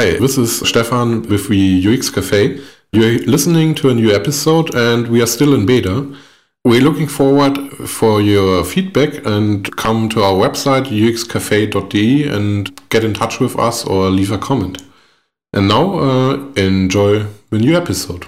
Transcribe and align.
Hi, 0.00 0.12
this 0.12 0.38
is 0.38 0.66
Stefan 0.66 1.28
with 1.28 1.50
the 1.50 1.86
UX 1.86 2.08
Cafe. 2.08 2.58
You're 2.90 3.18
listening 3.26 3.74
to 3.74 3.90
a 3.90 3.94
new 3.94 4.14
episode 4.14 4.74
and 4.74 5.08
we 5.08 5.20
are 5.20 5.26
still 5.26 5.52
in 5.52 5.66
beta. 5.66 6.10
We're 6.64 6.80
looking 6.80 7.06
forward 7.06 7.58
for 7.86 8.22
your 8.22 8.64
feedback 8.64 9.26
and 9.26 9.70
come 9.76 10.08
to 10.08 10.22
our 10.22 10.32
website 10.32 10.86
uxcafe.de 10.86 12.34
and 12.34 12.88
get 12.88 13.04
in 13.04 13.12
touch 13.12 13.40
with 13.40 13.58
us 13.58 13.84
or 13.84 14.08
leave 14.08 14.32
a 14.32 14.38
comment. 14.38 14.82
And 15.52 15.68
now 15.68 15.98
uh, 15.98 16.36
enjoy 16.56 17.26
the 17.50 17.58
new 17.58 17.76
episode. 17.76 18.24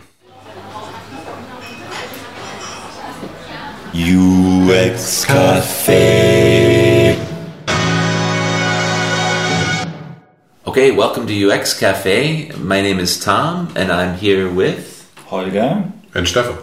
UX 3.95 5.25
Cafe. 5.25 6.82
Okay, 10.73 10.91
welcome 10.91 11.27
to 11.27 11.51
UX 11.51 11.79
Cafe. 11.79 12.51
My 12.57 12.81
name 12.81 12.99
is 12.99 13.23
Tom, 13.23 13.71
and 13.77 13.93
I'm 13.93 14.17
here 14.17 14.51
with 14.51 15.07
Holger. 15.27 15.93
And 16.15 16.27
Stefan. 16.27 16.57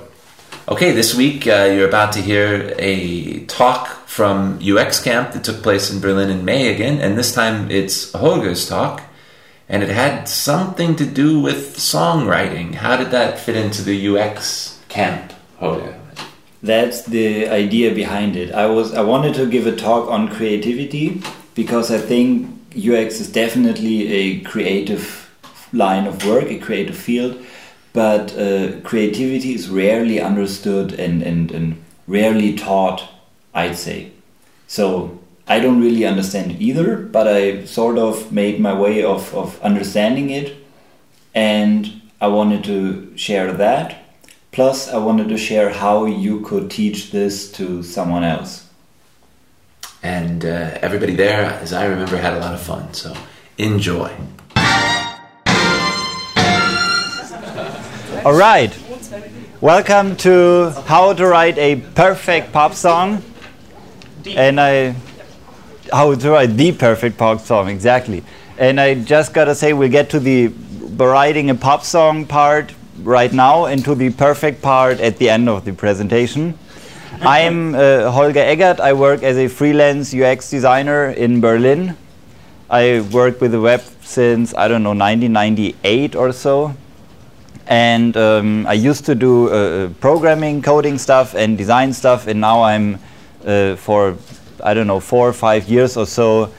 Okay, 0.67 0.93
this 0.93 1.13
week 1.13 1.45
uh, 1.45 1.69
you're 1.71 1.87
about 1.87 2.13
to 2.13 2.19
hear 2.19 2.73
a 2.79 3.45
talk 3.45 4.07
from 4.07 4.57
UX 4.63 4.99
Camp 4.99 5.33
that 5.33 5.43
took 5.43 5.61
place 5.61 5.91
in 5.91 6.01
Berlin 6.01 6.31
in 6.31 6.43
May 6.43 6.73
again, 6.73 6.99
and 6.99 7.19
this 7.19 7.31
time 7.31 7.69
it's 7.69 8.11
Holger's 8.13 8.67
talk, 8.67 9.03
and 9.69 9.83
it 9.83 9.89
had 9.89 10.27
something 10.27 10.95
to 10.95 11.05
do 11.05 11.39
with 11.39 11.77
songwriting. 11.77 12.73
How 12.73 12.97
did 12.97 13.11
that 13.11 13.39
fit 13.39 13.55
into 13.55 13.83
the 13.83 14.17
UX 14.17 14.79
Camp, 14.89 15.33
Holger? 15.59 16.01
That's 16.63 17.03
the 17.03 17.47
idea 17.47 17.93
behind 17.93 18.35
it. 18.35 18.55
I 18.55 18.65
was 18.65 18.91
I 18.91 19.03
wanted 19.03 19.35
to 19.35 19.45
give 19.45 19.67
a 19.67 19.75
talk 19.75 20.09
on 20.09 20.29
creativity 20.29 21.21
because 21.53 21.91
I 21.91 21.99
think 21.99 22.55
UX 22.87 23.19
is 23.19 23.31
definitely 23.31 24.11
a 24.11 24.39
creative 24.41 25.29
line 25.73 26.07
of 26.07 26.25
work, 26.25 26.45
a 26.45 26.59
creative 26.59 26.97
field, 26.97 27.41
but 27.93 28.37
uh, 28.37 28.79
creativity 28.81 29.53
is 29.53 29.69
rarely 29.69 30.21
understood 30.21 30.93
and, 30.93 31.21
and, 31.21 31.51
and 31.51 31.83
rarely 32.07 32.55
taught, 32.55 33.09
I'd 33.53 33.77
say. 33.77 34.11
So 34.67 35.19
I 35.47 35.59
don't 35.59 35.81
really 35.81 36.05
understand 36.05 36.51
it 36.51 36.61
either, 36.61 36.95
but 36.97 37.27
I 37.27 37.65
sort 37.65 37.97
of 37.97 38.31
made 38.31 38.59
my 38.59 38.73
way 38.79 39.03
of, 39.03 39.33
of 39.33 39.59
understanding 39.61 40.29
it 40.29 40.55
and 41.33 42.01
I 42.21 42.27
wanted 42.27 42.63
to 42.65 43.17
share 43.17 43.51
that. 43.53 44.03
Plus, 44.51 44.89
I 44.89 44.97
wanted 44.97 45.29
to 45.29 45.37
share 45.37 45.69
how 45.69 46.05
you 46.05 46.41
could 46.41 46.69
teach 46.69 47.11
this 47.11 47.51
to 47.53 47.81
someone 47.83 48.23
else. 48.23 48.68
And 50.01 50.45
uh, 50.45 50.77
everybody 50.81 51.15
there, 51.15 51.45
as 51.61 51.73
I 51.73 51.85
remember, 51.85 52.15
had 52.15 52.33
a 52.33 52.39
lot 52.39 52.53
of 52.53 52.61
fun. 52.61 52.93
So 52.93 53.13
enjoy. 53.57 54.15
All 58.23 58.37
right. 58.37 58.73
Welcome 59.61 60.15
to 60.17 60.71
How 60.85 61.11
to 61.13 61.27
Write 61.27 61.57
a 61.57 61.77
Perfect 61.95 62.53
Pop 62.53 62.73
Song. 62.73 63.23
And 64.25 64.59
I. 64.59 64.95
How 65.91 66.13
to 66.13 66.29
write 66.29 66.51
the 66.55 66.71
perfect 66.71 67.17
pop 67.17 67.39
song, 67.39 67.67
exactly. 67.67 68.23
And 68.59 68.79
I 68.79 68.93
just 68.93 69.33
gotta 69.33 69.55
say, 69.55 69.73
we'll 69.73 69.89
get 69.89 70.11
to 70.11 70.19
the 70.19 70.49
writing 70.97 71.49
a 71.49 71.55
pop 71.55 71.83
song 71.83 72.27
part 72.27 72.75
right 73.01 73.33
now 73.33 73.65
and 73.65 73.83
to 73.85 73.95
the 73.95 74.11
perfect 74.11 74.61
part 74.61 74.99
at 74.99 75.17
the 75.17 75.31
end 75.31 75.49
of 75.49 75.65
the 75.65 75.73
presentation. 75.73 76.59
I'm 77.21 77.73
uh, 77.73 78.11
Holger 78.11 78.39
Eggert. 78.39 78.79
I 78.79 78.93
work 78.93 79.23
as 79.23 79.37
a 79.37 79.47
freelance 79.47 80.13
UX 80.13 80.49
designer 80.49 81.09
in 81.09 81.41
Berlin. 81.41 81.97
I 82.69 83.01
work 83.11 83.41
with 83.41 83.51
the 83.51 83.59
web 83.59 83.81
since, 84.01 84.53
I 84.53 84.67
don't 84.67 84.83
know, 84.83 84.93
1998 84.93 86.15
or 86.15 86.31
so. 86.31 86.75
And 87.65 88.15
um, 88.15 88.67
I 88.67 88.73
used 88.73 89.05
to 89.05 89.15
do 89.15 89.49
uh, 89.49 89.89
programming, 89.99 90.61
coding 90.61 90.99
stuff, 90.99 91.33
and 91.33 91.57
design 91.57 91.93
stuff, 91.93 92.27
and 92.27 92.39
now 92.39 92.61
I'm 92.61 92.99
uh, 93.43 93.75
for, 93.75 94.15
I 94.63 94.75
don't 94.75 94.87
know, 94.87 94.99
four 94.99 95.29
or 95.29 95.33
five 95.33 95.67
years 95.67 95.97
or 95.97 96.05
so 96.05 96.51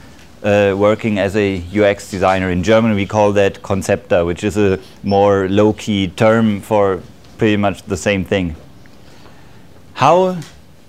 uh, 0.43 0.75
working 0.77 1.17
as 1.17 1.35
a 1.37 1.63
UX 1.73 2.11
designer. 2.11 2.49
In 2.49 2.61
German, 2.61 2.95
we 2.95 3.05
call 3.05 3.31
that 3.33 3.61
Konzepter, 3.61 4.25
which 4.25 4.43
is 4.43 4.57
a 4.57 4.79
more 5.03 5.47
low 5.47 5.71
key 5.73 6.09
term 6.09 6.59
for 6.59 7.01
pretty 7.37 7.57
much 7.57 7.83
the 7.83 7.97
same 7.97 8.25
thing. 8.25 8.55
How 10.01 10.35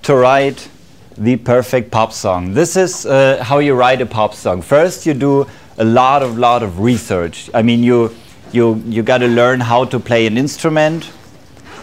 to 0.04 0.16
write 0.16 0.70
the 1.18 1.36
perfect 1.36 1.90
pop 1.90 2.14
song. 2.14 2.54
This 2.54 2.78
is 2.78 3.04
uh, 3.04 3.44
how 3.44 3.58
you 3.58 3.74
write 3.74 4.00
a 4.00 4.06
pop 4.06 4.32
song. 4.32 4.62
First, 4.62 5.04
you 5.04 5.12
do 5.12 5.46
a 5.76 5.84
lot 5.84 6.22
of 6.22 6.38
lot 6.38 6.62
of 6.62 6.80
research. 6.80 7.50
I 7.52 7.60
mean, 7.60 7.82
you 7.82 8.10
you 8.52 8.82
you 8.86 9.02
got 9.02 9.18
to 9.18 9.28
learn 9.28 9.60
how 9.60 9.84
to 9.84 10.00
play 10.00 10.26
an 10.26 10.38
instrument. 10.38 11.12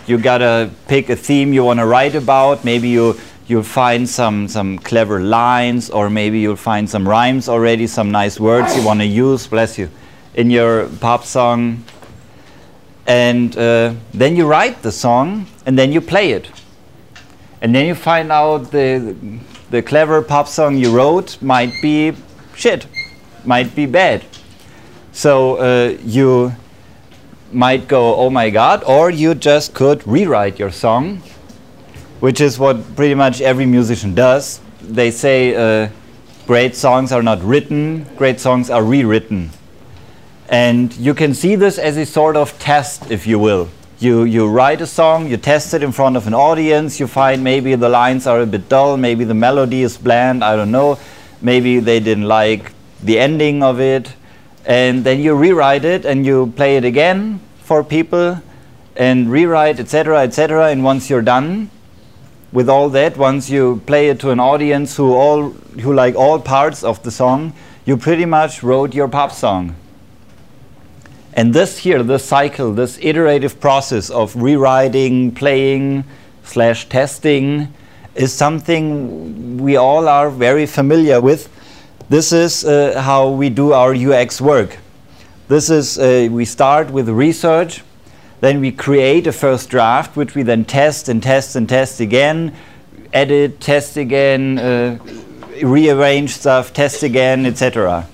You 0.07 0.17
got 0.17 0.39
to 0.39 0.71
pick 0.87 1.11
a 1.11 1.15
theme 1.15 1.53
you 1.53 1.63
want 1.63 1.79
to 1.79 1.85
write 1.85 2.15
about. 2.15 2.65
Maybe 2.65 2.89
you 2.89 3.15
you'll 3.45 3.61
find 3.61 4.09
some 4.09 4.47
some 4.47 4.79
clever 4.79 5.19
lines, 5.19 5.91
or 5.91 6.09
maybe 6.09 6.39
you'll 6.39 6.55
find 6.55 6.89
some 6.89 7.07
rhymes 7.07 7.47
already, 7.47 7.85
some 7.85 8.09
nice 8.09 8.39
words 8.39 8.75
you 8.75 8.83
want 8.83 9.01
to 9.01 9.05
use. 9.05 9.45
Bless 9.45 9.77
you, 9.77 9.91
in 10.33 10.49
your 10.49 10.89
pop 10.99 11.25
song. 11.25 11.83
And 13.05 13.55
uh, 13.55 13.93
then 14.15 14.35
you 14.35 14.47
write 14.47 14.81
the 14.81 14.91
song, 14.91 15.45
and 15.67 15.77
then 15.77 15.93
you 15.93 16.01
play 16.01 16.31
it 16.31 16.49
and 17.61 17.75
then 17.75 17.85
you 17.85 17.95
find 17.95 18.31
out 18.31 18.71
the 18.71 19.15
the 19.69 19.81
clever 19.81 20.21
pop 20.21 20.47
song 20.47 20.77
you 20.77 20.91
wrote 20.91 21.41
might 21.41 21.73
be 21.81 22.13
shit, 22.55 22.87
might 23.45 23.75
be 23.75 23.85
bad. 23.85 24.25
So 25.11 25.57
uh, 25.57 25.97
you 26.03 26.55
might 27.51 27.87
go, 27.87 28.15
oh 28.15 28.29
my 28.29 28.49
god, 28.49 28.83
or 28.83 29.09
you 29.09 29.35
just 29.35 29.73
could 29.73 30.05
rewrite 30.07 30.59
your 30.59 30.71
song, 30.71 31.21
which 32.19 32.41
is 32.41 32.57
what 32.57 32.95
pretty 32.95 33.15
much 33.15 33.41
every 33.41 33.65
musician 33.65 34.15
does. 34.15 34.61
They 34.81 35.11
say 35.11 35.55
uh, 35.55 35.89
great 36.47 36.75
songs 36.75 37.11
are 37.11 37.23
not 37.23 37.43
written, 37.43 38.05
great 38.15 38.39
songs 38.39 38.69
are 38.69 38.83
rewritten. 38.83 39.51
And 40.47 40.95
you 40.97 41.13
can 41.13 41.35
see 41.35 41.55
this 41.55 41.77
as 41.77 41.95
a 41.97 42.05
sort 42.05 42.35
of 42.35 42.57
test, 42.57 43.11
if 43.11 43.27
you 43.27 43.37
will 43.37 43.69
you, 43.99 44.23
you 44.23 44.47
write 44.47 44.79
a 44.79 44.87
song, 44.87 45.27
you 45.27 45.35
test 45.35 45.73
it 45.73 45.83
in 45.83 45.91
front 45.91 46.15
of 46.15 46.25
an 46.25 46.33
audience, 46.33 46.99
you 46.99 47.07
find 47.07 47.43
maybe 47.43 47.75
the 47.75 47.89
lines 47.89 48.25
are 48.27 48.41
a 48.41 48.45
bit 48.45 48.69
dull, 48.69 48.95
maybe 48.95 49.25
the 49.25 49.33
melody 49.33 49.83
is 49.83 49.97
bland, 49.97 50.41
I 50.43 50.55
don't 50.55 50.71
know, 50.71 50.97
maybe 51.41 51.79
they 51.79 51.99
didn't 51.99 52.23
like 52.23 52.71
the 53.03 53.19
ending 53.19 53.61
of 53.61 53.81
it, 53.81 54.13
and 54.65 55.03
then 55.03 55.19
you 55.19 55.35
rewrite 55.35 55.83
it 55.83 56.05
and 56.05 56.25
you 56.25 56.53
play 56.55 56.77
it 56.77 56.85
again 56.85 57.41
for 57.59 57.83
people 57.83 58.41
and 58.95 59.29
rewrite, 59.29 59.79
etc., 59.79 60.21
etc., 60.21 60.69
and 60.69 60.83
once 60.83 61.09
you're 61.09 61.21
done 61.21 61.69
with 62.51 62.69
all 62.69 62.89
that, 62.89 63.17
once 63.17 63.49
you 63.49 63.81
play 63.85 64.09
it 64.09 64.19
to 64.21 64.31
an 64.31 64.39
audience 64.39 64.95
who 64.97 65.13
all 65.13 65.49
who 65.81 65.93
like 65.93 66.15
all 66.15 66.39
parts 66.39 66.83
of 66.83 67.01
the 67.03 67.11
song, 67.11 67.53
you 67.85 67.95
pretty 67.95 68.25
much 68.25 68.63
wrote 68.63 68.93
your 68.93 69.07
pop 69.07 69.31
song. 69.31 69.75
And 71.39 71.53
this 71.53 71.77
here, 71.77 72.03
this 72.03 72.25
cycle, 72.25 72.73
this 72.73 72.99
iterative 73.01 73.61
process 73.61 74.09
of 74.09 74.35
rewriting, 74.35 75.31
playing, 75.31 76.03
slash 76.43 76.89
testing, 76.89 77.73
is 78.13 78.33
something 78.33 79.57
we 79.57 79.77
all 79.77 80.09
are 80.09 80.29
very 80.29 80.65
familiar 80.65 81.21
with. 81.21 81.47
This 82.09 82.33
is 82.33 82.65
uh, 82.65 83.01
how 83.01 83.29
we 83.29 83.49
do 83.49 83.71
our 83.71 83.95
UX 83.95 84.41
work. 84.41 84.79
This 85.47 85.69
is, 85.69 85.97
uh, 85.97 86.27
we 86.29 86.43
start 86.43 86.91
with 86.91 87.07
research, 87.07 87.83
then 88.41 88.59
we 88.59 88.73
create 88.73 89.25
a 89.25 89.31
first 89.31 89.69
draft, 89.69 90.17
which 90.17 90.35
we 90.35 90.43
then 90.43 90.65
test 90.65 91.07
and 91.07 91.23
test 91.23 91.55
and 91.55 91.69
test 91.69 92.01
again, 92.01 92.53
edit, 93.13 93.61
test 93.61 93.95
again, 93.95 94.59
uh, 94.59 94.99
rearrange 95.63 96.31
stuff, 96.31 96.73
test 96.73 97.01
again, 97.01 97.45
etc. 97.45 98.05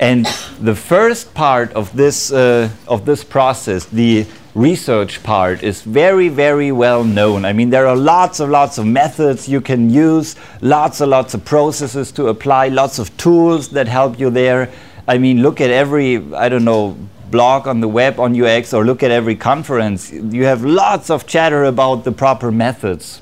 And 0.00 0.24
the 0.58 0.74
first 0.74 1.34
part 1.34 1.74
of 1.74 1.94
this, 1.94 2.32
uh, 2.32 2.70
of 2.88 3.04
this 3.04 3.22
process, 3.22 3.84
the 3.84 4.26
research 4.54 5.22
part, 5.22 5.62
is 5.62 5.82
very, 5.82 6.30
very 6.30 6.72
well 6.72 7.04
known. 7.04 7.44
I 7.44 7.52
mean, 7.52 7.68
there 7.68 7.86
are 7.86 7.96
lots 7.96 8.40
and 8.40 8.50
lots 8.50 8.78
of 8.78 8.86
methods 8.86 9.46
you 9.46 9.60
can 9.60 9.90
use, 9.90 10.36
lots 10.62 11.02
and 11.02 11.10
lots 11.10 11.34
of 11.34 11.44
processes 11.44 12.12
to 12.12 12.28
apply, 12.28 12.68
lots 12.68 12.98
of 12.98 13.14
tools 13.18 13.68
that 13.68 13.88
help 13.88 14.18
you 14.18 14.30
there. 14.30 14.72
I 15.06 15.18
mean, 15.18 15.42
look 15.42 15.60
at 15.60 15.68
every, 15.68 16.16
I 16.32 16.48
don't 16.48 16.64
know, 16.64 16.96
blog 17.30 17.68
on 17.68 17.80
the 17.80 17.88
web 17.88 18.18
on 18.18 18.40
UX 18.40 18.72
or 18.72 18.86
look 18.86 19.02
at 19.02 19.10
every 19.10 19.36
conference. 19.36 20.10
You 20.10 20.46
have 20.46 20.64
lots 20.64 21.10
of 21.10 21.26
chatter 21.26 21.64
about 21.64 22.04
the 22.04 22.12
proper 22.12 22.50
methods. 22.50 23.20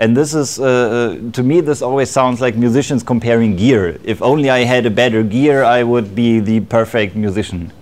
And 0.00 0.16
this 0.16 0.32
is, 0.32 0.60
uh, 0.60 0.64
uh, 0.64 1.30
to 1.32 1.42
me, 1.42 1.60
this 1.60 1.82
always 1.82 2.08
sounds 2.08 2.40
like 2.40 2.56
musicians 2.56 3.02
comparing 3.02 3.56
gear. 3.56 3.98
If 4.04 4.22
only 4.22 4.48
I 4.48 4.60
had 4.60 4.86
a 4.86 4.90
better 4.90 5.24
gear, 5.24 5.64
I 5.64 5.82
would 5.82 6.14
be 6.14 6.38
the 6.38 6.60
perfect 6.60 7.16
musician. 7.16 7.72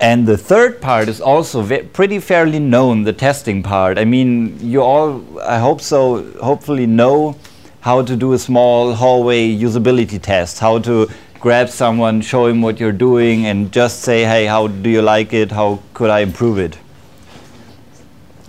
And 0.00 0.26
the 0.26 0.36
third 0.36 0.80
part 0.80 1.08
is 1.08 1.20
also 1.20 1.64
pretty 1.92 2.18
fairly 2.18 2.58
known, 2.58 3.04
the 3.04 3.12
testing 3.12 3.62
part. 3.62 3.96
I 3.96 4.04
mean, 4.04 4.58
you 4.58 4.82
all, 4.82 5.22
I 5.40 5.60
hope 5.60 5.80
so, 5.80 6.24
hopefully 6.40 6.86
know 6.86 7.36
how 7.80 8.02
to 8.02 8.16
do 8.16 8.32
a 8.32 8.38
small 8.38 8.94
hallway 8.94 9.56
usability 9.56 10.20
test, 10.20 10.58
how 10.58 10.80
to 10.80 11.08
grab 11.38 11.68
someone, 11.68 12.20
show 12.20 12.46
him 12.46 12.60
what 12.60 12.80
you're 12.80 12.90
doing, 12.90 13.46
and 13.46 13.70
just 13.70 14.00
say, 14.00 14.24
hey, 14.24 14.46
how 14.46 14.66
do 14.66 14.90
you 14.90 15.02
like 15.02 15.32
it? 15.32 15.52
How 15.52 15.78
could 15.94 16.10
I 16.10 16.20
improve 16.20 16.58
it? 16.58 16.76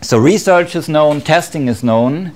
So 0.03 0.17
research 0.17 0.75
is 0.75 0.89
known, 0.89 1.21
testing 1.21 1.69
is 1.69 1.81
known. 1.81 2.33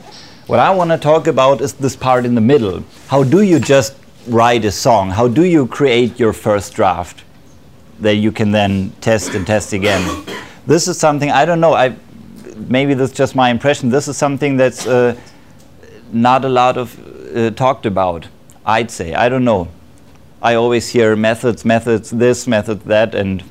What 0.47 0.59
I 0.59 0.71
want 0.71 0.91
to 0.91 0.97
talk 0.97 1.27
about 1.27 1.59
is 1.59 1.73
this 1.73 1.97
part 1.97 2.25
in 2.25 2.33
the 2.33 2.41
middle. 2.41 2.83
How 3.07 3.23
do 3.23 3.41
you 3.41 3.59
just 3.59 3.93
write 4.25 4.63
a 4.63 4.71
song? 4.71 5.11
How 5.11 5.27
do 5.27 5.43
you 5.43 5.67
create 5.67 6.17
your 6.17 6.31
first 6.31 6.73
draft 6.73 7.25
that 7.99 8.15
you 8.15 8.31
can 8.31 8.51
then 8.51 8.91
test 9.01 9.35
and 9.35 9.45
test 9.45 9.73
again? 9.73 10.25
This 10.65 10.87
is 10.87 10.97
something 10.97 11.29
I 11.29 11.43
don't 11.43 11.59
know. 11.59 11.73
I 11.73 11.95
maybe 12.69 12.93
that's 12.93 13.11
just 13.11 13.35
my 13.35 13.49
impression. 13.49 13.89
This 13.89 14.07
is 14.07 14.15
something 14.15 14.55
that's 14.55 14.87
uh, 14.87 15.15
not 16.13 16.45
a 16.45 16.49
lot 16.49 16.77
of 16.77 16.97
uh, 17.35 17.51
talked 17.51 17.85
about. 17.85 18.27
I'd 18.65 18.89
say 18.91 19.13
I 19.13 19.27
don't 19.27 19.43
know. 19.43 19.67
I 20.41 20.53
always 20.53 20.87
hear 20.87 21.15
methods, 21.15 21.65
methods, 21.65 22.11
this, 22.11 22.47
method, 22.47 22.81
that, 22.81 23.15
and 23.15 23.43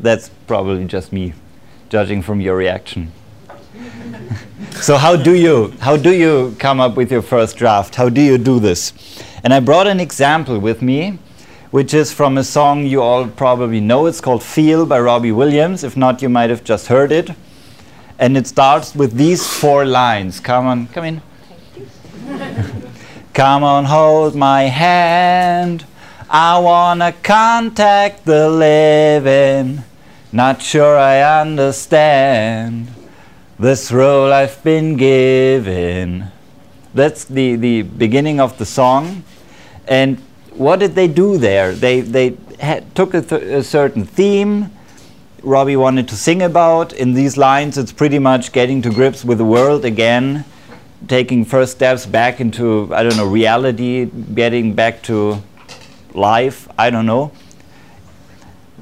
that's 0.00 0.30
probably 0.46 0.84
just 0.86 1.12
me, 1.12 1.34
judging 1.94 2.20
from 2.20 2.40
your 2.40 2.56
reaction. 2.56 3.12
so 4.86 4.96
how 4.96 5.14
do 5.14 5.32
you 5.32 5.72
how 5.78 5.96
do 5.96 6.12
you 6.12 6.56
come 6.58 6.80
up 6.80 6.96
with 6.96 7.12
your 7.12 7.22
first 7.22 7.56
draft? 7.56 7.94
How 7.94 8.08
do 8.08 8.20
you 8.20 8.36
do 8.36 8.58
this? 8.58 8.92
And 9.44 9.54
I 9.54 9.60
brought 9.60 9.86
an 9.86 10.00
example 10.00 10.58
with 10.58 10.82
me, 10.82 11.20
which 11.70 11.94
is 11.94 12.12
from 12.12 12.36
a 12.36 12.42
song 12.42 12.84
you 12.84 13.00
all 13.00 13.28
probably 13.28 13.80
know. 13.80 14.06
It's 14.06 14.20
called 14.20 14.42
"Feel" 14.42 14.86
by 14.86 14.98
Robbie 14.98 15.30
Williams. 15.30 15.84
If 15.84 15.96
not, 15.96 16.20
you 16.20 16.28
might 16.28 16.50
have 16.50 16.64
just 16.64 16.88
heard 16.88 17.12
it. 17.12 17.30
And 18.18 18.36
it 18.36 18.48
starts 18.48 18.92
with 18.96 19.12
these 19.12 19.46
four 19.46 19.84
lines. 19.84 20.40
Come 20.40 20.66
on, 20.66 20.88
come 20.88 21.04
in. 21.04 21.22
come 23.34 23.62
on, 23.62 23.84
hold 23.84 24.34
my 24.34 24.62
hand. 24.62 25.86
I 26.28 26.58
wanna 26.58 27.12
contact 27.22 28.24
the 28.24 28.50
living. 28.50 29.84
Not 30.34 30.60
sure 30.60 30.98
I 30.98 31.40
understand 31.42 32.88
this 33.56 33.92
role 33.92 34.32
I've 34.32 34.60
been 34.64 34.96
given. 34.96 36.32
That's 36.92 37.24
the, 37.24 37.54
the 37.54 37.82
beginning 37.82 38.40
of 38.40 38.58
the 38.58 38.66
song. 38.66 39.22
And 39.86 40.18
what 40.50 40.80
did 40.80 40.96
they 40.96 41.06
do 41.06 41.38
there? 41.38 41.72
They, 41.72 42.00
they 42.00 42.36
had, 42.58 42.96
took 42.96 43.14
a, 43.14 43.22
th- 43.22 43.42
a 43.42 43.62
certain 43.62 44.04
theme 44.04 44.72
Robbie 45.44 45.76
wanted 45.76 46.08
to 46.08 46.16
sing 46.16 46.42
about. 46.42 46.92
In 46.92 47.14
these 47.14 47.36
lines, 47.36 47.78
it's 47.78 47.92
pretty 47.92 48.18
much 48.18 48.50
getting 48.50 48.82
to 48.82 48.90
grips 48.90 49.24
with 49.24 49.38
the 49.38 49.44
world 49.44 49.84
again, 49.84 50.44
taking 51.06 51.44
first 51.44 51.70
steps 51.70 52.06
back 52.06 52.40
into, 52.40 52.92
I 52.92 53.04
don't 53.04 53.16
know, 53.16 53.28
reality, 53.28 54.06
getting 54.06 54.74
back 54.74 55.00
to 55.04 55.40
life, 56.12 56.68
I 56.76 56.90
don't 56.90 57.06
know. 57.06 57.30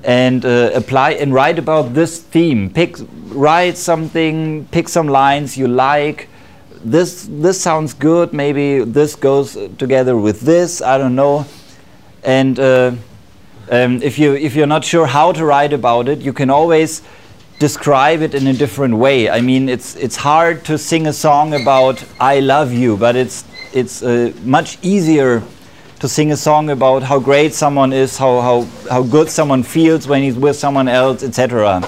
And 0.05 0.45
uh, 0.45 0.71
apply 0.75 1.13
and 1.13 1.33
write 1.33 1.59
about 1.59 1.95
this 1.95 2.19
theme. 2.19 2.71
Pick, 2.71 2.97
write 3.29 3.77
something, 3.77 4.67
pick 4.73 4.89
some 4.89 5.07
lines 5.07 5.57
you 5.57 5.69
like. 5.69 6.29
This, 6.85 7.29
this 7.31 7.61
sounds 7.61 7.95
good. 7.95 8.33
Maybe 8.33 8.83
this 8.83 9.15
goes 9.15 9.57
together 9.79 10.17
with 10.17 10.41
this. 10.41 10.83
I 10.83 10.99
don't 10.99 11.15
know. 11.15 11.47
And 12.25 12.59
uh, 12.59 12.93
um, 13.71 14.03
if, 14.03 14.19
you, 14.19 14.35
if 14.35 14.57
you're 14.57 14.67
not 14.67 14.85
sure 14.85 15.07
how 15.07 15.31
to 15.33 15.45
write 15.45 15.73
about 15.73 16.09
it, 16.09 16.21
you 16.21 16.33
can 16.33 16.51
always 16.51 17.03
describe 17.61 18.23
it 18.23 18.35
in 18.35 18.49
a 18.49 18.53
different 18.53 18.97
way. 18.97 19.31
I 19.31 19.41
mean, 19.41 19.69
it's, 19.69 19.95
it's 19.95 20.17
hard 20.17 20.65
to 20.65 20.77
sing 20.77 21.07
a 21.07 21.13
song 21.13 21.55
about 21.55 22.05
I 22.19 22.41
love 22.41 22.73
you, 22.73 22.97
but 22.97 23.15
it's, 23.15 23.45
it's 23.73 24.03
uh, 24.03 24.33
much 24.43 24.79
easier 24.83 25.45
to 26.03 26.09
sing 26.09 26.33
a 26.33 26.37
song 26.37 26.69
about 26.69 27.05
how 27.05 27.21
great 27.21 27.55
someone 27.55 27.93
is, 27.93 28.19
how, 28.19 28.41
how, 28.41 28.63
how 28.91 29.05
good 29.05 29.31
someone 29.31 29.63
feels 29.63 30.09
when 30.09 30.21
he's 30.21 30.35
with 30.35 30.57
someone 30.57 30.89
else, 30.89 31.23
etc. 31.23 31.81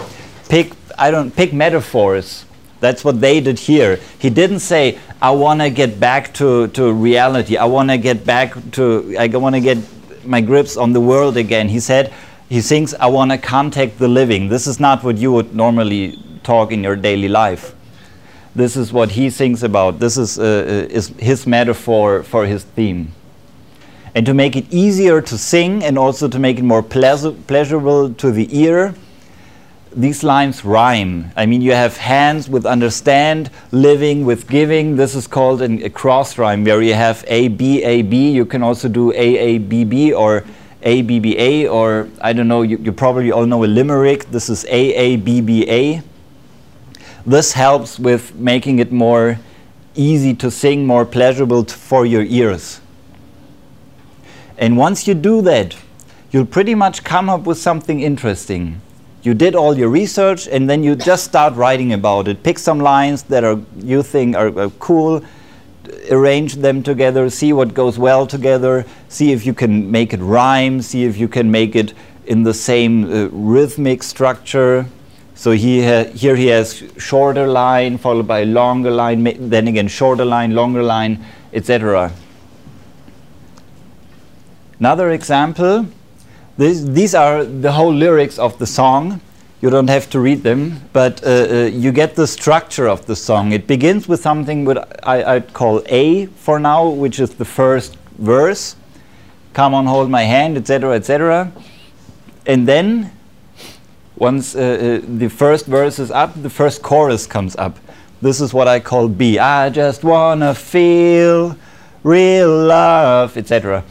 Pick, 0.49 0.71
I 0.97 1.11
don't, 1.11 1.35
pick 1.35 1.53
metaphors. 1.53 2.47
That's 2.79 3.05
what 3.05 3.21
they 3.21 3.41
did 3.41 3.59
here. 3.59 3.99
He 4.21 4.31
didn't 4.31 4.61
say, 4.61 5.01
I 5.21 5.33
want 5.33 5.63
to 5.63 5.69
get 5.69 5.99
back 5.99 6.33
to, 6.35 6.69
to 6.69 6.93
reality. 6.93 7.57
I 7.57 7.65
want 7.65 7.91
to 7.91 7.99
get 7.99 8.25
back 8.25 8.55
to, 8.75 9.17
I 9.19 9.27
want 9.27 9.57
to 9.57 9.61
get 9.61 9.79
my 10.25 10.41
grips 10.41 10.77
on 10.77 10.93
the 10.93 11.01
world 11.01 11.37
again. 11.37 11.69
He 11.69 11.81
said, 11.81 12.13
he 12.49 12.61
thinks, 12.61 12.95
I 12.95 13.07
want 13.07 13.33
to 13.33 13.39
contact 13.39 13.99
the 13.99 14.07
living. 14.07 14.49
This 14.49 14.69
is 14.69 14.79
not 14.79 15.03
what 15.03 15.17
you 15.17 15.33
would 15.33 15.57
normally 15.57 16.21
talk 16.45 16.71
in 16.71 16.85
your 16.85 16.95
daily 16.95 17.29
life. 17.29 17.75
This 18.55 18.77
is 18.77 18.93
what 18.93 19.11
he 19.11 19.29
thinks 19.29 19.65
about. 19.65 19.99
This 19.99 20.17
is, 20.17 20.39
uh, 20.39 20.43
uh, 20.43 20.95
is 20.95 21.09
his 21.19 21.49
metaphor 21.49 22.23
for 22.23 22.47
his 22.47 22.63
theme. 22.63 23.13
And 24.15 24.25
to 24.27 24.35
make 24.35 24.55
it 24.55 24.67
easier 24.73 25.21
to 25.21 25.37
sing 25.37 25.83
and 25.83 25.99
also 25.99 26.29
to 26.29 26.39
make 26.39 26.59
it 26.59 26.63
more 26.63 26.83
pleasur- 26.83 27.37
pleasurable 27.47 28.15
to 28.15 28.31
the 28.31 28.47
ear, 28.57 28.95
these 29.97 30.23
lines 30.23 30.65
rhyme. 30.65 31.31
I 31.37 31.47
mean, 31.47 31.63
you 31.63 31.73
have 31.73 31.97
hands 31.97 32.49
with 32.49 32.67
understand, 32.67 33.51
living 33.71 34.25
with 34.25 34.49
giving. 34.49 34.97
This 34.97 35.15
is 35.15 35.27
called 35.27 35.63
an, 35.63 35.83
a 35.83 35.91
cross 35.91 36.39
rhyme 36.39 36.65
where 36.65 36.83
you 36.83 36.95
have 36.95 37.25
A, 37.29 37.49
B, 37.49 37.83
A, 37.83 38.03
B. 38.03 38.31
You 38.31 38.45
can 38.45 38.63
also 38.63 38.89
do 38.89 39.13
A, 39.13 39.17
A, 39.17 39.59
B, 39.59 39.85
B 39.85 40.13
or 40.13 40.45
A, 40.83 41.03
B, 41.03 41.19
B, 41.19 41.37
A, 41.39 41.69
or 41.69 42.09
I 42.21 42.33
don't 42.33 42.49
know, 42.49 42.63
you, 42.63 42.77
you 42.79 42.93
probably 42.93 43.33
all 43.33 43.47
know 43.47 43.65
a 43.65 43.67
limerick. 43.67 44.31
This 44.31 44.49
is 44.49 44.65
A, 44.67 44.95
A, 44.95 45.17
B, 45.17 45.41
B, 45.41 45.69
A. 45.69 46.03
This 47.27 47.53
helps 47.53 47.99
with 47.99 48.35
making 48.35 48.81
it 48.81 48.93
more 48.93 49.39
easy 49.95 50.35
to 50.35 50.51
sing, 50.51 50.87
more 50.87 51.07
pleasurable 51.07 51.65
for 51.65 52.05
your 52.05 52.23
ears. 52.23 52.81
And 54.57 54.77
once 54.77 55.07
you 55.07 55.15
do 55.15 55.43
that, 55.43 55.77
you'll 56.31 56.47
pretty 56.47 56.75
much 56.75 57.05
come 57.05 57.29
up 57.29 57.43
with 57.43 57.59
something 57.59 58.01
interesting. 58.01 58.81
You 59.23 59.35
did 59.35 59.55
all 59.55 59.77
your 59.77 59.89
research 59.89 60.47
and 60.47 60.69
then 60.69 60.83
you 60.83 60.95
just 60.95 61.25
start 61.25 61.55
writing 61.55 61.93
about 61.93 62.29
it. 62.29 62.43
Pick 62.43 62.59
some 62.59 62.79
lines 62.79 63.23
that 63.25 63.43
are 63.43 63.61
you 63.79 64.03
think 64.03 64.37
are, 64.37 64.57
are, 64.59 64.71
cool 64.79 65.25
arrange 66.11 66.57
them 66.57 66.83
together 66.83 67.31
see 67.31 67.53
what 67.53 67.75
goes 67.75 67.99
well 67.99 68.27
together 68.27 68.85
see 69.09 69.33
if 69.33 69.45
you 69.45 69.53
can 69.53 69.91
make 69.91 70.13
it 70.13 70.21
rhyme 70.21 70.81
see 70.81 71.05
if 71.05 71.17
you 71.17 71.29
can 71.29 71.51
make 71.51 71.77
it 71.77 71.93
in 72.27 72.43
the 72.43 72.55
same 72.55 73.05
uh, 73.05 73.29
rhythmic 73.29 74.03
structure. 74.03 74.87
So 75.35 75.53
he 75.53 75.83
here 75.83 76.37
he 76.37 76.47
has 76.47 76.83
shorter 76.99 77.47
line 77.47 77.99
followed 77.99 78.27
by 78.27 78.45
longer 78.45 78.91
line 78.91 79.25
then 79.49 79.69
again 79.69 79.89
shorter 79.89 80.25
line 80.25 80.55
longer 80.55 80.83
line 80.83 81.25
etc 81.53 82.13
another 84.79 85.11
example 85.11 85.87
this, 86.57 86.83
these 86.83 87.15
are 87.17 87.45
the 87.45 87.73
whole 87.73 87.93
lyrics 87.93 88.39
of 88.39 88.59
the 88.59 88.67
song. 88.67 89.21
You 89.61 89.71
don't 89.71 89.89
have 89.89 90.09
to 90.11 90.21
read 90.21 90.43
them, 90.45 90.83
but 90.93 91.25
uh, 91.25 91.29
uh, 91.29 91.55
you 91.73 91.91
get 91.91 92.15
the 92.15 92.27
structure 92.27 92.87
of 92.87 93.07
the 93.07 93.17
song. 93.17 93.53
It 93.53 93.67
begins 93.67 94.07
with 94.07 94.21
something 94.21 94.65
what 94.65 95.05
I, 95.07 95.35
I'd 95.35 95.53
call 95.53 95.83
A 95.87 96.27
for 96.27 96.61
now, 96.61 96.89
which 96.89 97.19
is 97.19 97.35
the 97.35 97.45
first 97.45 97.97
verse. 98.19 98.77
Come 99.53 99.75
on, 99.75 99.87
hold 99.87 100.11
my 100.11 100.23
hand, 100.23 100.57
etc., 100.57 100.95
etc. 100.95 101.51
And 102.47 102.69
then, 102.69 103.11
once 104.17 104.55
uh, 104.55 105.01
uh, 105.03 105.07
the 105.09 105.29
first 105.29 105.67
verse 105.67 105.99
is 105.99 106.11
up, 106.11 106.41
the 106.41 106.51
first 106.51 106.83
chorus 106.83 107.27
comes 107.27 107.57
up. 107.57 107.79
This 108.23 108.41
is 108.41 108.55
what 108.55 108.69
I 108.69 108.79
call 108.79 109.09
B. 109.09 109.39
I 109.39 109.71
just 109.71 110.05
wanna 110.05 110.55
feel 110.55 111.57
real 112.05 112.65
love, 112.67 113.37
etc. 113.37 113.83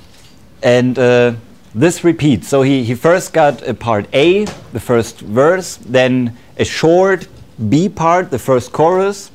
And 0.63 0.97
uh, 0.97 1.33
this 1.75 2.03
repeats. 2.03 2.47
So 2.47 2.61
he, 2.61 2.83
he 2.83 2.95
first 2.95 3.33
got 3.33 3.67
a 3.67 3.73
part 3.73 4.07
A, 4.13 4.45
the 4.45 4.79
first 4.79 5.19
verse, 5.19 5.75
then 5.77 6.37
a 6.57 6.63
short 6.63 7.27
B 7.69 7.89
part, 7.89 8.31
the 8.31 8.39
first 8.39 8.71
chorus. 8.71 9.31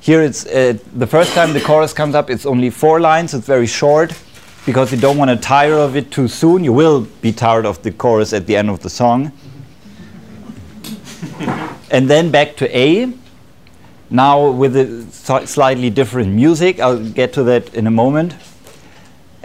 Here 0.00 0.22
it's 0.22 0.46
uh, 0.46 0.78
the 0.94 1.06
first 1.06 1.32
time 1.34 1.52
the 1.52 1.60
chorus 1.60 1.92
comes 1.92 2.14
up, 2.14 2.30
it's 2.30 2.46
only 2.46 2.70
four 2.70 3.00
lines, 3.00 3.34
it's 3.34 3.46
very 3.46 3.66
short 3.66 4.12
because 4.64 4.92
you 4.92 4.98
don't 4.98 5.16
want 5.16 5.30
to 5.30 5.36
tire 5.36 5.74
of 5.74 5.96
it 5.96 6.10
too 6.10 6.28
soon. 6.28 6.62
You 6.62 6.72
will 6.72 7.06
be 7.22 7.32
tired 7.32 7.66
of 7.66 7.82
the 7.82 7.90
chorus 7.90 8.32
at 8.32 8.46
the 8.46 8.56
end 8.56 8.70
of 8.70 8.80
the 8.80 8.90
song. 8.90 9.32
and 11.90 12.08
then 12.08 12.30
back 12.30 12.56
to 12.56 12.78
A. 12.78 13.12
Now 14.10 14.50
with 14.50 14.76
a 14.76 15.46
slightly 15.46 15.90
different 15.90 16.32
music. 16.32 16.80
I'll 16.80 17.02
get 17.02 17.32
to 17.34 17.42
that 17.44 17.74
in 17.74 17.86
a 17.86 17.90
moment 17.90 18.34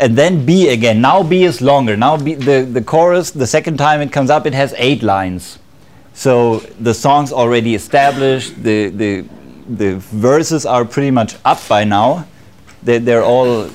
and 0.04 0.18
then 0.18 0.46
B 0.46 0.68
again. 0.68 1.00
Now 1.00 1.24
B 1.24 1.46
is 1.46 1.62
longer. 1.62 1.96
Now 1.96 2.18
B, 2.18 2.36
the, 2.36 2.68
the 2.70 2.82
chorus, 2.82 3.32
the 3.32 3.48
second 3.48 3.78
time 3.78 4.02
it 4.02 4.12
comes 4.12 4.30
up, 4.30 4.46
it 4.46 4.54
has 4.54 4.76
eight 4.78 5.02
lines. 5.02 5.60
So 6.14 6.60
the 6.88 6.94
song's 6.94 7.32
already 7.32 7.74
established. 7.74 8.62
The, 8.62 8.90
the, 8.90 9.26
the 9.70 9.96
verses 10.00 10.66
are 10.66 10.84
pretty 10.84 11.10
much 11.10 11.38
up 11.46 11.66
by 11.70 11.86
now. 11.86 12.28
They, 12.84 12.98
they're 12.98 13.24
all, 13.24 13.64
uh, 13.64 13.70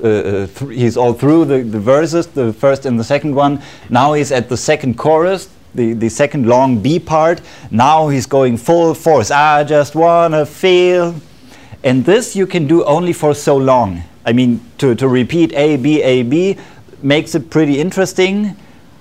uh, 0.00 0.46
th 0.46 0.58
he's 0.70 0.96
all 0.96 1.12
through 1.12 1.46
the, 1.46 1.58
the 1.64 1.80
verses, 1.80 2.28
the 2.28 2.52
first 2.52 2.86
and 2.86 2.96
the 2.96 3.04
second 3.04 3.34
one. 3.34 3.60
Now 3.90 4.12
he's 4.12 4.30
at 4.30 4.48
the 4.48 4.56
second 4.56 4.96
chorus, 4.96 5.48
the, 5.74 5.92
the 5.92 6.08
second 6.08 6.46
long 6.46 6.80
B 6.80 7.00
part. 7.00 7.40
Now 7.72 8.08
he's 8.08 8.26
going 8.26 8.58
full 8.58 8.94
force. 8.94 9.32
I 9.32 9.64
just 9.64 9.96
wanna 9.96 10.46
feel. 10.46 11.16
And 11.82 12.04
this 12.04 12.36
you 12.36 12.46
can 12.46 12.68
do 12.68 12.84
only 12.84 13.12
for 13.12 13.34
so 13.34 13.56
long. 13.56 14.04
I 14.28 14.32
mean, 14.34 14.60
to, 14.76 14.94
to 14.94 15.08
repeat 15.08 15.54
A, 15.54 15.78
B, 15.78 16.02
A, 16.02 16.22
B, 16.22 16.58
makes 17.00 17.34
it 17.34 17.48
pretty 17.48 17.80
interesting, 17.80 18.54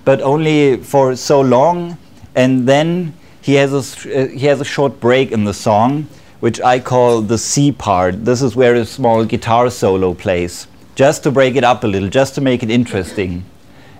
but 0.05 0.21
only 0.21 0.77
for 0.77 1.17
so 1.17 1.41
long. 1.41 1.97
And 2.33 2.65
then 2.65 3.13
he 3.41 3.55
has 3.55 3.73
a, 3.73 4.09
uh, 4.09 4.27
he 4.29 4.45
has 4.45 4.61
a 4.61 4.63
short 4.63 5.01
break 5.01 5.33
in 5.33 5.43
the 5.43 5.53
song, 5.53 6.07
which 6.39 6.61
I 6.61 6.79
call 6.79 7.21
the 7.21 7.37
C 7.37 7.73
part. 7.73 8.23
This 8.23 8.41
is 8.41 8.55
where 8.55 8.75
a 8.75 8.85
small 8.85 9.25
guitar 9.25 9.69
solo 9.69 10.13
plays, 10.13 10.65
just 10.95 11.23
to 11.23 11.31
break 11.31 11.57
it 11.57 11.65
up 11.65 11.83
a 11.83 11.87
little, 11.87 12.07
just 12.07 12.33
to 12.35 12.41
make 12.41 12.63
it 12.63 12.71
interesting. 12.71 13.43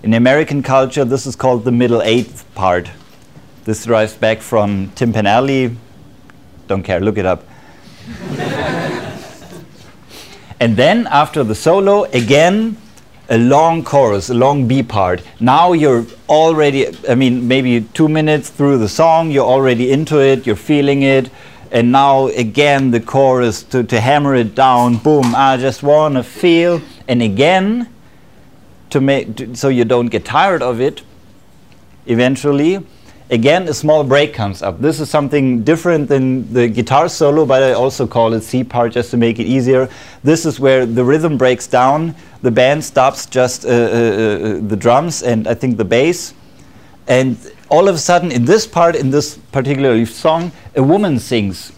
In 0.02 0.14
American 0.14 0.62
culture, 0.62 1.04
this 1.04 1.26
is 1.26 1.36
called 1.36 1.64
the 1.64 1.72
middle 1.72 2.00
eighth 2.00 2.46
part. 2.54 2.90
This 3.64 3.84
derives 3.84 4.14
back 4.14 4.40
from 4.40 4.92
Tin 4.94 5.12
Pan 5.12 5.26
Alley. 5.26 5.76
Don't 6.68 6.84
care, 6.84 7.00
look 7.00 7.18
it 7.18 7.26
up. 7.26 7.44
and 10.60 10.76
then 10.76 11.06
after 11.06 11.44
the 11.44 11.54
solo, 11.54 12.04
again, 12.04 12.76
a 13.30 13.38
long 13.38 13.84
chorus, 13.84 14.30
a 14.30 14.34
long 14.34 14.66
B 14.66 14.82
part. 14.82 15.22
Now 15.38 15.72
you're 15.72 16.06
already, 16.28 16.86
I 17.08 17.14
mean, 17.14 17.46
maybe 17.46 17.82
two 17.92 18.08
minutes 18.08 18.50
through 18.50 18.78
the 18.78 18.88
song, 18.88 19.30
you're 19.30 19.44
already 19.44 19.90
into 19.90 20.18
it, 20.18 20.46
you're 20.46 20.56
feeling 20.56 21.02
it. 21.02 21.30
And 21.70 21.92
now 21.92 22.28
again, 22.28 22.90
the 22.90 23.00
chorus 23.00 23.62
to, 23.64 23.84
to 23.84 24.00
hammer 24.00 24.34
it 24.34 24.54
down, 24.54 24.96
boom, 24.96 25.34
I 25.36 25.58
just 25.58 25.82
want 25.82 26.14
to 26.14 26.22
feel. 26.22 26.80
And 27.06 27.22
again, 27.22 27.92
to 28.90 29.00
make, 29.00 29.36
to, 29.36 29.54
so 29.54 29.68
you 29.68 29.84
don't 29.84 30.06
get 30.06 30.24
tired 30.24 30.62
of 30.62 30.80
it 30.80 31.02
eventually 32.06 32.84
Again, 33.30 33.68
a 33.68 33.74
small 33.74 34.04
break 34.04 34.32
comes 34.32 34.62
up. 34.62 34.80
This 34.80 35.00
is 35.00 35.10
something 35.10 35.62
different 35.62 36.08
than 36.08 36.50
the 36.50 36.66
guitar 36.66 37.10
solo, 37.10 37.44
but 37.44 37.62
I 37.62 37.72
also 37.72 38.06
call 38.06 38.32
it 38.32 38.40
C 38.40 38.64
part 38.64 38.92
just 38.92 39.10
to 39.10 39.18
make 39.18 39.38
it 39.38 39.44
easier. 39.44 39.90
This 40.24 40.46
is 40.46 40.58
where 40.58 40.86
the 40.86 41.04
rhythm 41.04 41.36
breaks 41.36 41.66
down, 41.66 42.14
the 42.40 42.50
band 42.50 42.82
stops 42.82 43.26
just 43.26 43.66
uh, 43.66 43.68
uh, 43.68 43.72
uh, 43.72 44.60
the 44.66 44.76
drums 44.76 45.22
and 45.22 45.46
I 45.46 45.52
think 45.52 45.76
the 45.76 45.84
bass. 45.84 46.32
And 47.06 47.36
all 47.68 47.86
of 47.86 47.94
a 47.94 47.98
sudden, 47.98 48.32
in 48.32 48.46
this 48.46 48.66
part, 48.66 48.96
in 48.96 49.10
this 49.10 49.36
particular 49.52 50.06
song, 50.06 50.50
a 50.74 50.82
woman 50.82 51.18
sings 51.18 51.72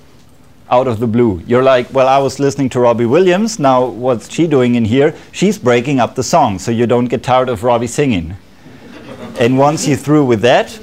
out 0.71 0.87
of 0.87 1.01
the 1.01 1.07
blue. 1.09 1.43
You're 1.47 1.65
like, 1.65 1.93
well, 1.93 2.07
I 2.07 2.19
was 2.19 2.39
listening 2.39 2.69
to 2.71 2.81
Robbie 2.81 3.07
Williams. 3.07 3.59
Now, 3.59 3.87
what's 3.87 4.33
she 4.33 4.47
doing 4.47 4.77
in 4.77 4.85
here? 4.85 5.17
She's 5.33 5.59
breaking 5.59 5.99
up 5.99 6.15
the 6.15 6.23
song, 6.23 6.61
so 6.61 6.71
you 6.71 6.87
don't 6.87 7.07
get 7.07 7.25
tired 7.25 7.49
of 7.49 7.65
Robbie 7.65 7.89
singing. 7.89 8.37
and 9.41 9.59
once 9.59 9.89
you're 9.89 9.97
through 9.97 10.27
with 10.27 10.43
that, 10.43 10.79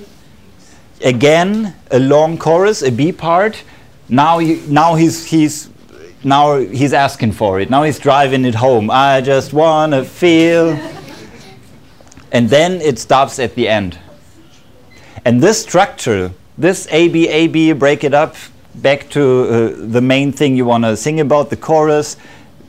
again 1.04 1.75
a 1.92 2.00
long 2.00 2.38
chorus, 2.38 2.82
a 2.82 2.92
B 2.92 3.12
part. 3.12 3.63
Now, 4.10 4.39
he, 4.39 4.62
now 4.68 4.96
he's 4.96 5.25
he's 5.25 5.70
now 6.24 6.58
he's 6.58 6.94
asking 6.94 7.34
for 7.34 7.60
it. 7.60 7.70
Now 7.70 7.84
he's 7.84 8.00
driving 8.00 8.46
it 8.46 8.56
home. 8.56 8.89
I 8.89 9.22
just 9.22 9.54
wanna 9.54 10.04
feel. 10.04 10.70
and 12.32 12.50
then 12.50 12.82
it 12.82 13.00
stops 13.00 13.39
at 13.39 13.56
the 13.56 13.68
end. 13.68 13.98
And 15.25 15.42
this 15.42 15.62
structure, 15.62 16.32
this 16.58 16.88
A 16.92 17.08
B 17.10 17.27
A 17.27 17.48
B, 17.48 17.74
break 17.74 18.04
it 18.04 18.13
up 18.13 18.36
back 18.75 19.10
to 19.10 19.22
uh, 19.22 19.74
the 19.75 20.01
main 20.01 20.32
thing 20.32 20.56
you 20.56 20.66
want 20.66 20.84
to 20.84 20.96
sing 20.96 21.20
about, 21.20 21.50
the 21.50 21.58
chorus. 21.58 22.18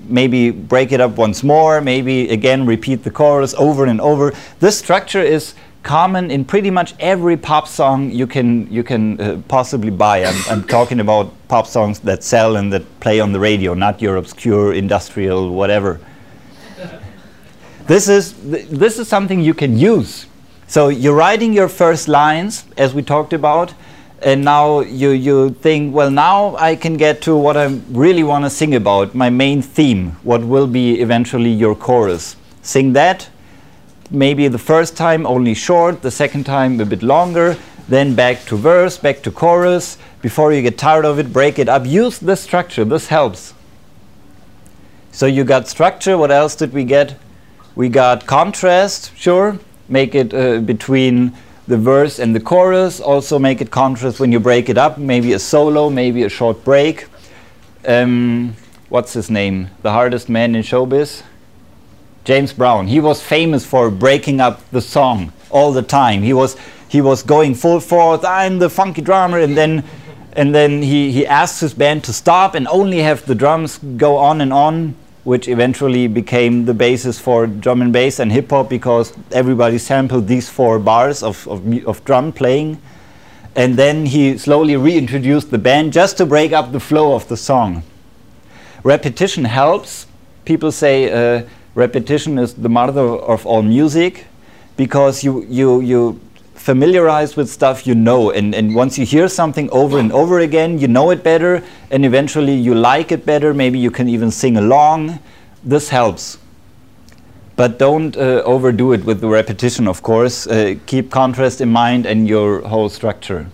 Maybe 0.09 0.51
break 0.51 0.93
it 0.93 1.01
up 1.01 1.13
once 1.13 1.43
more. 1.43 1.81
Maybe 1.81 2.31
again 2.31 2.65
repeat 2.65 3.05
the 3.05 3.11
chorus 3.11 3.55
over 3.55 3.85
and 3.85 4.01
over. 4.01 4.33
This 4.59 4.79
structure 4.79 5.23
is 5.23 5.55
common 5.83 6.31
in 6.31 6.45
pretty 6.45 6.71
much 6.71 6.95
every 7.01 7.37
pop 7.37 7.67
song 7.67 8.11
you 8.11 8.27
can 8.27 8.71
you 8.73 8.83
can 8.83 9.21
uh, 9.21 9.41
possibly 9.49 9.91
buy. 9.91 10.25
I'm, 10.25 10.43
I'm, 10.51 10.65
talking 10.65 11.01
about 11.01 11.33
pop 11.49 11.67
songs 11.67 12.01
that 12.01 12.23
sell 12.23 12.57
and 12.57 12.73
that 12.73 12.85
play 13.01 13.21
on 13.21 13.33
the 13.33 13.41
radio, 13.41 13.75
not 13.75 14.03
your 14.03 14.17
obscure 14.17 14.75
industrial 14.75 15.51
whatever. 15.51 16.01
this 17.87 18.09
is 18.09 18.33
th 18.33 18.67
this 18.69 18.99
is 18.99 19.09
something 19.09 19.41
you 19.41 19.55
can 19.55 19.79
use. 19.79 20.27
So 20.67 20.89
you're 20.89 21.17
writing 21.17 21.55
your 21.55 21.69
first 21.69 22.09
lines, 22.09 22.65
as 22.77 22.93
we 22.93 23.03
talked 23.03 23.33
about, 23.33 23.73
and 24.23 24.45
now 24.45 24.81
you 24.81 25.11
you 25.11 25.51
think, 25.63 25.95
well, 25.95 26.11
now 26.11 26.57
I 26.57 26.77
can 26.77 26.97
get 26.97 27.23
to 27.23 27.37
what 27.37 27.57
I 27.57 27.67
really 27.91 28.25
want 28.25 28.45
to 28.45 28.51
sing 28.51 28.75
about, 28.75 29.15
my 29.15 29.31
main 29.31 29.63
theme, 29.63 30.17
what 30.23 30.43
will 30.43 30.67
be 30.67 31.01
eventually 31.01 31.51
your 31.51 31.75
chorus. 31.75 32.37
Sing 32.63 32.93
that, 32.93 33.31
maybe 34.11 34.49
the 34.49 34.59
first 34.59 34.97
time 34.97 35.27
only 35.27 35.55
short, 35.55 36.03
the 36.03 36.11
second 36.11 36.45
time 36.45 36.81
a 36.81 36.87
bit 36.87 37.03
longer, 37.03 37.57
then 37.89 38.15
back 38.15 38.45
to 38.47 38.57
verse, 38.57 38.99
back 38.99 39.23
to 39.23 39.31
chorus. 39.31 39.99
Before 40.21 40.53
you 40.53 40.63
get 40.63 40.77
tired 40.79 41.05
of 41.05 41.19
it, 41.19 41.33
break 41.33 41.59
it 41.59 41.69
up. 41.69 41.87
Use 41.87 42.19
this 42.19 42.41
structure, 42.41 42.85
this 42.85 43.09
helps. 43.09 43.55
So 45.13 45.27
you 45.27 45.45
got 45.45 45.69
structure, 45.69 46.17
what 46.19 46.31
else 46.31 46.55
did 46.55 46.73
we 46.73 46.85
get? 46.85 47.17
We 47.75 47.89
got 47.89 48.27
contrast, 48.27 49.17
sure, 49.17 49.59
make 49.89 50.15
it 50.15 50.35
uh, 50.35 50.61
between 50.61 51.33
the 51.67 51.77
verse 51.77 52.19
and 52.19 52.35
the 52.35 52.41
chorus, 52.41 53.01
also 53.01 53.39
make 53.39 53.61
it 53.61 53.71
contrast 53.71 54.21
when 54.21 54.33
you 54.33 54.41
break 54.41 54.69
it 54.69 54.79
up, 54.79 54.99
maybe 54.99 55.33
a 55.33 55.39
solo, 55.39 55.91
maybe 55.91 56.23
a 56.23 56.29
short 56.29 56.65
break. 56.65 57.07
Um, 57.87 58.57
what's 58.89 59.13
his 59.13 59.31
name? 59.31 59.69
The 59.83 59.93
hardest 59.93 60.29
man 60.29 60.55
in 60.55 60.63
showbiz? 60.63 61.23
James 62.29 62.53
Brown. 62.53 62.87
He 62.89 63.01
was 63.01 63.23
famous 63.23 63.65
for 63.65 63.91
breaking 63.91 64.39
up 64.39 64.61
the 64.71 64.83
song 64.83 65.33
all 65.49 65.73
the 65.73 65.81
time. 65.81 66.23
He 66.23 66.35
was 66.35 66.59
he 66.87 67.01
was 67.01 67.23
going 67.23 67.55
full 67.55 67.81
force. 67.81 68.23
I'm 68.23 68.59
the 68.59 68.69
funky 68.69 69.01
drummer, 69.01 69.39
and 69.39 69.57
then 69.57 69.83
and 70.35 70.55
then 70.55 70.83
he 70.83 71.11
he 71.11 71.27
asked 71.27 71.59
his 71.63 71.73
band 71.73 72.05
to 72.05 72.13
stop 72.13 72.55
and 72.55 72.69
only 72.69 72.99
have 72.99 73.25
the 73.25 73.35
drums 73.35 73.79
go 73.97 74.19
on 74.19 74.43
and 74.43 74.53
on, 74.53 74.95
which 75.25 75.49
eventually 75.49 76.07
became 76.07 76.67
the 76.67 76.75
basis 76.75 77.19
for 77.19 77.47
drum 77.47 77.81
and 77.81 77.95
bass 77.95 78.19
and 78.19 78.31
hip 78.31 78.51
hop 78.51 78.69
because 78.69 79.15
everybody 79.33 79.79
sampled 79.79 80.27
these 80.29 80.51
four 80.51 80.79
bars 80.79 81.23
of 81.23 81.49
of, 81.49 81.61
of 81.87 82.05
drum 82.05 82.31
playing. 82.33 82.77
And 83.57 83.79
then 83.79 84.05
he 84.05 84.37
slowly 84.37 84.77
reintroduced 84.77 85.51
the 85.51 85.59
band 85.59 85.95
just 85.95 86.19
to 86.19 86.27
break 86.27 86.53
up 86.53 86.73
the 86.73 86.81
flow 86.81 87.15
of 87.15 87.27
the 87.29 87.39
song. 87.39 87.85
Repetition 88.85 89.47
helps. 89.47 90.07
People 90.45 90.71
say. 90.73 91.11
Uh, 91.11 91.49
repetition 91.79 92.39
is 92.39 92.55
the 92.55 92.69
mother 92.69 93.01
of 93.01 93.47
all 93.47 93.63
music 93.63 94.27
because 94.77 95.23
you 95.23 95.45
you 95.49 95.81
you 95.81 96.21
familiarize 96.55 97.37
with 97.37 97.49
stuff 97.49 97.87
you 97.87 97.95
know 97.95 98.33
and, 98.33 98.53
and 98.53 98.75
once 98.75 98.99
you 98.99 99.07
hear 99.07 99.29
something 99.29 99.71
over 99.71 99.99
and 100.01 100.11
over 100.13 100.41
again 100.41 100.77
you 100.81 100.89
know 100.89 101.11
it 101.11 101.23
better 101.23 101.63
and 101.93 102.05
eventually 102.05 102.55
you 102.55 102.75
like 102.75 103.13
it 103.13 103.25
better. 103.25 103.55
Maybe 103.55 103.79
you 103.79 103.93
can 103.93 104.09
even 104.09 104.31
sing 104.33 104.57
along. 104.57 105.21
This 105.63 105.89
helps. 105.89 106.39
But 107.55 107.79
don't 107.79 108.17
uh, 108.17 108.43
overdo 108.45 108.93
it 108.93 109.05
with 109.05 109.21
the 109.21 109.29
repetition 109.29 109.87
of 109.87 110.03
course. 110.03 110.49
Uh, 110.49 110.75
keep 110.87 111.11
contrast 111.13 111.61
in 111.61 111.71
mind 111.71 112.07
and 112.07 112.29
your 112.29 112.61
whole 112.63 112.89
structure. 112.89 113.47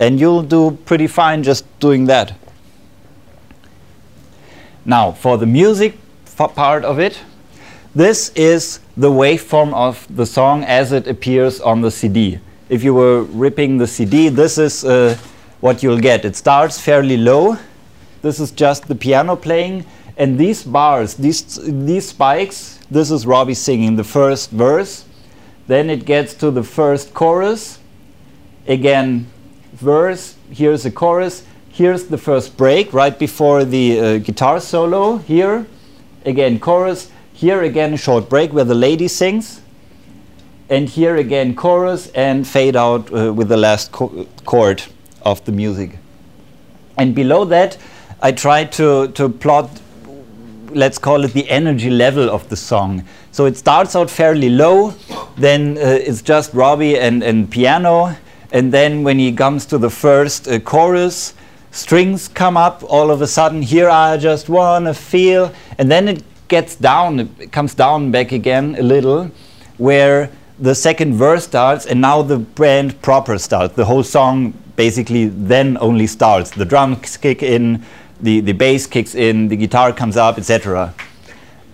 And 0.00 0.18
you'll 0.18 0.42
do 0.42 0.78
pretty 0.84 1.06
fine 1.06 1.44
just 1.44 1.64
doing 1.78 2.06
that. 2.06 2.34
Now 4.84 5.12
for 5.12 5.38
the 5.38 5.46
music 5.46 5.94
part 6.48 6.84
of 6.84 6.98
it. 6.98 7.18
This 7.94 8.30
is 8.30 8.80
the 8.96 9.10
waveform 9.10 9.74
of 9.74 10.06
the 10.14 10.24
song 10.24 10.64
as 10.64 10.92
it 10.92 11.06
appears 11.06 11.60
on 11.60 11.80
the 11.80 11.90
CD. 11.90 12.38
If 12.68 12.84
you 12.84 12.94
were 12.94 13.22
ripping 13.24 13.78
the 13.78 13.86
CD, 13.86 14.28
this 14.28 14.58
is 14.58 14.84
uh, 14.84 15.18
what 15.60 15.82
you'll 15.82 15.98
get. 15.98 16.24
It 16.24 16.36
starts 16.36 16.80
fairly 16.80 17.16
low. 17.16 17.58
This 18.22 18.38
is 18.38 18.52
just 18.52 18.86
the 18.86 18.94
piano 18.94 19.36
playing. 19.36 19.84
And 20.16 20.38
these 20.38 20.62
bars, 20.62 21.14
these, 21.14 21.58
these 21.64 22.10
spikes, 22.10 22.78
this 22.90 23.10
is 23.10 23.26
Robbie 23.26 23.54
singing 23.54 23.96
the 23.96 24.04
first 24.04 24.50
verse. 24.50 25.04
Then 25.66 25.90
it 25.90 26.04
gets 26.04 26.34
to 26.34 26.50
the 26.50 26.62
first 26.62 27.12
chorus. 27.12 27.78
Again, 28.66 29.26
verse, 29.72 30.36
here's 30.50 30.84
the 30.84 30.90
chorus. 30.90 31.44
Here's 31.70 32.04
the 32.04 32.18
first 32.18 32.56
break 32.56 32.92
right 32.92 33.18
before 33.18 33.64
the 33.64 34.00
uh, 34.00 34.18
guitar 34.18 34.60
solo 34.60 35.18
here 35.18 35.66
again 36.24 36.58
chorus, 36.60 37.10
here 37.32 37.62
again 37.62 37.94
a 37.94 37.96
short 37.96 38.28
break 38.28 38.52
where 38.52 38.64
the 38.64 38.74
lady 38.74 39.08
sings, 39.08 39.60
and 40.68 40.88
here 40.88 41.16
again 41.16 41.54
chorus 41.54 42.08
and 42.12 42.46
fade 42.46 42.76
out 42.76 43.12
uh, 43.12 43.32
with 43.32 43.48
the 43.48 43.56
last 43.56 43.92
co 43.92 44.26
chord 44.44 44.82
of 45.22 45.44
the 45.44 45.52
music. 45.52 45.98
And 46.96 47.14
below 47.14 47.44
that, 47.46 47.76
I 48.20 48.32
try 48.32 48.64
to, 48.64 49.08
to 49.08 49.28
plot, 49.28 49.70
let's 50.68 50.98
call 50.98 51.24
it 51.24 51.32
the 51.32 51.48
energy 51.48 51.90
level 51.90 52.30
of 52.30 52.48
the 52.50 52.56
song. 52.56 53.04
So 53.32 53.46
it 53.46 53.56
starts 53.56 53.96
out 53.96 54.10
fairly 54.10 54.50
low, 54.50 54.94
then 55.36 55.78
uh, 55.78 55.80
it's 55.80 56.22
just 56.22 56.52
Robbie 56.52 56.98
and, 56.98 57.22
and 57.22 57.50
piano, 57.50 58.16
and 58.52 58.72
then 58.72 59.02
when 59.02 59.18
he 59.18 59.32
comes 59.32 59.64
to 59.66 59.78
the 59.78 59.90
first 59.90 60.48
uh, 60.48 60.58
chorus, 60.60 61.34
strings 61.70 62.28
come 62.28 62.56
up 62.56 62.82
all 62.84 63.10
of 63.10 63.22
a 63.22 63.26
sudden 63.26 63.62
here 63.62 63.88
i 63.88 64.16
just 64.16 64.48
want 64.48 64.84
to 64.84 64.94
feel 64.94 65.52
and 65.78 65.90
then 65.90 66.08
it 66.08 66.22
gets 66.48 66.74
down 66.76 67.20
it 67.20 67.52
comes 67.52 67.74
down 67.74 68.10
back 68.10 68.32
again 68.32 68.74
a 68.78 68.82
little 68.82 69.30
where 69.78 70.30
the 70.60 70.74
second 70.74 71.14
verse 71.14 71.44
starts 71.44 71.86
and 71.86 72.00
now 72.00 72.20
the 72.20 72.38
band 72.38 73.00
proper 73.00 73.38
starts. 73.38 73.74
The 73.74 73.86
whole 73.86 74.02
song 74.02 74.52
basically 74.76 75.28
then 75.28 75.78
only 75.80 76.06
starts. 76.06 76.50
The 76.50 76.66
drums 76.66 77.16
kick 77.16 77.42
in 77.42 77.82
the, 78.20 78.40
the 78.40 78.52
bass 78.52 78.86
kicks 78.86 79.14
in 79.14 79.48
the 79.48 79.56
guitar 79.56 79.94
comes 79.94 80.18
up 80.18 80.36
etc 80.36 80.94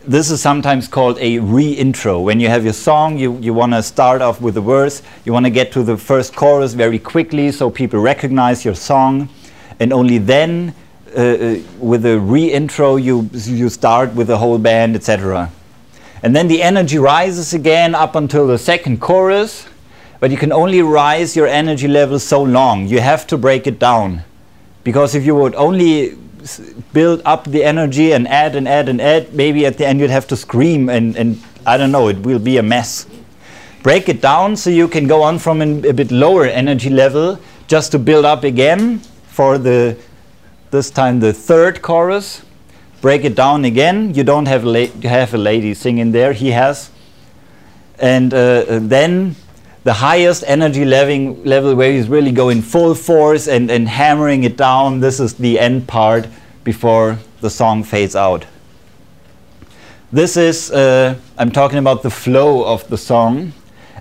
this 0.07 0.31
is 0.31 0.41
sometimes 0.41 0.87
called 0.87 1.19
a 1.19 1.41
re-intro. 1.41 2.21
When 2.21 2.39
you 2.39 2.47
have 2.47 2.63
your 2.63 2.73
song, 2.73 3.19
you, 3.19 3.37
you 3.39 3.53
want 3.53 3.73
to 3.73 3.83
start 3.83 4.23
off 4.23 4.41
with 4.41 4.55
the 4.55 4.61
verse, 4.61 5.03
you 5.25 5.33
want 5.33 5.47
to 5.47 5.51
get 5.51 5.73
to 5.73 5.83
the 5.83 5.97
first 5.97 6.37
chorus 6.37 6.75
very 6.75 7.01
quickly 7.01 7.51
so 7.51 7.71
people 7.71 7.99
recognize 7.99 8.65
your 8.65 8.77
song, 8.77 9.29
and 9.81 9.93
only 9.93 10.19
then, 10.19 10.75
uh, 11.17 11.21
uh 11.21 11.57
with 11.79 12.05
a 12.07 12.19
re-intro, 12.19 12.97
you, 12.97 13.29
you 13.33 13.69
start 13.69 14.15
with 14.15 14.27
the 14.27 14.39
whole 14.39 14.59
band, 14.59 14.97
etc. 14.97 15.51
And 16.23 16.35
then 16.35 16.49
the 16.49 16.63
energy 16.63 16.99
rises 16.99 17.55
again 17.55 17.95
up 17.95 18.15
until 18.15 18.47
the 18.47 18.59
second 18.59 19.01
chorus, 19.01 19.67
but 20.19 20.31
you 20.31 20.37
can 20.37 20.53
only 20.53 20.83
rise 20.83 21.37
your 21.37 21.47
energy 21.47 21.89
level 21.89 22.19
so 22.19 22.43
long. 22.43 22.89
You 22.89 23.01
have 23.01 23.27
to 23.29 23.39
break 23.39 23.67
it 23.67 23.79
down. 23.79 24.25
Because 24.83 25.15
if 25.15 25.27
you 25.27 25.35
would 25.35 25.55
only 25.57 26.17
build 26.93 27.21
up 27.25 27.45
the 27.45 27.65
energy 27.65 28.13
and 28.13 28.27
add 28.29 28.57
and 28.57 28.69
add 28.69 28.89
and 28.89 29.01
add, 29.01 29.35
maybe 29.35 29.67
at 29.67 29.79
the 29.79 29.87
end 29.87 30.01
you'd 30.01 30.11
have 30.11 30.27
to 30.29 30.37
scream 30.37 30.89
and, 30.89 31.17
and 31.17 31.43
I 31.67 31.77
don't 31.77 31.91
know, 31.91 32.09
it 32.09 32.19
will 32.19 32.39
be 32.39 32.57
a 32.59 32.63
mess. 32.63 33.07
Break 33.83 34.09
it 34.09 34.21
down 34.21 34.57
so 34.57 34.71
you 34.71 34.89
can 34.89 35.07
go 35.07 35.23
on 35.23 35.39
from 35.39 35.61
an, 35.61 35.85
a 35.85 35.93
bit 35.93 36.11
lower 36.11 36.45
energy 36.45 36.91
level 36.91 37.39
just 37.67 37.93
to 37.93 37.99
build 37.99 38.25
up 38.25 38.45
again 38.45 39.01
for 39.37 39.59
the 39.59 39.97
this 40.71 40.91
time 40.91 41.21
the 41.21 41.33
third 41.33 41.83
chorus. 41.83 42.43
Break 43.03 43.25
it 43.25 43.35
down 43.35 43.65
again. 43.67 44.15
You 44.15 44.25
don't 44.25 44.49
have 44.49 44.65
la- 44.65 44.95
have 45.03 45.35
a 45.35 45.39
lady 45.39 45.75
singing 45.75 46.13
there. 46.13 46.33
He 46.33 46.53
has, 46.53 46.91
and 47.99 48.33
uh, 48.33 48.79
then 48.81 49.37
the 49.85 49.93
highest 49.93 50.43
energy 50.47 50.85
level, 50.85 51.37
level 51.45 51.75
where 51.75 51.93
he's 51.93 52.09
really 52.09 52.33
going 52.33 52.63
full 52.63 52.95
force 52.95 53.47
and, 53.47 53.71
and 53.71 53.87
hammering 53.87 54.43
it 54.45 54.57
down. 54.57 55.01
This 55.01 55.21
is 55.21 55.35
the 55.35 55.61
end 55.61 55.87
part 55.87 56.27
before 56.65 57.19
the 57.41 57.51
song 57.51 57.85
fades 57.85 58.17
out. 58.17 58.47
This 60.11 60.37
is, 60.37 60.71
uh, 60.73 61.15
I'm 61.39 61.53
talking 61.53 61.79
about 61.79 62.03
the 62.03 62.11
flow 62.11 62.65
of 62.65 62.89
the 62.89 62.99
song. 62.99 63.53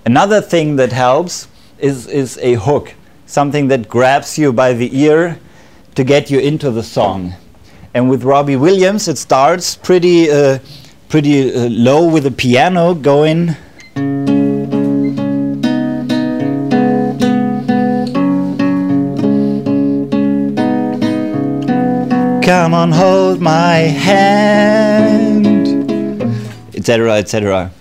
Another 0.04 0.40
thing 0.40 0.76
that 0.76 0.92
helps 0.92 1.46
is, 1.78 2.08
is 2.08 2.38
a 2.38 2.54
hook, 2.54 2.94
something 3.26 3.68
that 3.68 3.88
grabs 3.88 4.38
you 4.38 4.52
by 4.52 4.72
the 4.72 4.96
ear 4.98 5.38
to 5.94 6.04
get 6.04 6.30
you 6.30 6.38
into 6.38 6.70
the 6.70 6.82
song. 6.82 7.34
And 7.92 8.08
with 8.08 8.22
Robbie 8.22 8.56
Williams, 8.56 9.08
it 9.08 9.18
starts 9.18 9.76
pretty, 9.76 10.30
uh, 10.30 10.58
pretty 11.08 11.52
uh, 11.52 11.68
low 11.68 12.08
with 12.08 12.24
the 12.24 12.30
piano 12.30 12.94
going. 12.94 13.56
Come 22.42 22.74
on, 22.74 22.92
hold 22.92 23.40
my 23.40 23.76
hand, 23.78 25.66
etc., 26.76 27.14
etc. 27.14 27.72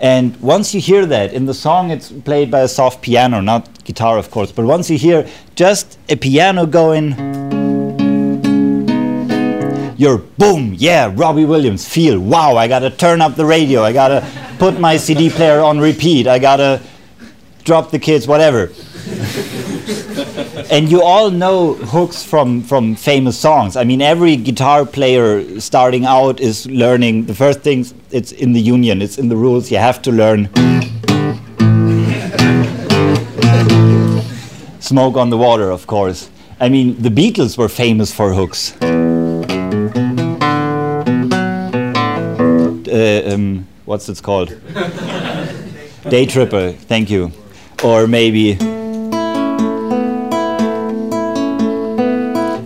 And 0.00 0.34
once 0.40 0.74
you 0.74 0.80
hear 0.80 1.04
that 1.04 1.34
in 1.34 1.44
the 1.44 1.52
song, 1.52 1.90
it's 1.90 2.10
played 2.10 2.50
by 2.50 2.60
a 2.60 2.68
soft 2.68 3.02
piano, 3.02 3.42
not 3.42 3.84
guitar, 3.84 4.16
of 4.16 4.30
course. 4.30 4.50
But 4.50 4.64
once 4.64 4.88
you 4.88 4.96
hear 4.96 5.28
just 5.56 5.98
a 6.08 6.16
piano 6.16 6.64
going, 6.64 7.10
you're 9.98 10.16
boom, 10.16 10.74
yeah, 10.78 11.12
Robbie 11.14 11.44
Williams, 11.44 11.86
feel, 11.86 12.18
wow, 12.18 12.56
I 12.56 12.66
gotta 12.66 12.88
turn 12.88 13.20
up 13.20 13.36
the 13.36 13.44
radio, 13.44 13.82
I 13.82 13.92
gotta 13.92 14.26
put 14.58 14.80
my 14.80 14.96
CD 14.96 15.28
player 15.28 15.60
on 15.60 15.78
repeat, 15.78 16.26
I 16.26 16.38
gotta 16.38 16.80
drop 17.64 17.90
the 17.90 17.98
kids, 17.98 18.26
whatever 18.26 18.68
and 20.70 20.90
you 20.90 21.02
all 21.02 21.30
know 21.30 21.74
hooks 21.74 22.22
from 22.22 22.62
from 22.62 22.94
famous 22.94 23.36
songs. 23.38 23.76
I 23.76 23.84
mean, 23.84 24.00
every 24.00 24.36
guitar 24.36 24.86
player 24.86 25.60
starting 25.60 26.04
out 26.04 26.40
is 26.40 26.66
learning 26.66 27.26
the 27.26 27.34
first 27.34 27.60
things. 27.60 27.92
It's 28.10 28.32
in 28.32 28.52
the 28.52 28.60
union. 28.60 29.02
It's 29.02 29.18
in 29.18 29.28
the 29.28 29.36
rules. 29.36 29.70
You 29.70 29.78
have 29.78 30.00
to 30.02 30.12
learn. 30.12 30.48
Smoke 34.80 35.16
on 35.16 35.30
the 35.30 35.38
water, 35.38 35.70
of 35.70 35.86
course. 35.86 36.30
I 36.60 36.68
mean, 36.68 37.00
the 37.02 37.10
Beatles 37.10 37.56
were 37.58 37.68
famous 37.68 38.12
for 38.12 38.32
hooks. 38.32 38.74
Uh, 42.90 43.32
um, 43.32 43.66
what's 43.84 44.08
it 44.08 44.22
called? 44.22 44.48
Day 46.08 46.26
Tripper. 46.26 46.72
Thank 46.72 47.10
you. 47.10 47.32
Or 47.82 48.06
maybe. 48.06 48.58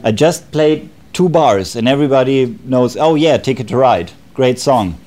I 0.07 0.13
just 0.13 0.53
played 0.53 0.91
two 1.15 1.31
bars 1.31 1.77
and 1.77 1.89
everybody 1.89 2.59
knows, 2.65 2.95
oh 2.95 3.15
yeah, 3.15 3.39
Ticket 3.39 3.69
to 3.69 3.79
Ride, 3.79 4.13
great 4.35 4.59
song. 4.59 4.99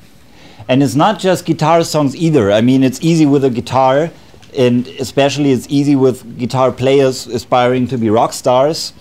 And 0.66 0.82
it's 0.82 0.96
not 0.96 1.20
just 1.20 1.46
guitar 1.46 1.84
songs 1.84 2.16
either. 2.16 2.50
I 2.50 2.62
mean, 2.62 2.82
it's 2.82 3.00
easy 3.00 3.24
with 3.24 3.44
a 3.44 3.50
guitar, 3.50 4.10
and 4.56 4.88
especially 4.98 5.52
it's 5.52 5.68
easy 5.70 5.94
with 5.94 6.36
guitar 6.36 6.72
players 6.72 7.28
aspiring 7.28 7.86
to 7.86 7.96
be 7.96 8.10
rock 8.10 8.32
stars 8.32 8.92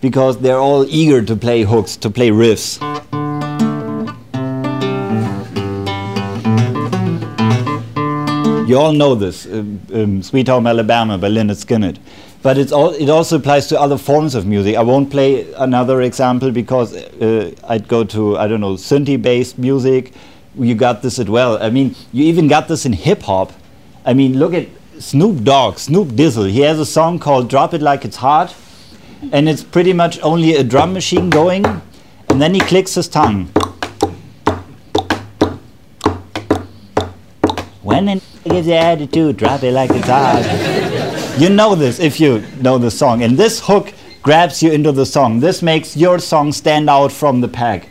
because 0.00 0.36
they're 0.38 0.58
all 0.58 0.84
eager 0.88 1.22
to 1.22 1.36
play 1.36 1.62
hooks, 1.62 1.96
to 1.98 2.10
play 2.10 2.30
riffs. 2.30 2.82
You 8.68 8.78
all 8.78 8.92
know 8.92 9.14
this, 9.14 9.46
um, 9.46 9.80
um, 9.94 10.22
Sweet 10.24 10.48
Home 10.48 10.66
Alabama 10.66 11.16
by 11.18 11.28
Lynyrd 11.28 11.64
Skynyrd 11.64 11.98
but 12.46 12.58
it's 12.58 12.70
all, 12.70 12.90
it 12.90 13.10
also 13.10 13.38
applies 13.38 13.66
to 13.66 13.80
other 13.80 13.98
forms 13.98 14.36
of 14.36 14.46
music. 14.46 14.76
I 14.76 14.82
won't 14.82 15.10
play 15.10 15.52
another 15.54 16.02
example 16.02 16.52
because 16.52 16.94
uh, 16.94 17.50
I'd 17.64 17.88
go 17.88 18.04
to 18.04 18.38
I 18.38 18.46
don't 18.46 18.60
know 18.60 18.74
synthie-based 18.74 19.58
music. 19.58 20.12
You 20.56 20.76
got 20.76 21.02
this 21.02 21.18
as 21.18 21.28
well. 21.28 21.60
I 21.60 21.70
mean, 21.70 21.96
you 22.12 22.22
even 22.26 22.46
got 22.46 22.68
this 22.68 22.86
in 22.86 22.92
hip 22.92 23.22
hop. 23.22 23.52
I 24.04 24.14
mean, 24.14 24.38
look 24.38 24.54
at 24.54 24.68
Snoop 25.00 25.42
Dogg, 25.42 25.78
Snoop 25.78 26.10
Dizzle. 26.10 26.48
He 26.48 26.60
has 26.60 26.78
a 26.78 26.86
song 26.86 27.18
called 27.18 27.50
"Drop 27.50 27.74
It 27.74 27.82
Like 27.82 28.04
It's 28.04 28.18
Hot," 28.18 28.54
and 29.32 29.48
it's 29.48 29.64
pretty 29.64 29.92
much 29.92 30.20
only 30.22 30.54
a 30.54 30.62
drum 30.62 30.92
machine 30.92 31.30
going, 31.30 31.66
and 32.28 32.40
then 32.40 32.54
he 32.54 32.60
clicks 32.60 32.94
his 32.94 33.08
tongue. 33.08 33.46
When 37.82 38.08
it 38.08 38.22
gives 38.44 38.68
the 38.68 38.76
attitude, 38.76 39.36
drop 39.36 39.64
it 39.64 39.72
like 39.72 39.90
it's 39.90 40.06
hot. 40.06 40.95
You 41.38 41.50
know 41.50 41.74
this 41.74 42.00
if 42.00 42.18
you 42.18 42.42
know 42.60 42.78
the 42.78 42.90
song. 42.90 43.22
And 43.22 43.36
this 43.36 43.60
hook 43.60 43.92
grabs 44.22 44.62
you 44.62 44.72
into 44.72 44.90
the 44.90 45.04
song. 45.04 45.38
This 45.38 45.60
makes 45.60 45.94
your 45.94 46.18
song 46.18 46.50
stand 46.50 46.88
out 46.88 47.12
from 47.12 47.42
the 47.42 47.48
pack. 47.48 47.90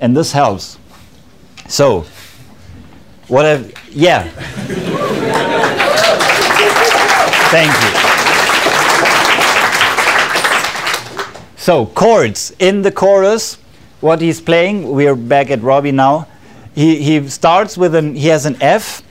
And 0.00 0.16
this 0.16 0.32
helps. 0.32 0.76
So, 1.68 2.04
what 3.28 3.44
have, 3.44 3.72
yeah. 3.90 4.28
Thank 7.52 7.72
you. 7.72 8.06
So, 11.56 11.86
chords 11.86 12.52
in 12.58 12.82
the 12.82 12.90
chorus, 12.90 13.58
what 14.00 14.20
he's 14.20 14.40
playing, 14.40 14.90
we 14.90 15.06
are 15.06 15.14
back 15.14 15.50
at 15.50 15.62
Robbie 15.62 15.92
now. 15.92 16.26
He, 16.74 17.00
he 17.00 17.28
starts 17.28 17.78
with 17.78 17.94
an, 17.94 18.16
he 18.16 18.26
has 18.26 18.44
an 18.44 18.60
F 18.60 19.02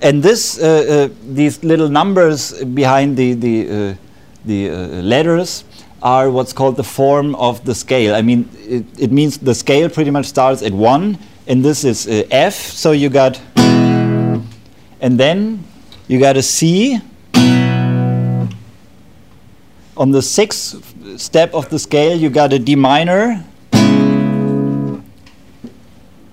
and 0.00 0.22
this, 0.22 0.58
uh, 0.58 1.08
uh, 1.10 1.14
these 1.28 1.62
little 1.64 1.88
numbers 1.88 2.62
behind 2.64 3.16
the, 3.16 3.34
the, 3.34 3.90
uh, 3.90 3.94
the 4.44 4.70
letters 5.02 5.64
are 6.02 6.30
what's 6.30 6.52
called 6.52 6.76
the 6.76 6.84
form 6.84 7.34
of 7.34 7.64
the 7.64 7.74
scale. 7.74 8.14
I 8.14 8.22
mean, 8.22 8.48
it, 8.58 8.84
it 8.98 9.12
means 9.12 9.38
the 9.38 9.54
scale 9.54 9.88
pretty 9.88 10.10
much 10.10 10.26
starts 10.26 10.62
at 10.62 10.72
1, 10.72 11.18
and 11.48 11.64
this 11.64 11.84
is 11.84 12.06
F, 12.30 12.54
so 12.54 12.92
you 12.92 13.08
got, 13.08 13.40
and 13.56 15.18
then 15.18 15.64
you 16.06 16.20
got 16.20 16.36
a 16.36 16.42
C. 16.42 17.00
On 19.96 20.12
the 20.12 20.22
sixth 20.22 21.20
step 21.20 21.52
of 21.54 21.68
the 21.70 21.78
scale, 21.78 22.16
you 22.16 22.30
got 22.30 22.52
a 22.52 22.58
D 22.58 22.76
minor. 22.76 23.44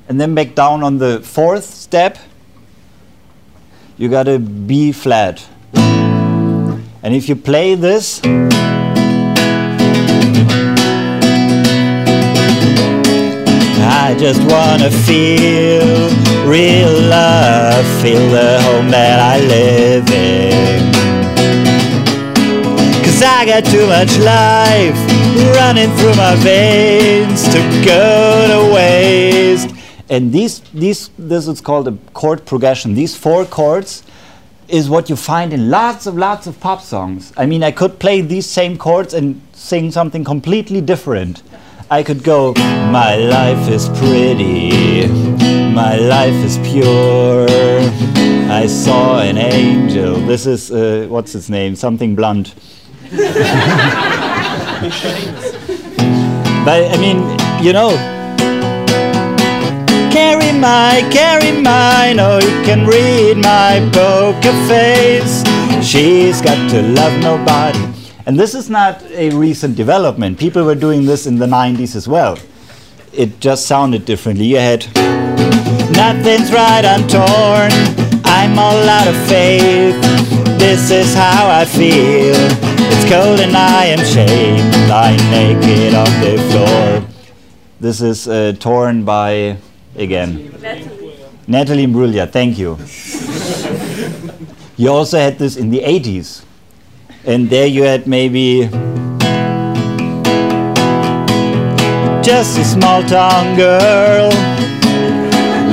And 0.08 0.22
then 0.22 0.36
back 0.36 0.54
down 0.54 0.84
on 0.84 1.00
the 1.00 1.20
fourth 1.22 1.66
step, 1.66 2.20
you 3.98 4.10
got 4.10 4.28
a 4.28 4.40
B 4.40 4.92
flat. 4.92 5.48
And 5.74 7.14
if 7.14 7.30
you 7.30 7.36
play 7.36 7.76
this, 7.76 8.20
I 13.88 14.16
just 14.20 14.42
wanna 14.52 14.92
feel 14.92 16.10
real 16.46 16.92
love, 17.10 17.86
feel 18.02 18.30
the 18.30 18.60
home 18.64 18.90
that 18.90 19.20
I 19.20 19.40
live 19.46 20.10
in. 20.10 20.92
Cause 23.04 23.22
I 23.24 23.46
got 23.46 23.64
too 23.66 23.88
much 23.88 24.18
life 24.18 24.98
running 25.56 25.96
through 25.98 26.16
my 26.16 26.36
veins 26.36 27.44
to 27.50 27.60
go 27.86 28.48
to 28.48 28.74
waste. 28.74 29.75
And 30.10 30.32
these, 30.32 30.60
these, 30.74 31.10
this 31.18 31.48
is 31.48 31.62
called 31.62 31.88
a 31.88 31.98
chord 32.14 32.46
progression. 32.46 32.94
These 32.94 33.18
four 33.18 33.46
chords 33.46 34.04
is 34.68 34.90
what 34.90 35.10
you 35.10 35.16
find 35.16 35.54
in 35.54 35.70
lots 35.70 36.06
of 36.06 36.18
lots 36.18 36.48
of 36.48 36.60
pop 36.60 36.82
songs. 36.82 37.34
I 37.38 37.46
mean, 37.46 37.64
I 37.64 37.72
could 37.72 38.00
play 38.00 38.22
these 38.22 38.46
same 38.46 38.78
chords 38.78 39.14
and 39.14 39.42
sing 39.54 39.92
something 39.92 40.24
completely 40.24 40.82
different. 40.82 41.44
I 41.90 42.04
could 42.04 42.24
go, 42.24 42.54
My 42.92 43.16
life 43.16 43.68
is 43.70 43.90
pretty, 43.90 45.08
my 45.74 45.98
life 45.98 46.34
is 46.34 46.58
pure. 46.60 47.46
I 48.50 48.68
saw 48.68 49.20
an 49.20 49.38
angel. 49.38 50.16
This 50.16 50.46
is, 50.46 50.72
uh, 50.72 51.08
what's 51.10 51.36
its 51.36 51.50
name? 51.50 51.76
Something 51.76 52.16
blunt. 52.16 52.56
but 53.12 53.22
I 56.92 56.98
mean, 57.00 57.64
you 57.64 57.74
know, 57.74 57.90
carry 60.16 60.58
my, 60.58 61.06
carry 61.12 61.52
mine. 61.52 62.22
Oh, 62.22 62.40
you 62.40 62.64
can 62.64 62.88
read 62.88 63.36
my 63.36 63.82
poker 63.92 64.56
face. 64.66 65.44
She's 65.86 66.42
got 66.42 66.70
to 66.72 66.82
love 66.82 67.20
nobody. 67.20 67.84
And 68.26 68.40
this 68.40 68.56
is 68.56 68.70
not 68.70 69.04
a 69.12 69.30
recent 69.32 69.76
development. 69.76 70.40
People 70.40 70.64
were 70.64 70.80
doing 70.88 71.06
this 71.06 71.28
in 71.28 71.36
the 71.36 71.46
90s 71.46 71.98
as 71.98 72.08
well. 72.08 72.38
It 73.12 73.42
just 73.42 73.68
sounded 73.68 74.06
differently. 74.06 74.46
You 74.46 74.58
had 74.58 74.86
nothing's 75.92 76.50
right, 76.50 76.86
I'm 76.86 77.06
torn. 77.10 77.72
I'm 78.24 78.58
all 78.58 78.88
out 78.98 79.08
of 79.10 79.18
faith. 79.28 80.00
This 80.58 80.92
is 80.92 81.14
how 81.14 81.50
I 81.50 81.66
feel. 81.66 82.40
It's 82.94 83.06
cold 83.12 83.42
and 83.42 83.56
I 83.56 83.86
am 83.96 84.04
shamed, 84.06 84.90
lying 84.90 85.24
naked 85.30 85.94
on 85.94 86.12
the 86.24 86.36
floor. 86.50 87.16
This 87.82 88.02
is 88.02 88.30
uh, 88.30 88.54
torn 88.58 89.04
by, 89.04 89.58
again, 89.98 90.52
Natalie 91.48 91.86
Imbruglia. 91.86 92.30
Thank 92.32 92.58
you. 92.58 92.78
you 94.78 94.90
also 94.92 95.18
had 95.18 95.38
this 95.40 95.58
in 95.58 95.70
the 95.70 95.80
80s. 95.80 96.44
And 97.26 97.50
there 97.50 97.66
you 97.68 97.84
had 97.84 98.06
maybe 98.06 98.70
just 102.22 102.58
a 102.58 102.64
small 102.64 103.02
town 103.04 103.56
girl 103.56 104.30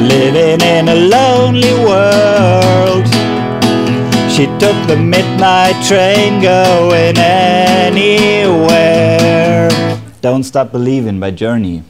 living 0.08 0.60
in 0.60 0.88
a 0.88 0.94
lonely 0.94 1.72
world. 1.84 3.06
She 4.32 4.46
took 4.58 4.76
the 4.86 4.96
midnight 4.96 5.82
train 5.84 6.40
going 6.40 7.18
anywhere. 7.18 8.72
Don't 10.22 10.44
Stop 10.44 10.72
Believing 10.72 11.20
by 11.20 11.30
Journey. 11.32 11.82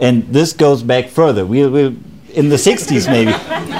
And 0.00 0.26
this 0.32 0.52
goes 0.52 0.82
back 0.82 1.08
further. 1.08 1.44
We'll, 1.44 1.70
we'll 1.70 1.96
in 2.34 2.50
the 2.50 2.56
60s 2.56 3.10
maybe. 3.10 3.32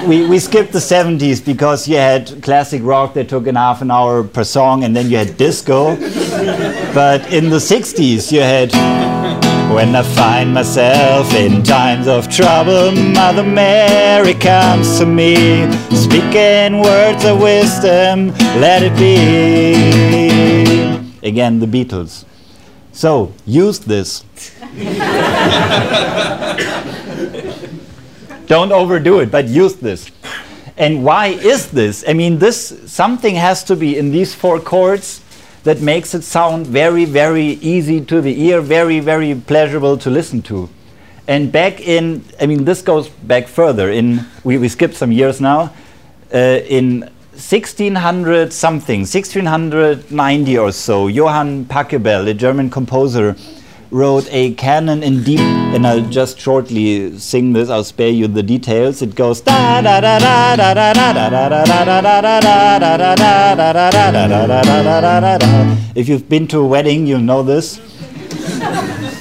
we, 0.07 0.25
we 0.27 0.39
skipped 0.39 0.71
the 0.71 0.79
70s 0.79 1.45
because 1.45 1.87
you 1.87 1.95
had 1.97 2.41
classic 2.41 2.81
rock 2.83 3.13
that 3.13 3.29
took 3.29 3.47
an 3.47 3.55
half 3.55 3.81
an 3.81 3.91
hour 3.91 4.23
per 4.23 4.43
song 4.43 4.83
and 4.83 4.95
then 4.95 5.09
you 5.09 5.17
had 5.17 5.37
disco. 5.37 5.95
but 6.93 7.31
in 7.31 7.49
the 7.49 7.57
60s 7.57 8.31
you 8.31 8.41
had 8.41 8.73
when 9.73 9.95
I 9.95 10.01
find 10.01 10.53
myself 10.53 11.33
in 11.35 11.61
times 11.63 12.07
of 12.07 12.27
trouble, 12.27 12.91
Mother 12.91 13.43
Mary 13.43 14.33
comes 14.33 14.97
to 14.97 15.05
me, 15.05 15.71
speaking 15.91 16.79
words 16.79 17.23
of 17.23 17.39
wisdom, 17.39 18.29
let 18.59 18.81
it 18.81 18.97
be. 18.97 19.75
Again, 21.21 21.59
the 21.59 21.67
Beatles. 21.67 22.25
So, 22.91 23.31
use 23.45 23.77
this. 23.79 24.23
Don't 28.47 28.71
overdo 28.71 29.19
it, 29.19 29.31
but 29.31 29.47
use 29.47 29.75
this. 29.75 30.11
And 30.77 31.03
why 31.03 31.27
is 31.27 31.71
this? 31.71 32.03
I 32.07 32.13
mean, 32.13 32.39
this 32.39 32.91
something 32.91 33.35
has 33.35 33.63
to 33.65 33.75
be 33.75 33.97
in 33.97 34.11
these 34.11 34.33
four 34.33 34.59
chords 34.59 35.21
that 35.63 35.81
makes 35.81 36.15
it 36.15 36.23
sound 36.23 36.67
very, 36.67 37.05
very 37.05 37.59
easy 37.61 38.03
to 38.05 38.21
the 38.21 38.41
ear, 38.45 38.61
very, 38.61 38.99
very 38.99 39.35
pleasurable 39.35 39.97
to 39.97 40.09
listen 40.09 40.41
to. 40.43 40.69
And 41.27 41.51
back 41.51 41.81
in, 41.81 42.23
I 42.41 42.47
mean, 42.47 42.65
this 42.65 42.81
goes 42.81 43.09
back 43.09 43.47
further. 43.47 43.91
In 43.91 44.25
we, 44.43 44.57
we 44.57 44.69
skipped 44.69 44.95
some 44.95 45.11
years 45.11 45.41
now. 45.41 45.73
Uh, 46.33 46.61
in 46.67 47.01
1600 47.33 48.51
something, 48.51 49.01
1690 49.01 50.57
or 50.57 50.71
so, 50.71 51.07
Johann 51.07 51.65
Pachelbel, 51.65 52.27
a 52.27 52.33
German 52.33 52.69
composer, 52.69 53.35
wrote 53.91 54.27
a 54.31 54.53
canon 54.53 55.01
in 55.03 55.23
D, 55.23 55.37
and 55.39 55.85
I'll 55.85 56.07
just 56.09 56.39
shortly 56.39 57.17
sing 57.17 57.53
this. 57.53 57.69
I'll 57.69 57.83
spare 57.83 58.09
you 58.09 58.27
the 58.27 58.43
details. 58.43 59.01
It 59.01 59.15
goes 59.15 59.41
da 59.41 59.81
da 59.81 59.99
da 59.99 60.19
da 60.19 60.55
da 60.55 60.73
da 60.73 60.93
da 60.93 61.13
da 61.13 61.49
da 61.49 61.49
da 61.49 62.01
da 62.01 62.01
da 62.01 62.01
da 62.01 62.45
da 62.95 63.15
da 63.15 63.15
da 63.15 64.61
da 64.61 65.19
da 65.19 65.37
da. 65.37 65.77
If 65.95 66.07
you've 66.07 66.29
been 66.29 66.47
to 66.49 66.59
a 66.59 66.67
wedding, 66.67 67.07
you'll 67.07 67.19
know 67.19 67.43
this. 67.43 67.79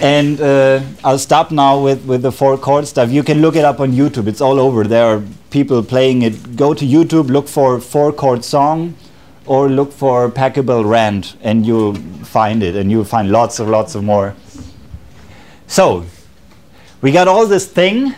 And 0.01 0.41
uh, 0.41 0.81
I'll 1.03 1.19
stop 1.19 1.51
now 1.51 1.83
with, 1.83 2.05
with 2.05 2.23
the 2.23 2.31
four 2.31 2.57
chord 2.57 2.87
stuff. 2.87 3.11
You 3.11 3.25
can 3.25 3.41
look 3.43 3.57
it 3.57 3.65
up 3.65 3.81
on 3.81 3.93
YouTube. 3.93 4.29
It's 4.29 4.41
all 4.41 4.61
over. 4.61 4.85
There 4.85 5.05
are 5.05 5.23
people 5.51 5.83
playing 5.83 6.23
it. 6.23 6.57
Go 6.57 6.73
to 6.73 6.85
YouTube, 6.85 7.31
look 7.31 7.49
for 7.49 7.81
four 7.81 8.13
chord 8.13 8.45
song, 8.45 8.95
or 9.45 9.69
look 9.69 9.93
for 9.93 10.31
Pachelbel 10.31 10.89
Rant, 10.89 11.35
and 11.41 11.67
you'll 11.67 11.97
find 12.23 12.63
it. 12.63 12.77
And 12.77 12.93
you'll 12.93 13.05
find 13.05 13.33
lots 13.33 13.59
of 13.59 13.69
lots 13.69 13.97
of 13.97 14.05
more. 14.05 14.37
So, 15.69 16.07
we 17.03 17.13
got 17.13 17.29
all 17.29 17.47
this 17.47 17.71
thing, 17.71 18.15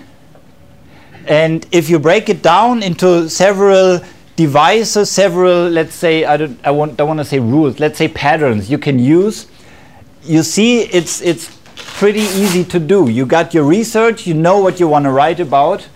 and 1.27 1.67
if 1.73 1.91
you 1.91 1.99
break 1.99 2.29
it 2.29 2.43
down 2.43 2.85
into 2.85 3.29
several 3.29 4.01
devices, 4.37 5.11
several, 5.11 5.69
let's 5.69 5.97
say, 5.97 6.25
I 6.25 6.37
don't, 6.37 6.61
I 6.65 6.71
want, 6.71 6.97
don't 6.97 7.09
want 7.09 7.19
to 7.19 7.25
say 7.25 7.41
rules, 7.41 7.81
let's 7.81 7.99
say 7.99 8.07
patterns 8.07 8.71
you 8.71 8.79
can 8.79 9.01
use, 9.01 9.49
you 10.23 10.45
see 10.45 10.83
it's, 10.83 11.21
it's 11.23 11.59
pretty 11.75 12.21
easy 12.21 12.63
to 12.65 12.79
do. 12.79 13.11
You 13.11 13.27
got 13.27 13.53
your 13.53 13.65
research, 13.65 14.29
you 14.29 14.35
know 14.35 14.61
what 14.61 14.79
you 14.79 14.87
want 14.87 15.07
to 15.07 15.11
write 15.11 15.41
about, 15.41 15.89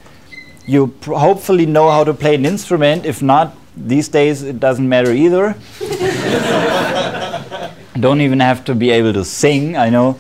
you 0.66 0.92
hopefully 1.04 1.66
know 1.66 1.88
how 1.88 2.02
to 2.02 2.12
play 2.12 2.34
an 2.34 2.44
instrument. 2.44 3.06
If 3.06 3.22
not, 3.22 3.56
these 3.76 4.08
days 4.08 4.42
it 4.42 4.58
doesn't 4.58 4.88
matter 4.88 5.12
either. 5.12 5.54
don't 8.00 8.20
even 8.20 8.40
have 8.40 8.64
to 8.64 8.74
be 8.74 8.90
able 8.90 9.12
to 9.12 9.24
sing, 9.24 9.76
I 9.76 9.88
know 9.88 10.18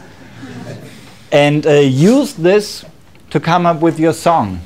and 1.34 1.66
uh, 1.66 1.72
use 1.72 2.34
this 2.34 2.84
to 3.30 3.40
come 3.40 3.66
up 3.66 3.80
with 3.80 3.98
your 3.98 4.12
song. 4.12 4.60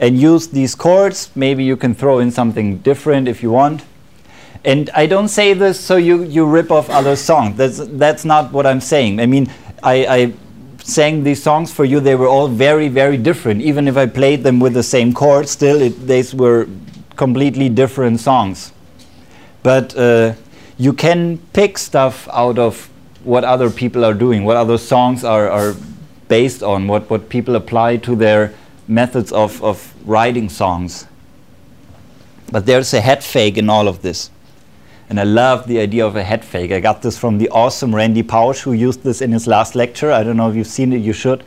And 0.00 0.18
use 0.18 0.48
these 0.48 0.74
chords. 0.74 1.30
Maybe 1.34 1.62
you 1.62 1.76
can 1.76 1.94
throw 1.94 2.20
in 2.20 2.30
something 2.30 2.78
different 2.78 3.28
if 3.28 3.42
you 3.42 3.50
want. 3.50 3.84
And 4.64 4.88
I 4.94 5.04
don't 5.04 5.28
say 5.28 5.52
this 5.52 5.78
so 5.78 5.96
you, 5.96 6.22
you 6.22 6.46
rip 6.46 6.70
off 6.70 6.88
other 6.88 7.14
songs. 7.14 7.58
That's, 7.58 7.76
that's 7.76 8.24
not 8.24 8.50
what 8.52 8.66
I'm 8.66 8.80
saying. 8.80 9.20
I 9.20 9.26
mean, 9.26 9.52
I, 9.82 10.06
I 10.06 10.32
sang 10.82 11.24
these 11.24 11.42
songs 11.42 11.70
for 11.70 11.84
you. 11.84 12.00
They 12.00 12.14
were 12.14 12.28
all 12.28 12.48
very, 12.48 12.88
very 12.88 13.18
different. 13.18 13.60
Even 13.60 13.86
if 13.86 13.98
I 13.98 14.06
played 14.06 14.42
them 14.42 14.60
with 14.60 14.72
the 14.72 14.82
same 14.82 15.12
chords, 15.12 15.50
still, 15.50 15.82
it, 15.82 16.34
were 16.34 16.68
completely 17.16 17.68
different 17.68 18.20
songs. 18.20 18.72
But 19.62 19.94
uh, 19.94 20.32
you 20.78 20.94
can 20.94 21.36
pick 21.52 21.76
stuff 21.76 22.26
out 22.32 22.58
of 22.58 22.90
what 23.30 23.44
other 23.44 23.70
people 23.70 24.04
are 24.04 24.12
doing, 24.12 24.44
what 24.44 24.56
other 24.56 24.76
songs 24.76 25.22
are, 25.22 25.48
are 25.48 25.76
based 26.26 26.64
on, 26.64 26.88
what, 26.88 27.08
what 27.08 27.28
people 27.28 27.54
apply 27.54 27.96
to 27.96 28.16
their 28.16 28.52
methods 28.88 29.30
of, 29.30 29.62
of 29.62 29.94
writing 30.04 30.48
songs. 30.48 31.06
But 32.50 32.66
there's 32.66 32.92
a 32.92 33.00
head 33.00 33.22
fake 33.22 33.56
in 33.56 33.70
all 33.70 33.86
of 33.86 34.02
this. 34.02 34.30
And 35.08 35.20
I 35.20 35.22
love 35.22 35.68
the 35.68 35.78
idea 35.78 36.04
of 36.04 36.16
a 36.16 36.24
head 36.24 36.44
fake. 36.44 36.72
I 36.72 36.80
got 36.80 37.02
this 37.02 37.16
from 37.16 37.38
the 37.38 37.48
awesome 37.50 37.94
Randy 37.94 38.24
Pausch, 38.24 38.62
who 38.62 38.72
used 38.72 39.04
this 39.04 39.20
in 39.22 39.30
his 39.30 39.46
last 39.46 39.76
lecture. 39.76 40.10
I 40.10 40.24
don't 40.24 40.36
know 40.36 40.50
if 40.50 40.56
you've 40.56 40.66
seen 40.66 40.92
it, 40.92 40.98
you 40.98 41.12
should. 41.12 41.44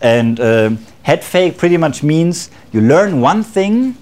And 0.00 0.40
uh, 0.40 0.70
head 1.02 1.22
fake 1.22 1.58
pretty 1.58 1.76
much 1.76 2.02
means 2.02 2.50
you 2.72 2.80
learn 2.80 3.20
one 3.20 3.42
thing 3.42 3.96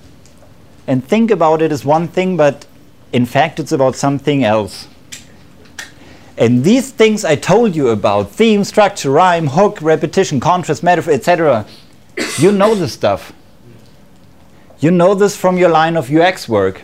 and 0.87 1.05
think 1.05 1.33
about 1.33 1.63
it 1.63 1.73
as 1.73 1.85
one 1.85 2.07
thing, 2.07 2.37
but 2.37 2.65
in 3.13 3.27
fact, 3.27 3.59
it's 3.59 3.73
about 3.73 3.97
something 3.97 4.45
else. 4.45 4.87
And 6.43 6.65
these 6.65 6.91
things 6.91 7.25
I 7.25 7.37
told 7.37 7.77
you 7.77 7.91
about 7.91 8.33
theme, 8.33 8.65
structure, 8.65 9.13
rhyme, 9.13 9.47
hook, 9.47 9.81
repetition, 9.81 10.41
contrast, 10.41 10.83
metaphor, 10.83 11.13
etc. 11.13 11.65
you 12.37 12.51
know 12.51 12.75
this 12.75 12.93
stuff. 12.93 13.33
You 14.81 14.91
know 14.91 15.15
this 15.15 15.37
from 15.37 15.57
your 15.57 15.69
line 15.69 15.97
of 15.97 16.11
UX 16.11 16.49
work. 16.49 16.83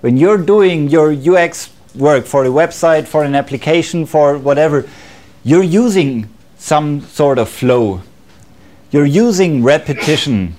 When 0.00 0.16
you're 0.16 0.36
doing 0.36 0.88
your 0.88 1.12
UX 1.12 1.70
work 1.94 2.26
for 2.26 2.44
a 2.44 2.48
website, 2.48 3.06
for 3.06 3.22
an 3.22 3.36
application, 3.36 4.04
for 4.04 4.36
whatever, 4.36 4.88
you're 5.44 5.62
using 5.62 6.28
some 6.58 7.02
sort 7.02 7.38
of 7.38 7.48
flow. 7.48 8.02
You're 8.90 9.06
using 9.06 9.62
repetition 9.62 10.56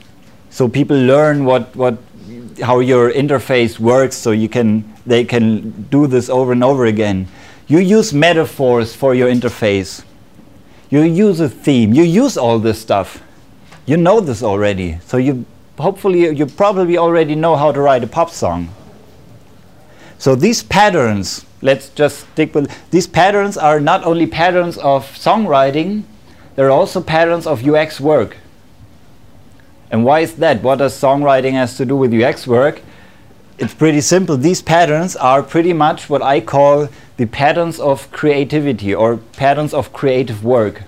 so 0.49 0.69
people 0.69 0.95
learn 0.95 1.43
what, 1.43 1.75
what 1.75 1.97
how 2.63 2.79
your 2.79 3.11
interface 3.11 3.77
works 3.79 4.15
so 4.15 4.31
you 4.31 4.47
can 4.47 4.93
they 5.05 5.25
can 5.25 5.83
do 5.89 6.07
this 6.07 6.29
over 6.29 6.53
and 6.53 6.63
over 6.63 6.85
again 6.85 7.27
you 7.67 7.79
use 7.79 8.13
metaphors 8.13 8.95
for 8.95 9.13
your 9.13 9.29
interface. 9.29 10.03
You 10.89 11.01
use 11.01 11.39
a 11.39 11.49
theme. 11.49 11.93
You 11.93 12.03
use 12.03 12.37
all 12.37 12.59
this 12.59 12.79
stuff. 12.81 13.21
You 13.85 13.97
know 13.97 14.19
this 14.21 14.41
already. 14.41 14.99
So 15.05 15.17
you 15.17 15.45
hopefully 15.77 16.29
you 16.35 16.45
probably 16.45 16.97
already 16.97 17.35
know 17.35 17.55
how 17.55 17.71
to 17.71 17.81
write 17.81 18.03
a 18.03 18.07
pop 18.07 18.29
song. 18.29 18.69
So 20.17 20.33
these 20.33 20.63
patterns, 20.63 21.45
let's 21.61 21.89
just 21.89 22.21
stick 22.31 22.55
with 22.55 22.71
these 22.89 23.05
patterns 23.05 23.57
are 23.57 23.79
not 23.79 24.03
only 24.03 24.25
patterns 24.25 24.77
of 24.77 25.05
songwriting, 25.05 26.03
they're 26.55 26.71
also 26.71 27.01
patterns 27.01 27.45
of 27.45 27.67
UX 27.67 27.99
work. 27.99 28.37
And 29.91 30.03
why 30.03 30.21
is 30.21 30.35
that? 30.35 30.63
What 30.63 30.79
does 30.79 30.99
songwriting 30.99 31.51
has 31.53 31.77
to 31.77 31.85
do 31.85 31.95
with 31.95 32.13
UX 32.13 32.47
work? 32.47 32.81
It's 33.59 33.73
pretty 33.73 34.01
simple. 34.01 34.37
These 34.37 34.61
patterns 34.61 35.15
are 35.15 35.41
pretty 35.43 35.73
much 35.73 36.09
what 36.09 36.21
I 36.21 36.41
call 36.41 36.89
the 37.17 37.25
patterns 37.25 37.79
of 37.79 38.09
creativity 38.11 38.93
or 38.93 39.17
patterns 39.17 39.73
of 39.73 39.91
creative 39.91 40.43
work. 40.43 40.83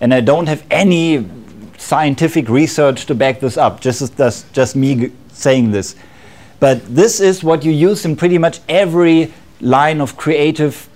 And 0.00 0.12
I 0.12 0.20
don't 0.20 0.46
have 0.46 0.64
any 0.70 1.28
scientific 1.76 2.48
research 2.48 3.06
to 3.06 3.14
back 3.14 3.40
this 3.40 3.56
up, 3.56 3.80
just 3.80 4.18
as 4.20 4.44
just 4.52 4.74
me 4.76 5.12
saying 5.32 5.70
this. 5.70 5.94
But 6.58 6.94
this 6.94 7.20
is 7.20 7.44
what 7.44 7.64
you 7.64 7.72
use 7.72 8.04
in 8.04 8.16
pretty 8.16 8.38
much 8.38 8.60
every 8.68 9.32
line 9.60 10.00
of 10.00 10.16
creative 10.16 10.88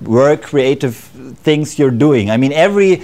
work, 0.00 0.42
creative 0.42 0.96
things 0.96 1.78
you're 1.78 1.90
doing. 1.90 2.30
I 2.30 2.36
mean, 2.36 2.52
every 2.52 3.02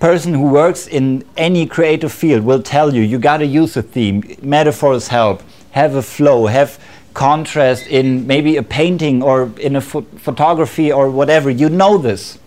person 0.00 0.32
who 0.34 0.48
works 0.48 0.86
in 0.86 1.24
any 1.36 1.66
creative 1.66 2.12
field 2.12 2.44
will 2.44 2.62
tell 2.62 2.94
you 2.94 3.02
you 3.02 3.18
got 3.18 3.38
to 3.38 3.46
use 3.46 3.76
a 3.76 3.82
theme. 3.82 4.22
Metaphors 4.42 5.08
help. 5.08 5.42
Have 5.72 5.94
a 5.94 6.02
flow. 6.02 6.46
Have 6.46 6.78
contrast 7.14 7.86
in 7.86 8.26
maybe 8.26 8.56
a 8.56 8.62
painting 8.62 9.22
or 9.22 9.50
in 9.58 9.76
a 9.76 9.80
ph 9.80 10.04
photography 10.16 10.92
or 10.92 11.10
whatever. 11.10 11.50
You 11.50 11.68
know 11.68 11.98
this. 11.98 12.38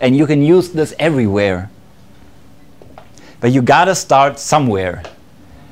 And 0.00 0.16
you 0.16 0.26
can 0.26 0.42
use 0.42 0.70
this 0.70 0.94
everywhere. 0.98 1.70
But 3.40 3.52
you 3.52 3.62
got 3.62 3.86
to 3.86 3.94
start 3.94 4.38
somewhere. 4.38 5.02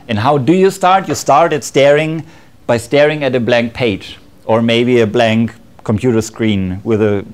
And 0.08 0.18
how 0.18 0.38
do 0.38 0.52
you 0.52 0.70
start? 0.70 1.08
You 1.08 1.14
start 1.14 1.52
at 1.52 1.64
staring 1.64 2.24
by 2.66 2.78
staring 2.78 3.22
at 3.24 3.34
a 3.34 3.40
blank 3.40 3.74
page 3.74 4.18
or 4.44 4.62
maybe 4.62 5.00
a 5.00 5.06
blank 5.06 5.54
computer 5.84 6.22
screen 6.22 6.80
with 6.84 7.00
a 7.02 7.24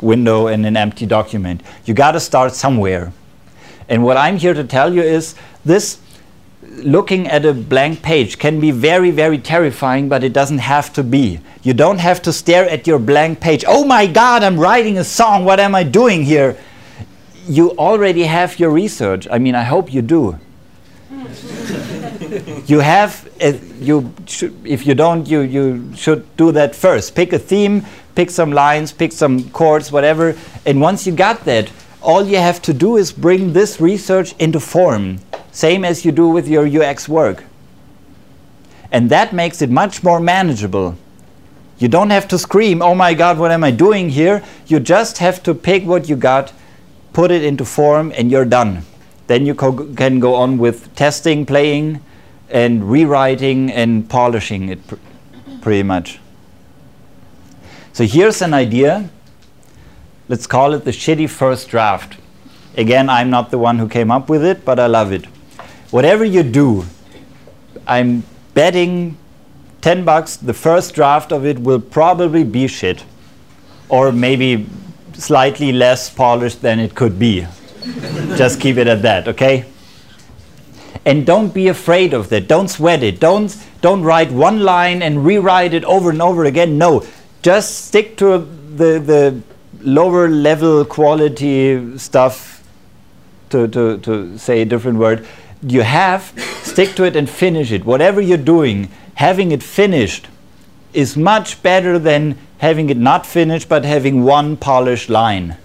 window 0.00 0.46
and 0.46 0.66
an 0.66 0.76
empty 0.76 1.06
document. 1.06 1.62
You 1.84 1.94
got 1.94 2.12
to 2.12 2.20
start 2.20 2.54
somewhere. 2.54 3.12
And 3.88 4.04
what 4.04 4.16
I'm 4.16 4.36
here 4.36 4.54
to 4.54 4.64
tell 4.64 4.94
you 4.94 5.02
is 5.02 5.34
this 5.64 5.98
looking 6.62 7.26
at 7.26 7.44
a 7.44 7.52
blank 7.52 8.02
page 8.02 8.38
can 8.38 8.60
be 8.60 8.70
very, 8.70 9.10
very 9.10 9.38
terrifying, 9.38 10.08
but 10.08 10.22
it 10.22 10.32
doesn't 10.32 10.58
have 10.58 10.92
to 10.94 11.02
be. 11.02 11.40
You 11.62 11.74
don't 11.74 11.98
have 11.98 12.22
to 12.22 12.32
stare 12.32 12.68
at 12.68 12.86
your 12.86 12.98
blank 12.98 13.40
page. 13.40 13.64
Oh 13.66 13.84
my 13.84 14.06
God, 14.06 14.42
I'm 14.42 14.58
writing 14.58 14.98
a 14.98 15.04
song. 15.04 15.44
What 15.44 15.60
am 15.60 15.74
I 15.74 15.82
doing 15.82 16.24
here? 16.24 16.56
You 17.46 17.70
already 17.72 18.24
have 18.24 18.58
your 18.58 18.70
research. 18.70 19.26
I 19.30 19.38
mean, 19.38 19.54
I 19.54 19.64
hope 19.64 19.92
you 19.92 20.02
do. 20.02 20.38
you 22.66 22.80
have, 22.80 23.28
uh, 23.42 23.52
you 23.80 24.12
should, 24.26 24.66
if 24.66 24.86
you 24.86 24.94
don't, 24.94 25.26
you, 25.28 25.40
you 25.40 25.92
should 25.96 26.24
do 26.36 26.52
that 26.52 26.74
first. 26.74 27.14
Pick 27.14 27.32
a 27.32 27.38
theme, 27.38 27.84
pick 28.14 28.30
some 28.30 28.52
lines, 28.52 28.92
pick 28.92 29.12
some 29.12 29.50
chords, 29.50 29.90
whatever. 29.90 30.36
And 30.64 30.80
once 30.80 31.06
you 31.06 31.12
got 31.12 31.44
that, 31.44 31.70
all 32.00 32.24
you 32.24 32.38
have 32.38 32.62
to 32.62 32.72
do 32.72 32.96
is 32.96 33.12
bring 33.12 33.52
this 33.52 33.80
research 33.80 34.34
into 34.38 34.60
form, 34.60 35.18
same 35.52 35.84
as 35.84 36.04
you 36.04 36.12
do 36.12 36.28
with 36.28 36.48
your 36.48 36.66
UX 36.66 37.08
work. 37.08 37.44
And 38.92 39.10
that 39.10 39.32
makes 39.32 39.62
it 39.62 39.70
much 39.70 40.02
more 40.02 40.20
manageable. 40.20 40.96
You 41.78 41.88
don't 41.88 42.10
have 42.10 42.28
to 42.28 42.38
scream, 42.38 42.82
oh 42.82 42.94
my 42.94 43.14
God, 43.14 43.38
what 43.38 43.50
am 43.50 43.64
I 43.64 43.70
doing 43.70 44.10
here? 44.10 44.42
You 44.66 44.80
just 44.80 45.18
have 45.18 45.42
to 45.44 45.54
pick 45.54 45.84
what 45.84 46.08
you 46.08 46.16
got, 46.16 46.52
put 47.12 47.30
it 47.30 47.42
into 47.42 47.64
form, 47.64 48.12
and 48.16 48.30
you're 48.30 48.44
done. 48.44 48.82
Then 49.28 49.46
you 49.46 49.54
can 49.54 50.20
go 50.20 50.34
on 50.34 50.58
with 50.58 50.94
testing, 50.94 51.46
playing, 51.46 52.02
and 52.50 52.90
rewriting 52.90 53.70
and 53.70 54.08
polishing 54.10 54.68
it 54.68 54.86
pr 54.86 54.96
pretty 55.62 55.82
much. 55.82 56.18
So 57.92 58.04
here's 58.04 58.42
an 58.42 58.54
idea 58.54 59.10
let's 60.28 60.46
call 60.46 60.74
it 60.74 60.84
the 60.84 60.90
shitty 60.90 61.28
first 61.28 61.68
draft. 61.68 62.16
Again, 62.76 63.08
I'm 63.10 63.30
not 63.30 63.50
the 63.50 63.58
one 63.58 63.78
who 63.78 63.88
came 63.88 64.10
up 64.10 64.28
with 64.28 64.44
it, 64.44 64.64
but 64.64 64.78
I 64.78 64.86
love 64.86 65.12
it. 65.12 65.26
Whatever 65.90 66.24
you 66.24 66.42
do, 66.42 66.84
I'm 67.86 68.22
betting 68.54 69.16
10 69.80 70.04
bucks 70.04 70.36
the 70.36 70.54
first 70.54 70.94
draft 70.94 71.32
of 71.32 71.44
it 71.44 71.58
will 71.58 71.80
probably 71.80 72.44
be 72.44 72.66
shit. 72.68 73.04
Or 73.88 74.12
maybe 74.12 74.66
slightly 75.14 75.72
less 75.72 76.08
polished 76.08 76.62
than 76.62 76.78
it 76.78 76.94
could 76.94 77.18
be. 77.18 77.46
Just 78.36 78.60
keep 78.60 78.76
it 78.76 78.86
at 78.86 79.02
that, 79.02 79.26
okay? 79.28 79.64
And 81.04 81.26
don't 81.26 81.52
be 81.52 81.68
afraid 81.68 82.12
of 82.12 82.28
that. 82.28 82.46
Don't 82.46 82.68
sweat 82.68 83.02
it. 83.02 83.18
Don't, 83.18 83.56
don't 83.80 84.02
write 84.02 84.30
one 84.30 84.62
line 84.62 85.02
and 85.02 85.24
rewrite 85.24 85.74
it 85.74 85.84
over 85.84 86.10
and 86.10 86.20
over 86.20 86.44
again. 86.44 86.78
No, 86.78 87.04
just 87.42 87.86
stick 87.86 88.16
to 88.18 88.38
the, 88.38 88.98
the 88.98 89.42
lower 89.80 90.28
level 90.28 90.84
quality 90.84 91.98
stuff, 91.98 92.62
to, 93.48 93.66
to, 93.68 93.98
to 93.98 94.38
say 94.38 94.60
a 94.60 94.64
different 94.64 94.98
word, 94.98 95.26
you 95.62 95.82
have, 95.82 96.32
stick 96.62 96.94
to 96.96 97.04
it 97.04 97.16
and 97.16 97.28
finish 97.28 97.72
it. 97.72 97.84
Whatever 97.84 98.20
you're 98.20 98.38
doing, 98.38 98.90
having 99.14 99.52
it 99.52 99.62
finished 99.62 100.28
is 100.92 101.16
much 101.16 101.62
better 101.62 101.98
than 101.98 102.38
having 102.58 102.90
it 102.90 102.96
not 102.96 103.26
finished 103.26 103.68
but 103.68 103.84
having 103.84 104.22
one 104.22 104.56
polished 104.56 105.08
line. 105.08 105.56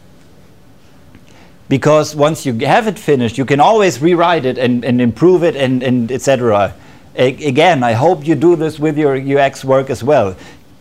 Because 1.67 2.15
once 2.15 2.45
you 2.45 2.53
have 2.59 2.87
it 2.87 2.99
finished, 2.99 3.37
you 3.37 3.45
can 3.45 3.59
always 3.59 4.01
rewrite 4.01 4.45
it 4.45 4.57
and, 4.57 4.85
and 4.85 5.01
improve 5.01 5.43
it 5.43 5.55
and, 5.55 5.81
and 5.81 6.11
etc. 6.11 6.75
Again, 7.15 7.81
I 7.81 7.93
hope 7.93 8.27
you 8.27 8.35
do 8.35 8.55
this 8.55 8.77
with 8.77 8.97
your 8.97 9.15
UX 9.17 9.65
work 9.65 9.89
as 9.89 10.03
well. 10.03 10.35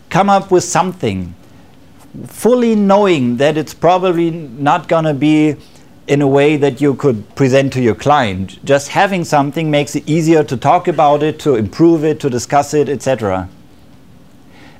Come 0.09 0.29
up 0.29 0.51
with 0.51 0.63
something 0.63 1.33
fully 2.27 2.75
knowing 2.75 3.37
that 3.37 3.57
it's 3.57 3.73
probably 3.73 4.31
not 4.31 4.87
going 4.87 5.05
to 5.05 5.13
be 5.13 5.55
in 6.07 6.21
a 6.21 6.27
way 6.27 6.55
that 6.57 6.81
you 6.81 6.93
could 6.93 7.35
present 7.35 7.73
to 7.73 7.81
your 7.81 7.95
client. 7.95 8.63
Just 8.63 8.89
having 8.89 9.23
something 9.23 9.71
makes 9.71 9.95
it 9.95 10.07
easier 10.07 10.43
to 10.43 10.55
talk 10.55 10.87
about 10.87 11.23
it, 11.23 11.39
to 11.39 11.55
improve 11.55 12.03
it, 12.03 12.19
to 12.19 12.29
discuss 12.29 12.73
it, 12.73 12.89
etc. 12.89 13.49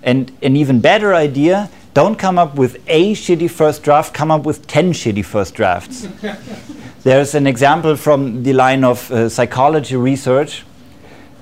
And 0.03 0.31
an 0.43 0.55
even 0.55 0.81
better 0.81 1.15
idea, 1.15 1.69
don't 1.95 2.17
come 2.17 2.37
up 2.37 2.55
with 2.55 2.83
a 2.87 3.13
shitty 3.13 3.49
first 3.49 3.81
draft, 3.81 4.13
come 4.13 4.29
up 4.29 4.43
with 4.43 4.67
10 4.67 4.91
shitty 4.93 5.25
first 5.25 5.55
drafts. 5.55 6.07
There's 7.03 7.33
an 7.33 7.47
example 7.47 7.95
from 7.95 8.43
the 8.43 8.53
line 8.53 8.83
of 8.83 9.11
uh, 9.11 9.29
psychology 9.29 9.95
research 9.95 10.61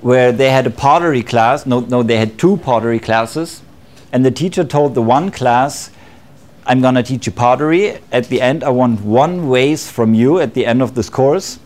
where 0.00 0.32
they 0.32 0.50
had 0.50 0.66
a 0.66 0.70
pottery 0.70 1.22
class, 1.22 1.66
no, 1.66 1.80
no, 1.80 2.02
they 2.02 2.18
had 2.18 2.38
two 2.38 2.58
pottery 2.58 3.00
classes, 3.00 3.62
and 4.12 4.24
the 4.24 4.30
teacher 4.30 4.62
told 4.62 4.94
the 4.94 5.02
one 5.02 5.30
class, 5.30 5.90
I'm 6.66 6.80
going 6.80 6.94
to 6.94 7.02
teach 7.02 7.26
you 7.26 7.32
pottery. 7.32 7.98
At 8.10 8.28
the 8.28 8.40
end, 8.40 8.64
I 8.64 8.70
want 8.70 9.00
one 9.00 9.50
vase 9.50 9.90
from 9.90 10.14
you 10.14 10.40
at 10.40 10.54
the 10.54 10.66
end 10.66 10.82
of 10.82 10.94
this 10.94 11.08
course. 11.08 11.58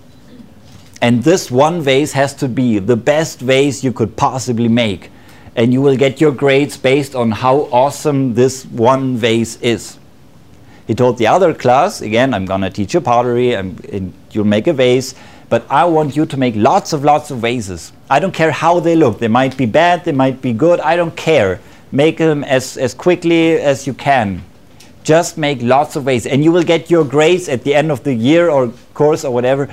And 1.01 1.23
this 1.23 1.51
one 1.51 1.81
vase 1.81 2.13
has 2.13 2.35
to 2.35 2.49
be 2.49 2.79
the 2.79 2.97
best 2.97 3.41
vase 3.41 3.85
you 3.85 3.93
could 3.93 4.17
possibly 4.17 4.69
make. 4.69 5.11
And 5.55 5.73
you 5.73 5.81
will 5.81 5.97
get 5.97 6.21
your 6.21 6.33
grades 6.33 6.77
based 6.77 7.15
on 7.15 7.31
how 7.31 7.69
awesome 7.73 8.35
this 8.35 8.65
one 8.67 9.17
vase 9.17 9.57
is. 9.61 9.99
He 10.87 10.95
told 10.95 11.19
the 11.19 11.27
other 11.27 11.55
class, 11.55 12.01
again, 12.01 12.35
I'm 12.35 12.47
going 12.47 12.63
to 12.63 12.71
teach 12.71 12.95
you 12.95 13.01
pottery, 13.01 13.55
and 13.55 14.13
you'll 14.31 14.45
make 14.45 14.67
a 14.67 14.73
vase, 14.73 15.15
but 15.49 15.65
I 15.71 15.85
want 15.85 16.17
you 16.17 16.27
to 16.27 16.37
make 16.37 16.55
lots 16.57 16.93
of 16.93 17.05
lots 17.05 17.31
of 17.31 17.39
vases. 17.39 17.93
I 18.09 18.21
don't 18.21 18.33
care 18.33 18.51
how 18.51 18.81
they 18.81 18.97
look. 18.97 19.19
They 19.19 19.29
might 19.29 19.57
be 19.57 19.67
bad, 19.67 20.05
they 20.05 20.13
might 20.13 20.41
be 20.41 20.53
good, 20.53 20.81
I 20.81 20.97
don't 20.97 21.15
care 21.17 21.61
make 21.93 22.19
them 22.19 22.45
as, 22.45 22.77
as 22.77 22.95
quickly 22.95 23.59
as 23.59 23.87
you 23.87 23.95
can. 23.95 24.45
Just 25.09 25.39
make 25.39 25.63
lots 25.63 25.97
of 25.97 26.05
ways, 26.05 26.27
and 26.27 26.45
you 26.45 26.53
will 26.53 26.63
get 26.63 26.91
your 26.91 27.03
grades 27.03 27.49
at 27.49 27.65
the 27.65 27.75
end 27.75 27.91
of 27.91 28.05
the 28.05 28.13
year 28.13 28.51
or 28.51 28.71
course 28.93 29.25
or 29.25 29.33
whatever 29.33 29.71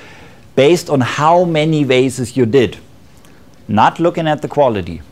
based 0.54 0.88
on 0.88 1.02
how 1.02 1.44
many 1.44 1.84
vases 1.84 2.38
you 2.38 2.46
did, 2.46 2.78
not 3.68 4.00
looking 4.00 4.26
at 4.26 4.40
the 4.40 4.48
quality. 4.48 5.02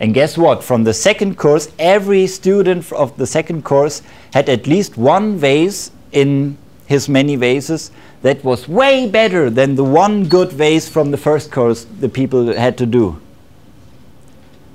And 0.00 0.12
guess 0.12 0.36
what? 0.36 0.64
From 0.64 0.82
the 0.82 0.92
second 0.92 1.38
course, 1.38 1.70
every 1.78 2.26
student 2.26 2.90
of 2.90 3.16
the 3.16 3.24
second 3.24 3.64
course 3.64 4.02
had 4.34 4.48
at 4.48 4.66
least 4.66 4.96
one 4.96 5.36
vase 5.36 5.92
in 6.10 6.58
his 6.86 7.08
many 7.08 7.36
vases 7.36 7.92
that 8.22 8.42
was 8.42 8.66
way 8.66 9.08
better 9.08 9.48
than 9.48 9.76
the 9.76 9.84
one 9.84 10.24
good 10.28 10.50
vase 10.50 10.88
from 10.88 11.12
the 11.12 11.16
first 11.16 11.52
course 11.52 11.86
the 12.00 12.08
people 12.08 12.52
had 12.52 12.76
to 12.78 12.84
do. 12.84 13.22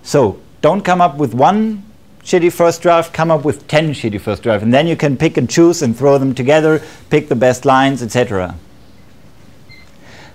So 0.04 0.40
don't 0.62 0.86
come 0.86 1.02
up 1.02 1.18
with 1.18 1.34
one 1.34 1.84
shitty 2.28 2.52
first 2.52 2.82
draft, 2.82 3.14
come 3.14 3.32
up 3.32 3.46
with 3.46 3.66
10 3.70 3.92
shitty 3.94 4.20
first 4.20 4.44
draft. 4.44 4.62
And 4.62 4.74
then 4.74 4.86
you 4.86 4.98
can 4.98 5.16
pick 5.16 5.38
and 5.38 5.50
choose 5.50 5.82
and 5.82 5.98
throw 5.98 6.18
them 6.18 6.36
together, 6.36 6.82
pick 7.10 7.30
the 7.30 7.38
best 7.38 7.64
lines, 7.64 8.04
etc. 8.04 8.56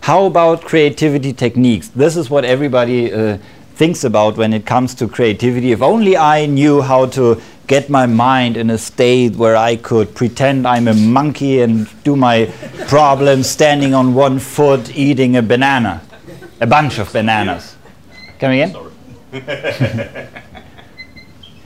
How 0.01 0.25
about 0.25 0.63
creativity 0.63 1.35
techniques? 1.35 1.89
This 1.89 2.17
is 2.17 2.31
what 2.31 2.47
everybody 2.47 3.13
uh, 3.13 3.37
thinks 3.75 4.05
about 4.05 4.39
when 4.39 4.55
it 4.55 4.65
comes 4.65 4.95
to 4.97 5.07
creativity. 5.07 5.71
If 5.73 5.83
only 5.83 6.17
I 6.17 6.47
knew 6.47 6.81
how 6.81 7.07
to 7.07 7.43
get 7.67 7.91
my 7.91 8.07
mind 8.07 8.57
in 8.57 8.71
a 8.71 8.79
state 8.79 9.37
where 9.37 9.55
I 9.55 9.77
could 9.77 10.15
pretend 10.15 10.67
I'm 10.67 10.89
a 10.89 10.95
monkey 10.95 11.61
and 11.61 11.87
do 12.05 12.17
my 12.17 12.47
problems 12.89 13.51
standing 13.51 13.93
on 13.93 14.15
one 14.15 14.39
foot 14.39 14.97
eating 14.97 15.37
a 15.37 15.43
banana, 15.43 16.01
a 16.59 16.67
bunch 16.67 16.99
of 16.99 17.13
bananas. 17.13 17.77
Come 18.39 18.53
again? 18.53 18.75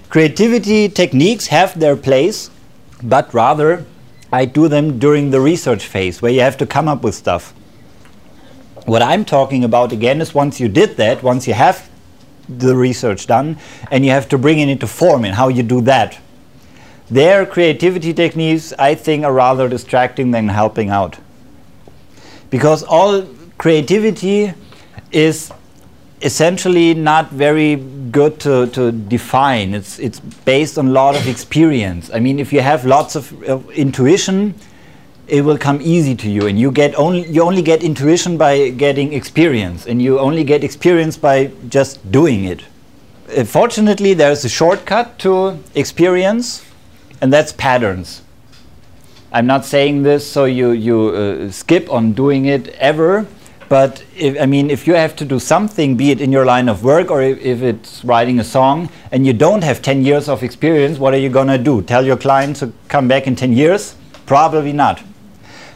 Creativity 0.09 0.89
techniques 0.89 1.49
have 1.49 1.79
their 1.79 1.97
place, 1.97 2.51
but 3.03 3.33
rather 3.35 3.85
I 4.33 4.45
do 4.45 4.69
them 4.69 4.99
during 4.99 5.31
the 5.31 5.41
research 5.41 5.85
phase 5.85 6.23
where 6.23 6.33
you 6.33 6.41
have 6.41 6.57
to 6.59 6.67
come 6.67 6.89
up 6.89 7.03
with 7.03 7.15
stuff. 7.15 7.53
What 8.87 9.03
I'm 9.03 9.25
talking 9.25 9.65
about 9.65 9.93
again 9.93 10.21
is 10.21 10.33
once 10.33 10.61
you 10.61 10.69
did 10.69 10.97
that, 10.97 11.23
once 11.23 11.49
you 11.49 11.55
have 11.55 11.91
the 12.49 12.77
research 12.77 13.27
done, 13.27 13.59
and 13.91 14.05
you 14.05 14.13
have 14.13 14.29
to 14.29 14.39
bring 14.39 14.61
it 14.61 14.69
into 14.69 14.87
form 14.87 15.25
and 15.25 15.35
how 15.35 15.49
you 15.49 15.65
do 15.65 15.81
that. 15.83 16.19
Their 17.11 17.45
creativity 17.45 18.13
techniques, 18.13 18.73
I 18.79 18.95
think, 18.95 19.25
are 19.25 19.33
rather 19.33 19.69
distracting 19.69 20.31
than 20.31 20.49
helping 20.49 20.91
out. 20.91 21.19
Because 22.51 22.85
all 22.85 23.27
creativity 23.59 24.55
is 25.11 25.53
essentially 26.23 26.95
not 26.95 27.31
very 27.31 27.77
good 28.11 28.41
to, 28.41 28.67
to 28.69 28.93
define. 28.93 29.75
It's, 29.75 29.99
it's 29.99 30.21
based 30.21 30.79
on 30.79 30.89
a 30.89 30.91
lot 30.91 31.17
of 31.17 31.29
experience. 31.29 32.11
I 32.13 32.21
mean, 32.21 32.39
if 32.39 32.53
you 32.53 32.61
have 32.61 32.85
lots 32.85 33.17
of, 33.17 33.43
of 33.45 33.71
intuition, 33.71 34.55
it 35.29 35.43
will 35.45 35.59
come 35.59 35.81
easy 35.83 36.15
to 36.15 36.31
you 36.31 36.47
and 36.47 36.59
you 36.59 36.71
get 36.71 36.95
only 36.95 37.27
you 37.29 37.43
only 37.43 37.63
get 37.63 37.83
intuition 37.83 38.37
by 38.37 38.71
getting 38.71 39.13
experience 39.13 39.87
and 39.87 40.01
you 40.01 40.19
only 40.19 40.45
get 40.45 40.63
experience 40.63 41.17
by 41.17 41.51
just 41.69 42.13
doing 42.13 42.45
it 42.45 42.63
uh, 43.37 43.45
fortunately 43.45 44.15
there's 44.15 44.45
a 44.45 44.49
shortcut 44.49 45.19
to 45.19 45.59
experience 45.75 46.65
and 47.21 47.33
that's 47.33 47.53
patterns 47.53 48.23
i'm 49.33 49.47
not 49.47 49.65
saying 49.65 50.05
this 50.05 50.31
so 50.31 50.45
you 50.45 50.71
you 50.71 51.09
uh, 51.09 51.51
skip 51.51 51.91
on 51.91 52.13
doing 52.13 52.45
it 52.45 52.69
ever 52.79 53.27
but 53.69 54.05
if, 54.17 54.41
I 54.41 54.47
mean, 54.47 54.71
if 54.71 54.87
you 54.87 54.95
have 54.95 55.17
to 55.17 55.25
do 55.25 55.39
something, 55.39 55.97
be 55.97 56.11
it 56.11 56.21
in 56.21 56.31
your 56.31 56.45
line 56.45 56.69
of 56.69 56.85
work 56.85 57.11
or 57.11 57.23
if, 57.23 57.39
if 57.41 57.63
it's 57.63 58.05
writing 58.05 58.39
a 58.39 58.45
song, 58.45 58.89
and 59.11 59.27
you 59.27 59.33
don't 59.33 59.65
have 59.65 59.83
10 59.83 60.05
years 60.05 60.29
of 60.29 60.43
experience, 60.43 60.99
what 60.99 61.15
are 61.15 61.19
you 61.19 61.29
going 61.29 61.49
to 61.49 61.59
do? 61.59 61.83
Tell 61.83 62.05
your 62.05 62.17
client 62.17 62.57
to 62.57 62.73
come 62.89 63.09
back 63.09 63.27
in 63.27 63.35
10 63.35 63.53
years? 63.53 63.97
Probably 64.25 64.73
not. 64.73 65.03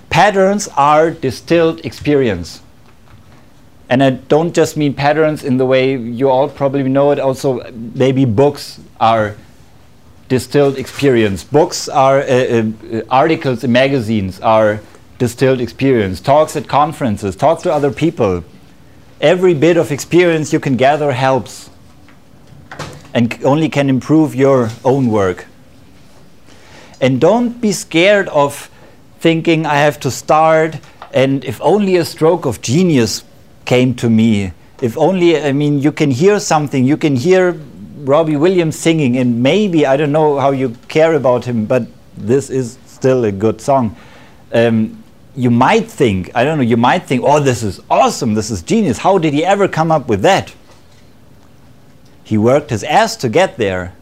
Patterns 0.08 0.68
are 0.76 1.10
distilled 1.10 1.84
experience. 1.84 2.62
And 3.88 4.04
I 4.04 4.10
don't 4.10 4.54
just 4.54 4.76
mean 4.76 4.94
patterns 4.94 5.42
in 5.42 5.56
the 5.56 5.66
way 5.66 5.96
you 5.96 6.28
all 6.28 6.48
probably 6.48 6.84
know 6.84 7.10
it, 7.10 7.18
also, 7.18 7.68
maybe 7.72 8.24
books 8.24 8.80
are 9.00 9.34
distilled 10.28 10.78
experience. 10.78 11.42
Books 11.42 11.88
are 11.88 12.20
uh, 12.20 12.22
uh, 12.22 13.02
articles 13.10 13.64
in 13.64 13.72
magazines 13.72 14.40
are 14.40 14.80
distilled 15.20 15.60
experience, 15.60 16.18
talks 16.18 16.56
at 16.56 16.66
conferences, 16.66 17.36
talk 17.36 17.60
to 17.62 17.72
other 17.72 17.92
people. 17.92 18.42
Every 19.20 19.52
bit 19.52 19.76
of 19.76 19.92
experience 19.92 20.50
you 20.50 20.58
can 20.58 20.76
gather 20.76 21.12
helps 21.12 21.68
and 23.12 23.38
only 23.44 23.68
can 23.68 23.90
improve 23.90 24.34
your 24.34 24.70
own 24.82 25.08
work. 25.08 25.46
And 27.02 27.20
don't 27.20 27.60
be 27.60 27.70
scared 27.70 28.28
of 28.28 28.70
thinking 29.18 29.66
I 29.66 29.74
have 29.74 30.00
to 30.00 30.10
start 30.10 30.78
and 31.12 31.44
if 31.44 31.60
only 31.60 31.96
a 31.96 32.04
stroke 32.04 32.46
of 32.46 32.62
genius 32.62 33.22
came 33.66 33.94
to 33.96 34.08
me. 34.08 34.52
If 34.80 34.96
only, 34.96 35.38
I 35.38 35.52
mean, 35.52 35.80
you 35.80 35.92
can 35.92 36.10
hear 36.10 36.40
something, 36.40 36.86
you 36.86 36.96
can 36.96 37.14
hear 37.14 37.60
Robbie 37.98 38.36
Williams 38.36 38.78
singing, 38.78 39.18
and 39.18 39.42
maybe, 39.42 39.84
I 39.84 39.98
don't 39.98 40.12
know 40.12 40.38
how 40.38 40.52
you 40.52 40.70
care 40.88 41.12
about 41.12 41.44
him, 41.44 41.66
but 41.66 41.86
this 42.16 42.48
is 42.48 42.78
still 42.86 43.24
a 43.24 43.32
good 43.32 43.60
song. 43.60 43.94
Um, 44.52 45.02
you 45.40 45.50
might 45.50 45.90
think, 45.90 46.30
I 46.34 46.44
don't 46.44 46.58
know, 46.58 46.64
you 46.64 46.76
might 46.76 47.04
think, 47.04 47.22
oh, 47.24 47.40
this 47.40 47.62
is 47.62 47.80
awesome, 47.90 48.34
this 48.34 48.50
is 48.50 48.62
genius. 48.62 48.98
How 48.98 49.18
did 49.18 49.32
he 49.32 49.44
ever 49.44 49.68
come 49.68 49.90
up 49.90 50.08
with 50.08 50.22
that? 50.22 50.54
He 52.22 52.36
worked 52.38 52.70
his 52.70 52.84
ass 52.84 53.16
to 53.16 53.28
get 53.28 53.56
there. 53.56 53.94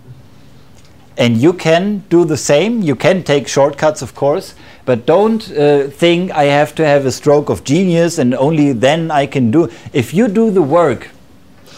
And 1.17 1.37
you 1.37 1.53
can 1.53 2.05
do 2.09 2.25
the 2.25 2.37
same. 2.37 2.83
You 2.83 2.95
can 2.95 3.25
take 3.25 3.49
shortcuts, 3.49 4.03
of 4.03 4.15
course, 4.15 4.55
but 4.85 5.07
don't 5.07 5.51
uh, 5.51 5.89
think 5.89 6.31
I 6.31 6.45
have 6.45 6.75
to 6.77 6.87
have 6.87 7.07
a 7.07 7.11
stroke 7.11 7.49
of 7.49 7.65
genius 7.65 8.19
and 8.19 8.35
only 8.35 8.73
then 8.73 9.11
I 9.11 9.27
can 9.27 9.51
do. 9.51 9.69
If 9.93 10.15
you 10.15 10.29
do 10.29 10.51
the 10.51 10.63
work, 10.63 11.09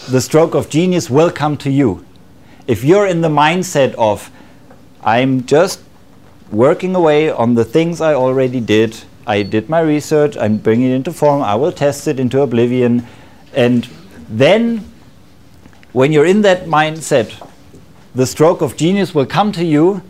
the 0.09 0.21
stroke 0.21 0.55
of 0.55 0.69
genius 0.69 1.09
will 1.09 1.31
come 1.31 1.57
to 1.59 1.71
you. 1.71 2.05
If 2.67 2.85
you're 2.85 3.07
in 3.07 3.21
the 3.21 3.29
mindset 3.29 3.95
of, 3.95 4.31
I'm 5.03 5.47
just 5.47 5.81
working 6.51 6.95
away 6.95 7.31
on 7.31 7.55
the 7.55 7.65
things 7.65 8.01
I 8.01 8.15
already 8.15 8.61
did, 8.61 9.05
I 9.31 9.45
did 9.45 9.69
my 9.69 9.79
research, 9.79 10.37
I'm 10.37 10.57
bringing 10.57 10.91
it 10.91 10.95
into 10.97 11.13
form, 11.13 11.41
I 11.41 11.55
will 11.55 11.71
test 11.71 12.09
it 12.09 12.19
into 12.19 12.41
oblivion. 12.41 13.07
And 13.55 13.89
then, 14.29 14.85
when 15.93 16.11
you're 16.11 16.27
in 16.27 16.43
that 16.43 16.65
mindset, 16.65 17.49
the 18.13 18.27
stroke 18.27 18.61
of 18.61 18.77
genius 18.77 19.15
will 19.15 19.27
come 19.27 19.53
to 19.53 19.65
you, 19.65 20.03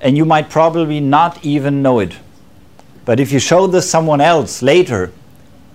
and 0.00 0.16
you 0.16 0.24
might 0.24 0.50
probably 0.50 0.98
not 0.98 1.44
even 1.44 1.82
know 1.82 2.00
it. 2.00 2.16
But 3.04 3.20
if 3.20 3.30
you 3.30 3.38
show 3.38 3.68
this 3.68 3.88
someone 3.88 4.20
else 4.20 4.60
later, 4.60 5.12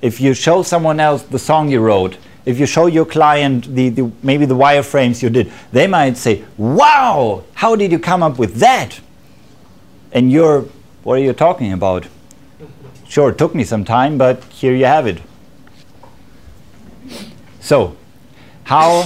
if 0.02 0.20
you 0.20 0.34
show 0.34 0.62
someone 0.62 1.00
else 1.00 1.24
the 1.24 1.40
song 1.40 1.70
you 1.70 1.80
wrote, 1.80 2.18
if 2.44 2.60
you 2.60 2.66
show 2.66 2.88
your 2.88 3.06
client 3.06 3.74
the, 3.74 3.88
the, 3.88 4.12
maybe 4.22 4.46
the 4.46 4.56
wireframes 4.56 5.24
you 5.24 5.30
did, 5.30 5.54
they 5.72 5.88
might 5.88 6.18
say, 6.18 6.44
"Wow, 6.58 7.46
how 7.54 7.78
did 7.78 7.94
you 7.94 8.00
come 8.00 8.24
up 8.24 8.38
with 8.38 8.56
that?" 8.56 9.00
And 10.12 10.30
you're, 10.34 10.66
what 11.04 11.14
are 11.14 11.24
you 11.24 11.34
talking 11.34 11.72
about? 11.72 12.08
Sure, 13.08 13.30
it 13.30 13.38
took 13.38 13.56
me 13.56 13.64
some 13.64 13.86
time, 13.86 14.18
but 14.18 14.44
here 14.46 14.76
you 14.76 14.86
have 14.86 15.08
it. 15.08 15.22
So, 17.60 17.96
how, 18.64 19.04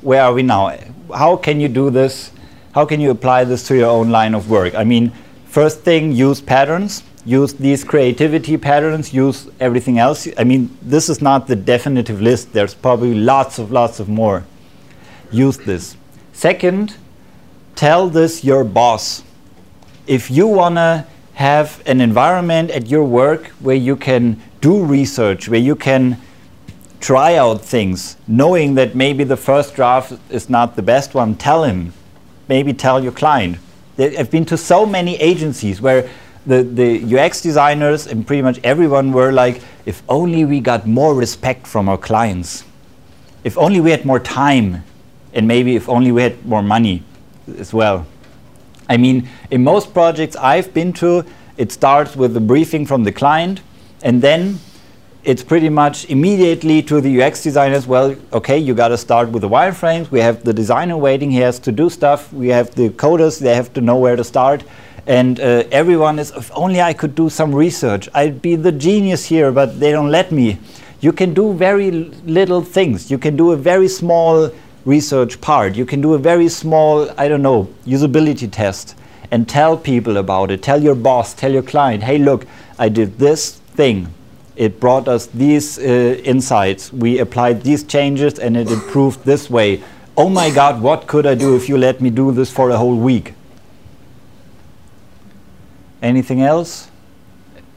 where 0.00 0.22
are 0.22 0.32
we 0.32 0.42
now? 0.42 0.76
How 1.14 1.36
can 1.36 1.60
you 1.60 1.68
do 1.68 1.90
this? 1.90 2.32
How 2.74 2.86
can 2.86 3.00
you 3.00 3.10
apply 3.10 3.44
this 3.44 3.66
to 3.68 3.76
your 3.76 3.90
own 3.90 4.10
line 4.10 4.34
of 4.34 4.48
work? 4.48 4.74
I 4.74 4.84
mean, 4.84 5.12
first 5.46 5.80
thing, 5.80 6.12
use 6.12 6.40
patterns. 6.40 7.02
Use 7.24 7.52
these 7.52 7.84
creativity 7.84 8.56
patterns. 8.56 9.12
Use 9.12 9.48
everything 9.60 9.98
else. 9.98 10.26
I 10.38 10.44
mean, 10.44 10.76
this 10.80 11.08
is 11.08 11.20
not 11.20 11.46
the 11.46 11.54
definitive 11.54 12.20
list. 12.20 12.52
There's 12.52 12.74
probably 12.74 13.14
lots 13.14 13.58
of 13.58 13.70
lots 13.70 14.00
of 14.00 14.08
more. 14.08 14.44
Use 15.30 15.58
this. 15.58 15.96
Second, 16.32 16.96
tell 17.76 18.08
this 18.08 18.42
your 18.42 18.64
boss. 18.64 19.22
If 20.06 20.30
you 20.30 20.48
wanna 20.48 21.06
have 21.42 21.82
an 21.86 22.00
environment 22.00 22.70
at 22.70 22.86
your 22.86 23.02
work 23.02 23.48
where 23.66 23.74
you 23.74 23.96
can 23.96 24.40
do 24.60 24.84
research, 24.84 25.48
where 25.48 25.58
you 25.58 25.74
can 25.74 26.16
try 27.00 27.34
out 27.34 27.60
things, 27.60 28.16
knowing 28.28 28.76
that 28.76 28.94
maybe 28.94 29.24
the 29.24 29.36
first 29.36 29.74
draft 29.74 30.12
is 30.30 30.48
not 30.48 30.76
the 30.76 30.82
best 30.82 31.14
one, 31.14 31.34
tell 31.34 31.64
him. 31.64 31.92
Maybe 32.46 32.72
tell 32.72 33.02
your 33.02 33.10
client. 33.10 33.58
I've 33.98 34.30
been 34.30 34.44
to 34.46 34.56
so 34.56 34.86
many 34.86 35.16
agencies 35.16 35.80
where 35.80 36.08
the, 36.46 36.62
the 36.62 37.18
UX 37.18 37.40
designers 37.40 38.06
and 38.06 38.24
pretty 38.24 38.42
much 38.42 38.60
everyone 38.62 39.10
were 39.12 39.32
like, 39.32 39.62
if 39.84 40.00
only 40.08 40.44
we 40.44 40.60
got 40.60 40.86
more 40.86 41.12
respect 41.12 41.66
from 41.66 41.88
our 41.88 41.98
clients, 41.98 42.64
if 43.42 43.58
only 43.58 43.80
we 43.80 43.90
had 43.90 44.04
more 44.04 44.20
time, 44.20 44.84
and 45.34 45.48
maybe 45.48 45.74
if 45.74 45.88
only 45.88 46.12
we 46.12 46.22
had 46.22 46.46
more 46.46 46.62
money 46.62 47.02
as 47.58 47.74
well. 47.74 48.06
I 48.88 48.96
mean, 48.96 49.28
in 49.50 49.62
most 49.64 49.92
projects 49.94 50.36
I've 50.36 50.72
been 50.74 50.92
to, 50.94 51.24
it 51.56 51.72
starts 51.72 52.16
with 52.16 52.34
the 52.34 52.40
briefing 52.40 52.86
from 52.86 53.04
the 53.04 53.12
client, 53.12 53.60
and 54.02 54.20
then 54.22 54.58
it's 55.24 55.42
pretty 55.44 55.68
much 55.68 56.06
immediately 56.06 56.82
to 56.82 57.00
the 57.00 57.22
UX 57.22 57.42
designers. 57.42 57.86
Well, 57.86 58.16
okay, 58.32 58.58
you 58.58 58.74
got 58.74 58.88
to 58.88 58.98
start 58.98 59.28
with 59.28 59.42
the 59.42 59.48
wireframes. 59.48 60.10
We 60.10 60.20
have 60.20 60.42
the 60.42 60.52
designer 60.52 60.96
waiting; 60.96 61.30
he 61.30 61.38
has 61.38 61.58
to 61.60 61.72
do 61.72 61.88
stuff. 61.90 62.32
We 62.32 62.48
have 62.48 62.74
the 62.74 62.90
coders; 62.90 63.38
they 63.38 63.54
have 63.54 63.72
to 63.74 63.80
know 63.80 63.96
where 63.96 64.16
to 64.16 64.24
start. 64.24 64.64
And 65.06 65.38
uh, 65.38 65.64
everyone 65.70 66.18
is. 66.18 66.32
If 66.32 66.50
only 66.54 66.80
I 66.80 66.92
could 66.92 67.14
do 67.14 67.28
some 67.28 67.54
research, 67.54 68.08
I'd 68.14 68.42
be 68.42 68.56
the 68.56 68.72
genius 68.72 69.24
here, 69.26 69.52
but 69.52 69.78
they 69.78 69.92
don't 69.92 70.10
let 70.10 70.32
me. 70.32 70.58
You 71.00 71.12
can 71.12 71.34
do 71.34 71.52
very 71.52 71.90
little 71.90 72.62
things. 72.62 73.10
You 73.10 73.18
can 73.18 73.36
do 73.36 73.52
a 73.52 73.56
very 73.56 73.88
small 73.88 74.50
research 74.84 75.40
part. 75.40 75.76
You 75.76 75.86
can 75.86 76.00
do 76.00 76.14
a 76.14 76.18
very 76.18 76.48
small, 76.48 77.10
I 77.18 77.28
don't 77.28 77.42
know, 77.42 77.68
usability 77.86 78.50
test 78.50 78.94
and 79.30 79.48
tell 79.48 79.76
people 79.76 80.16
about 80.16 80.50
it. 80.50 80.62
Tell 80.62 80.82
your 80.82 80.94
boss, 80.94 81.34
tell 81.34 81.52
your 81.52 81.62
client, 81.62 82.02
hey, 82.02 82.18
look, 82.18 82.46
I 82.78 82.88
did 82.88 83.18
this 83.18 83.52
thing. 83.52 84.12
It 84.56 84.78
brought 84.78 85.08
us 85.08 85.26
these 85.26 85.78
uh, 85.78 85.82
insights. 86.24 86.92
We 86.92 87.18
applied 87.18 87.62
these 87.62 87.84
changes 87.84 88.38
and 88.38 88.56
it 88.56 88.70
improved 88.70 89.24
this 89.24 89.48
way. 89.48 89.82
Oh 90.16 90.28
my 90.28 90.50
God, 90.50 90.82
what 90.82 91.06
could 91.06 91.26
I 91.26 91.34
do 91.34 91.56
if 91.56 91.68
you 91.68 91.78
let 91.78 92.02
me 92.02 92.10
do 92.10 92.32
this 92.32 92.52
for 92.52 92.68
a 92.70 92.76
whole 92.76 92.96
week? 92.96 93.32
Anything 96.02 96.42
else? 96.42 96.90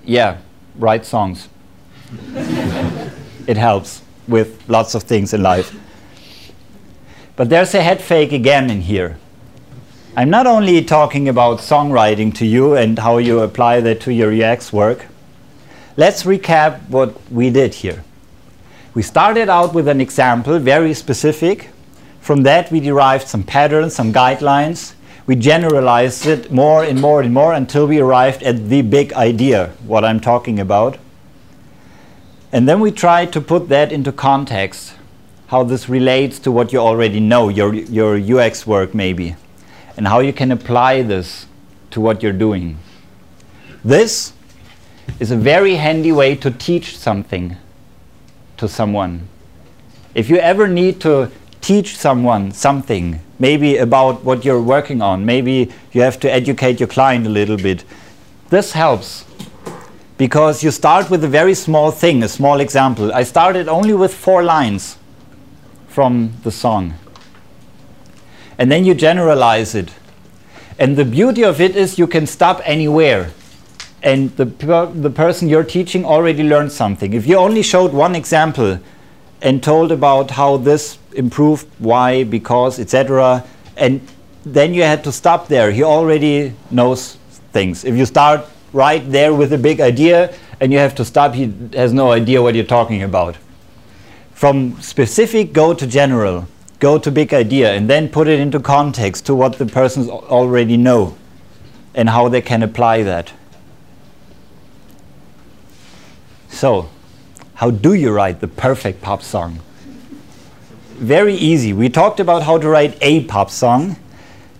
Yeah, 0.04 0.38
write 0.78 1.06
songs. 1.06 1.48
it 3.48 3.56
helps 3.56 4.02
with 4.28 4.68
lots 4.68 4.96
of 4.96 5.04
things 5.04 5.34
in 5.34 5.42
life. 5.42 5.74
But 7.36 7.50
there's 7.50 7.76
a 7.76 7.82
head 7.82 8.02
fake 8.02 8.32
again 8.32 8.70
in 8.70 8.82
here. 8.82 9.18
I'm 10.16 10.30
not 10.30 10.48
only 10.48 10.82
talking 10.84 11.28
about 11.28 11.60
songwriting 11.60 12.34
to 12.36 12.46
you 12.46 12.76
and 12.76 12.98
how 12.98 13.18
you 13.18 13.40
apply 13.40 13.82
that 13.82 14.00
to 14.02 14.14
your 14.14 14.32
UX 14.32 14.72
work. 14.72 15.08
Let's 15.98 16.24
recap 16.24 16.88
what 16.88 17.20
we 17.30 17.50
did 17.50 17.74
here. 17.74 18.06
We 18.94 19.02
started 19.02 19.50
out 19.50 19.74
with 19.74 19.90
an 19.90 20.00
example, 20.00 20.58
very 20.60 20.94
specific. 20.94 21.70
From 22.22 22.44
that, 22.44 22.72
we 22.72 22.80
derived 22.80 23.28
some 23.28 23.44
patterns, 23.44 23.94
some 23.94 24.14
guidelines. 24.14 24.94
We 25.28 25.36
generalized 25.36 26.26
it 26.26 26.50
more 26.52 26.84
and 26.84 27.02
more 27.02 27.22
and 27.22 27.34
more 27.34 27.54
until 27.54 27.86
we 27.86 28.00
arrived 28.00 28.42
at 28.44 28.70
the 28.70 28.82
big 28.82 29.12
idea, 29.14 29.74
what 29.86 30.06
I'm 30.06 30.22
talking 30.22 30.60
about. 30.60 30.98
And 32.54 32.70
then 32.70 32.80
we 32.80 32.92
tried 32.92 33.34
to 33.34 33.42
put 33.42 33.68
that 33.68 33.92
into 33.92 34.14
context, 34.14 34.95
how 35.48 35.64
this 35.64 35.88
relates 35.88 36.40
to 36.40 36.52
what 36.52 36.74
you 36.74 36.80
already 36.80 37.20
know, 37.20 37.50
your, 37.50 37.74
your 37.74 38.18
UX 38.18 38.66
work 38.66 38.96
maybe, 38.96 39.36
and 39.96 40.08
how 40.08 40.20
you 40.20 40.34
can 40.34 40.52
apply 40.52 41.02
this 41.02 41.46
to 41.92 42.02
what 42.02 42.24
you're 42.24 42.34
doing. 42.34 42.78
This 43.84 44.34
is 45.20 45.32
a 45.32 45.38
very 45.38 45.76
handy 45.76 46.12
way 46.12 46.36
to 46.36 46.50
teach 46.50 46.98
something 46.98 47.56
to 48.58 48.68
someone. 48.68 49.28
If 50.16 50.30
you 50.30 50.38
ever 50.38 50.68
need 50.68 51.00
to 51.02 51.32
teach 51.62 51.98
someone 51.98 52.52
something, 52.52 53.20
maybe 53.38 53.78
about 53.78 54.24
what 54.24 54.44
you're 54.44 54.62
working 54.62 55.02
on, 55.02 55.26
maybe 55.26 55.72
you 55.92 56.02
have 56.02 56.20
to 56.22 56.32
educate 56.32 56.80
your 56.80 56.88
client 56.88 57.28
a 57.28 57.30
little 57.30 57.58
bit, 57.58 57.84
this 58.50 58.72
helps 58.72 59.26
because 60.18 60.64
you 60.64 60.72
start 60.72 61.10
with 61.10 61.24
a 61.24 61.28
very 61.28 61.54
small 61.54 61.92
thing, 61.92 62.24
a 62.24 62.28
small 62.28 62.60
example. 62.60 63.14
I 63.14 63.24
started 63.24 63.68
only 63.68 63.94
with 63.94 64.14
four 64.14 64.44
lines 64.44 64.98
from 65.96 66.34
the 66.44 66.52
song. 66.52 66.94
And 68.58 68.70
then 68.70 68.84
you 68.84 68.94
generalize 68.94 69.74
it. 69.76 69.94
And 70.78 70.98
the 70.98 71.06
beauty 71.06 71.42
of 71.46 71.62
it 71.62 71.74
is 71.78 71.98
you 71.98 72.06
can 72.06 72.28
stop 72.28 72.62
anywhere. 72.66 73.32
And 74.04 74.36
the, 74.36 74.44
the 74.94 75.10
person 75.10 75.48
you're 75.48 75.64
teaching 75.64 76.04
already 76.04 76.44
learned 76.44 76.74
something. 76.74 77.14
If 77.14 77.26
you 77.26 77.38
only 77.38 77.64
showed 77.64 77.94
one 77.94 78.14
example 78.14 78.80
and 79.42 79.64
told 79.64 79.94
about 79.94 80.32
how 80.32 80.58
this 80.58 80.98
improved, 81.14 81.66
why, 81.80 82.26
because, 82.26 82.78
etc., 82.78 83.46
and 83.78 84.06
then 84.46 84.74
you 84.74 84.84
had 84.84 85.02
to 85.06 85.14
stop 85.14 85.48
there. 85.48 85.72
He 85.72 85.84
already 85.84 86.54
knows 86.72 87.16
things. 87.54 87.86
If 87.86 87.96
you 87.96 88.06
start 88.06 88.46
right 88.74 89.10
there 89.10 89.34
with 89.34 89.54
a 89.54 89.58
big 89.58 89.80
idea 89.80 90.36
and 90.60 90.74
you 90.74 90.78
have 90.80 90.94
to 90.96 91.06
stop, 91.06 91.34
he 91.34 91.54
has 91.74 91.94
no 91.94 92.12
idea 92.12 92.42
what 92.42 92.54
you're 92.54 92.66
talking 92.66 93.04
about. 93.04 93.38
From 94.36 94.82
specific, 94.82 95.54
go 95.54 95.74
to 95.74 95.88
general, 95.88 96.50
go 96.80 97.00
to 97.00 97.10
big 97.10 97.34
idea, 97.34 97.74
and 97.74 97.90
then 97.90 98.10
put 98.10 98.28
it 98.28 98.38
into 98.38 98.60
context 98.60 99.26
to 99.28 99.34
what 99.34 99.58
the 99.58 99.66
persons 99.66 100.10
already 100.10 100.76
know 100.76 101.16
and 101.94 102.10
how 102.10 102.28
they 102.28 102.42
can 102.42 102.62
apply 102.62 103.02
that. 103.04 103.32
So, 106.50 106.90
how 107.54 107.72
do 107.72 107.94
you 107.94 108.12
write 108.12 108.42
the 108.42 108.50
perfect 108.50 109.02
pop 109.02 109.24
song? 109.24 109.62
Very 110.98 111.36
easy. 111.36 111.72
We 111.72 111.88
talked 111.88 112.20
about 112.20 112.44
how 112.44 112.58
to 112.58 112.68
write 112.68 112.98
a 113.00 113.24
pop 113.24 113.50
song. 113.50 113.96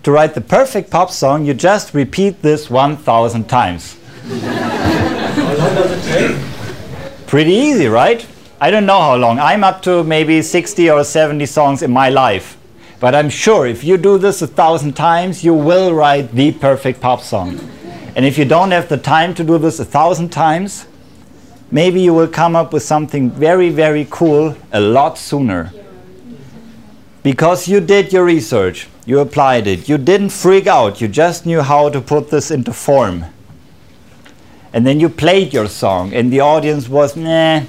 To 0.04 0.10
write 0.10 0.32
the 0.32 0.40
perfect 0.40 0.90
pop 0.90 1.10
song, 1.10 1.44
you 1.44 1.52
just 1.52 1.92
repeat 1.92 2.40
this 2.40 2.70
1,000 2.70 3.46
times. 3.46 3.98
How 4.24 5.54
long 5.54 5.74
does 5.74 6.08
it 6.08 6.38
take? 6.38 7.26
Pretty 7.26 7.52
easy, 7.52 7.88
right? 7.88 8.26
I 8.58 8.70
don't 8.70 8.86
know 8.86 9.00
how 9.00 9.16
long. 9.16 9.38
I'm 9.38 9.62
up 9.62 9.82
to 9.82 10.02
maybe 10.02 10.40
60 10.40 10.90
or 10.90 11.04
70 11.04 11.44
songs 11.46 11.82
in 11.82 11.90
my 11.90 12.08
life. 12.08 12.56
But 12.98 13.14
I'm 13.14 13.28
sure 13.28 13.66
if 13.66 13.84
you 13.84 13.98
do 13.98 14.16
this 14.16 14.40
a 14.40 14.46
thousand 14.46 14.94
times, 14.94 15.44
you 15.44 15.52
will 15.52 15.92
write 15.92 16.32
the 16.32 16.52
perfect 16.52 17.00
pop 17.00 17.20
song. 17.20 17.60
And 18.14 18.24
if 18.24 18.38
you 18.38 18.46
don't 18.46 18.70
have 18.70 18.88
the 18.88 18.96
time 18.96 19.34
to 19.34 19.44
do 19.44 19.58
this 19.58 19.78
a 19.78 19.84
thousand 19.84 20.30
times, 20.30 20.86
maybe 21.70 22.00
you 22.00 22.14
will 22.14 22.28
come 22.28 22.56
up 22.56 22.72
with 22.72 22.82
something 22.82 23.30
very, 23.30 23.68
very 23.68 24.06
cool 24.08 24.56
a 24.72 24.80
lot 24.80 25.18
sooner. 25.18 25.70
Because 27.22 27.68
you 27.68 27.80
did 27.80 28.12
your 28.12 28.24
research, 28.24 28.88
you 29.04 29.18
applied 29.18 29.66
it, 29.66 29.88
you 29.88 29.98
didn't 29.98 30.30
freak 30.30 30.66
out, 30.66 31.02
you 31.02 31.08
just 31.08 31.44
knew 31.44 31.60
how 31.60 31.90
to 31.90 32.00
put 32.00 32.30
this 32.30 32.50
into 32.50 32.72
form 32.72 33.26
and 34.76 34.86
then 34.86 35.00
you 35.00 35.08
played 35.08 35.54
your 35.54 35.68
song 35.68 36.12
and 36.12 36.30
the 36.30 36.40
audience 36.40 36.86
was 36.86 37.16
nah 37.16 37.62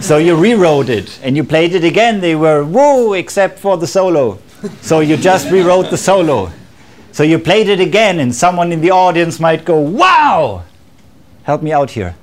so 0.00 0.18
you 0.18 0.36
rewrote 0.36 0.88
it 0.88 1.18
and 1.22 1.36
you 1.36 1.44
played 1.44 1.74
it 1.74 1.84
again. 1.84 2.20
They 2.20 2.34
were 2.34 2.64
whoa 2.64 3.12
except 3.12 3.58
for 3.58 3.76
the 3.76 3.86
solo. 3.86 4.38
So 4.80 5.00
you 5.00 5.16
just 5.16 5.50
rewrote 5.50 5.90
the 5.90 5.96
solo. 5.96 6.50
So 7.12 7.22
you 7.22 7.38
played 7.38 7.68
it 7.68 7.80
again 7.80 8.20
and 8.20 8.34
someone 8.34 8.72
in 8.72 8.80
the 8.80 8.90
audience 8.90 9.40
might 9.40 9.64
go 9.64 9.78
wow! 9.78 10.64
Help 11.42 11.62
me 11.62 11.72
out 11.72 11.90
here. 11.90 12.14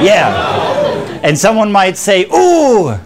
Yeah. 0.00 1.20
And 1.22 1.38
someone 1.38 1.70
might 1.70 1.96
say 1.96 2.26
ooh. 2.32 2.98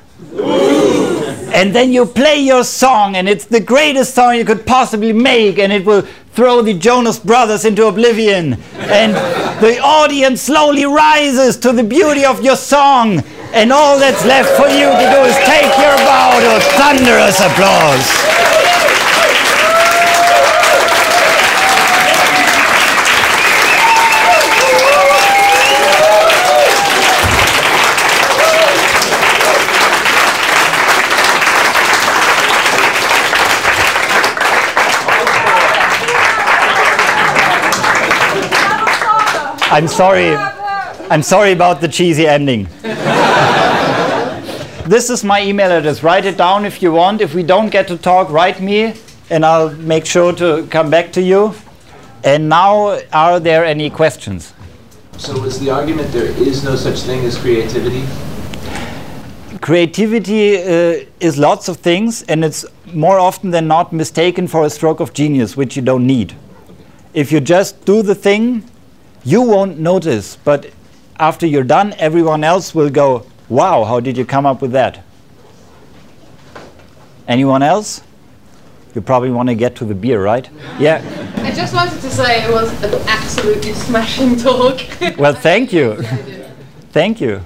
And 1.53 1.75
then 1.75 1.93
you 1.93 2.07
play 2.07 2.41
your 2.41 2.65
song 2.65 3.17
and 3.17 3.29
it's 3.29 3.47
the 3.47 3.61
greatest 3.61 4.15
song 4.15 4.37
you 4.37 4.45
could 4.45 4.67
possibly 4.67 5.13
make 5.13 5.59
and 5.59 5.73
it 5.73 5.85
will 5.85 6.07
throw 6.37 6.61
the 6.61 6.74
Jonas 6.74 7.18
Brothers 7.18 7.64
into 7.64 7.87
oblivion. 7.87 8.61
And 8.76 9.14
the 9.62 9.80
audience 9.80 10.43
slowly 10.43 10.84
rises 10.84 11.57
to 11.59 11.72
the 11.72 11.82
beauty 11.82 12.26
of 12.26 12.45
your 12.45 12.57
song. 12.57 13.24
And 13.55 13.72
all 13.72 13.99
that's 13.99 14.22
left 14.26 14.51
for 14.51 14.68
you 14.68 14.84
to 14.84 15.07
do 15.11 15.20
is 15.24 15.34
take 15.49 15.72
your 15.80 15.97
bow 16.05 16.37
to 16.39 16.61
thunderous 16.76 17.41
applause. 17.41 18.76
I'm 39.69 39.89
sorry. 39.89 40.37
I'm 41.11 41.23
sorry 41.23 41.51
about 41.51 41.81
the 41.81 41.89
cheesy 41.89 42.25
ending. 42.25 42.69
this 44.87 45.11
is 45.11 45.25
my 45.25 45.43
email 45.43 45.73
address. 45.73 46.05
Write 46.05 46.25
it 46.25 46.37
down 46.37 46.64
if 46.64 46.81
you 46.81 46.93
want. 46.93 47.21
If 47.21 47.35
we 47.35 47.43
don't 47.43 47.69
get 47.69 47.89
to 47.89 47.99
talk, 47.99 48.31
write 48.31 48.61
me 48.61 48.95
and 49.29 49.45
I'll 49.45 49.71
make 49.75 50.07
sure 50.07 50.33
to 50.35 50.69
come 50.71 50.89
back 50.89 51.12
to 51.14 51.21
you. 51.21 51.53
And 52.23 52.49
now, 52.49 53.01
are 53.12 53.41
there 53.41 53.64
any 53.64 53.91
questions? 53.91 54.55
So, 55.19 55.43
is 55.43 55.59
the 55.59 55.71
argument 55.71 56.12
there 56.12 56.27
is 56.27 56.62
no 56.62 56.77
such 56.77 57.01
thing 57.01 57.25
as 57.25 57.37
creativity? 57.37 58.05
Creativity 59.61 60.59
uh, 60.59 61.07
is 61.19 61.39
lots 61.39 61.69
of 61.69 61.79
things, 61.79 62.23
and 62.23 62.45
it's 62.45 62.64
more 62.93 63.19
often 63.19 63.51
than 63.51 63.67
not 63.67 63.93
mistaken 63.93 64.47
for 64.47 64.64
a 64.64 64.71
stroke 64.71 65.01
of 65.01 65.12
genius, 65.12 65.57
which 65.57 65.75
you 65.75 65.83
don't 65.83 66.07
need. 66.07 66.37
If 67.14 67.33
you 67.33 67.41
just 67.41 67.85
do 67.85 68.03
the 68.03 68.14
thing 68.14 68.62
you 69.27 69.43
won't 69.43 69.79
notice, 69.81 70.37
but 70.37 70.70
after 71.18 71.47
you're 71.49 71.64
done, 71.64 71.95
everyone 71.99 72.45
else 72.45 72.74
will 72.74 72.91
go, 72.91 73.27
wow, 73.49 73.83
how 73.83 73.99
did 73.99 74.16
you 74.16 74.24
come 74.24 74.47
up 74.47 74.62
with 74.62 74.70
that? 74.70 75.03
Anyone 77.27 77.61
else? 77.61 78.03
You 78.95 79.01
probably 79.01 79.31
want 79.31 79.49
to 79.49 79.57
get 79.57 79.74
to 79.77 79.85
the 79.85 79.97
beer, 79.97 80.22
right? 80.22 80.49
Yeah. 80.79 81.03
I 81.39 81.51
just 81.51 81.74
wanted 81.74 82.01
to 82.01 82.11
say 82.11 82.45
it 82.45 82.53
was 82.53 82.70
an 82.85 82.95
absolutely 83.09 83.72
smashing 83.72 84.37
talk. 84.37 84.81
well, 85.18 85.35
thank 85.35 85.72
you. 85.72 85.97
thank 86.93 87.20
you. 87.20 87.43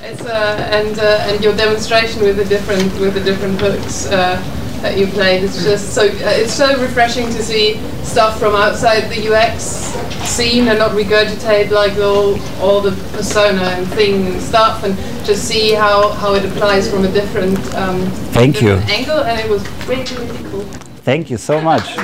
It's 0.00 0.22
uh, 0.22 0.68
and 0.72 0.98
uh, 0.98 1.28
and 1.30 1.42
your 1.42 1.56
demonstration 1.56 2.22
with 2.22 2.36
the 2.36 2.44
different 2.44 2.82
with 2.98 3.14
the 3.14 3.22
different 3.22 3.60
books. 3.60 4.06
Uh, 4.06 4.42
that 4.82 4.98
you 4.98 5.06
played. 5.06 5.44
It's 5.44 5.62
just 5.62 5.94
so 5.94 6.02
uh, 6.02 6.42
it's 6.42 6.52
so 6.52 6.80
refreshing 6.80 7.26
to 7.26 7.42
see 7.42 7.80
stuff 8.02 8.38
from 8.38 8.54
outside 8.54 9.08
the 9.08 9.32
UX 9.32 9.62
scene 10.28 10.68
and 10.68 10.78
not 10.78 10.90
regurgitate 10.90 11.70
like 11.70 11.96
all 11.98 12.38
all 12.60 12.80
the 12.80 12.90
persona 13.16 13.62
and 13.62 13.86
thing 13.94 14.26
and 14.26 14.42
stuff, 14.42 14.84
and 14.84 14.96
just 15.24 15.46
see 15.46 15.72
how, 15.72 16.10
how 16.12 16.34
it 16.34 16.44
applies 16.44 16.90
from 16.90 17.04
a 17.04 17.12
different 17.12 17.58
um, 17.74 18.04
thank 18.32 18.54
different 18.58 18.88
you 18.88 18.94
angle. 18.94 19.20
And 19.20 19.38
it 19.40 19.48
was 19.48 19.62
really 19.86 20.04
really 20.16 20.50
cool. 20.50 20.64
Thank 21.04 21.30
you 21.30 21.38
so 21.38 21.60
much. 21.60 21.96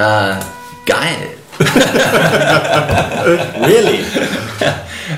Uh, 0.00 0.54
Guy 0.86 1.37
really? 3.66 3.98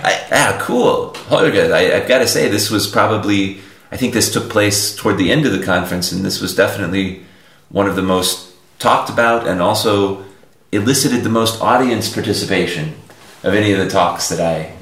I, 0.03 0.27
yeah, 0.31 0.59
cool. 0.61 1.15
Holger, 1.29 1.75
I, 1.75 1.97
I've 1.97 2.09
got 2.09 2.21
to 2.21 2.29
say, 2.29 2.49
this 2.49 2.71
was 2.71 2.87
probably, 2.87 3.61
I 3.93 3.97
think 3.97 4.15
this 4.15 4.33
took 4.33 4.49
place 4.49 4.97
toward 4.97 5.19
the 5.19 5.31
end 5.31 5.47
of 5.47 5.53
the 5.53 5.65
conference, 5.65 6.13
and 6.13 6.25
this 6.25 6.41
was 6.41 6.55
definitely 6.55 7.23
one 7.69 7.87
of 7.87 7.97
the 7.97 8.03
most 8.03 8.55
talked 8.79 9.11
about 9.11 9.47
and 9.47 9.61
also 9.61 10.25
elicited 10.73 11.23
the 11.23 11.31
most 11.31 11.61
audience 11.61 12.13
participation 12.13 12.95
of 13.43 13.55
any 13.55 13.73
of 13.73 13.79
the 13.79 13.89
talks 13.89 14.29
that 14.29 14.41
I. 14.41 14.77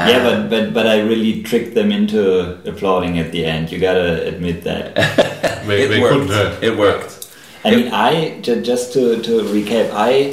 Uh, 0.00 0.08
yeah, 0.08 0.22
but, 0.22 0.50
but 0.50 0.74
but 0.74 0.86
I 0.86 1.00
really 1.00 1.42
tricked 1.42 1.74
them 1.74 1.90
into 1.90 2.52
applauding 2.68 3.18
at 3.18 3.32
the 3.32 3.44
end. 3.44 3.72
You 3.72 3.80
gotta 3.80 4.28
admit 4.28 4.62
that. 4.62 4.92
it, 5.66 5.88
they 5.88 6.00
worked. 6.00 6.62
It 6.62 6.78
worked. 6.78 7.34
I 7.64 7.74
mean, 7.74 7.92
I 7.92 8.40
just 8.40 8.92
to 8.92 9.20
to 9.20 9.42
recap, 9.42 9.90
I 9.92 10.30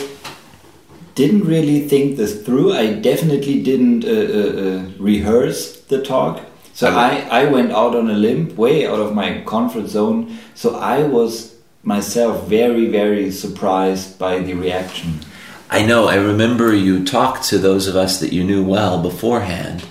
didn't 1.15 1.45
really 1.45 1.87
think 1.87 2.17
this 2.17 2.43
through. 2.45 2.73
I 2.73 2.93
definitely 2.93 3.63
didn't 3.63 4.05
uh, 4.05 4.09
uh, 4.09 4.65
uh, 4.65 4.85
rehearse 4.99 5.81
the 5.81 6.03
talk. 6.03 6.41
So 6.73 6.89
I 6.89 7.25
I, 7.29 7.41
I 7.41 7.45
went 7.45 7.71
out 7.71 7.95
on 7.95 8.09
a 8.09 8.13
limb, 8.13 8.55
way 8.55 8.85
out 8.85 8.99
of 8.99 9.15
my 9.15 9.41
comfort 9.47 9.87
zone. 9.87 10.37
So 10.53 10.75
I 10.75 11.03
was 11.03 11.55
myself 11.83 12.47
very, 12.47 12.87
very 12.87 13.31
surprised 13.31 14.19
by 14.19 14.39
the 14.39 14.53
reaction. 14.53 15.19
I 15.69 15.85
know. 15.85 16.07
I 16.07 16.15
remember 16.15 16.75
you 16.75 17.05
talked 17.05 17.43
to 17.45 17.57
those 17.57 17.87
of 17.87 17.95
us 17.95 18.19
that 18.19 18.33
you 18.33 18.43
knew 18.43 18.63
well 18.63 19.01
beforehand 19.01 19.85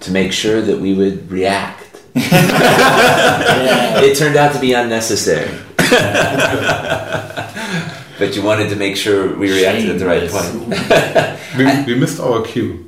to 0.00 0.12
make 0.12 0.32
sure 0.32 0.60
that 0.60 0.78
we 0.78 0.92
would 0.92 1.30
react. 1.30 1.84
It 3.98 4.14
turned 4.16 4.36
out 4.36 4.52
to 4.52 4.60
be 4.60 4.74
unnecessary. 4.74 5.50
but 8.18 8.36
you 8.36 8.42
wanted 8.42 8.70
to 8.70 8.76
make 8.76 8.96
sure 8.96 9.36
we 9.36 9.52
reacted 9.52 9.90
at 9.90 9.98
the 9.98 10.06
right 10.06 10.30
Shameless. 10.30 11.48
point. 11.56 11.86
We, 11.86 11.94
we 11.94 12.00
missed 12.00 12.20
our 12.20 12.42
cue. 12.42 12.86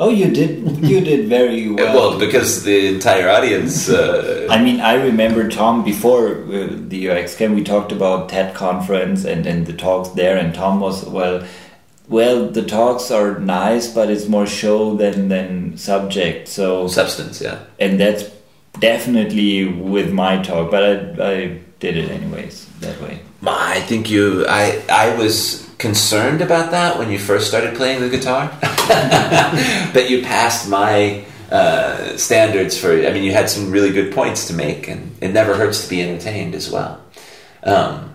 Oh, 0.00 0.08
you 0.08 0.32
did 0.32 0.84
you 0.84 1.00
did 1.00 1.28
very 1.28 1.70
well. 1.70 1.94
Well, 1.94 2.18
because 2.18 2.64
the 2.64 2.88
entire 2.88 3.28
audience. 3.28 3.88
Uh, 3.88 4.48
I 4.50 4.60
mean, 4.60 4.80
I 4.80 4.94
remember 4.94 5.48
Tom 5.48 5.84
before 5.84 6.42
uh, 6.42 6.68
the 6.70 7.10
UX 7.10 7.36
camp. 7.36 7.54
We 7.54 7.62
talked 7.62 7.92
about 7.92 8.28
TED 8.28 8.52
conference 8.52 9.24
and, 9.24 9.46
and 9.46 9.64
the 9.64 9.72
talks 9.72 10.08
there, 10.10 10.36
and 10.36 10.52
Tom 10.54 10.80
was 10.80 11.04
well. 11.04 11.46
Well, 12.08 12.48
the 12.50 12.64
talks 12.64 13.12
are 13.12 13.38
nice, 13.38 13.86
but 13.86 14.10
it's 14.10 14.26
more 14.26 14.46
show 14.46 14.96
than 14.96 15.28
than 15.28 15.76
subject. 15.76 16.48
So 16.48 16.88
substance, 16.88 17.40
yeah. 17.40 17.60
and 17.78 18.00
that's 18.00 18.24
definitely 18.80 19.68
with 19.68 20.12
my 20.12 20.42
talk, 20.42 20.70
but 20.70 20.82
I, 20.82 21.32
I 21.32 21.60
did 21.82 21.96
it 21.96 22.10
anyways 22.10 22.66
that 22.80 22.98
way. 23.02 23.20
I 23.44 23.80
think 23.80 24.08
you. 24.08 24.46
I 24.48 24.82
I 24.88 25.16
was 25.16 25.68
concerned 25.78 26.40
about 26.40 26.70
that 26.70 26.96
when 26.96 27.10
you 27.10 27.18
first 27.18 27.48
started 27.48 27.74
playing 27.74 28.00
the 28.00 28.08
guitar. 28.08 28.56
but 29.92 30.08
you 30.08 30.22
passed 30.22 30.68
my 30.68 31.24
uh, 31.50 32.16
standards 32.16 32.78
for. 32.78 32.92
I 32.92 33.12
mean, 33.12 33.24
you 33.24 33.32
had 33.32 33.50
some 33.50 33.72
really 33.72 33.90
good 33.90 34.14
points 34.14 34.46
to 34.46 34.54
make, 34.54 34.88
and 34.88 35.16
it 35.20 35.32
never 35.32 35.56
hurts 35.56 35.82
to 35.82 35.90
be 35.90 36.00
entertained 36.00 36.54
as 36.54 36.70
well. 36.70 37.02
Um, 37.64 38.14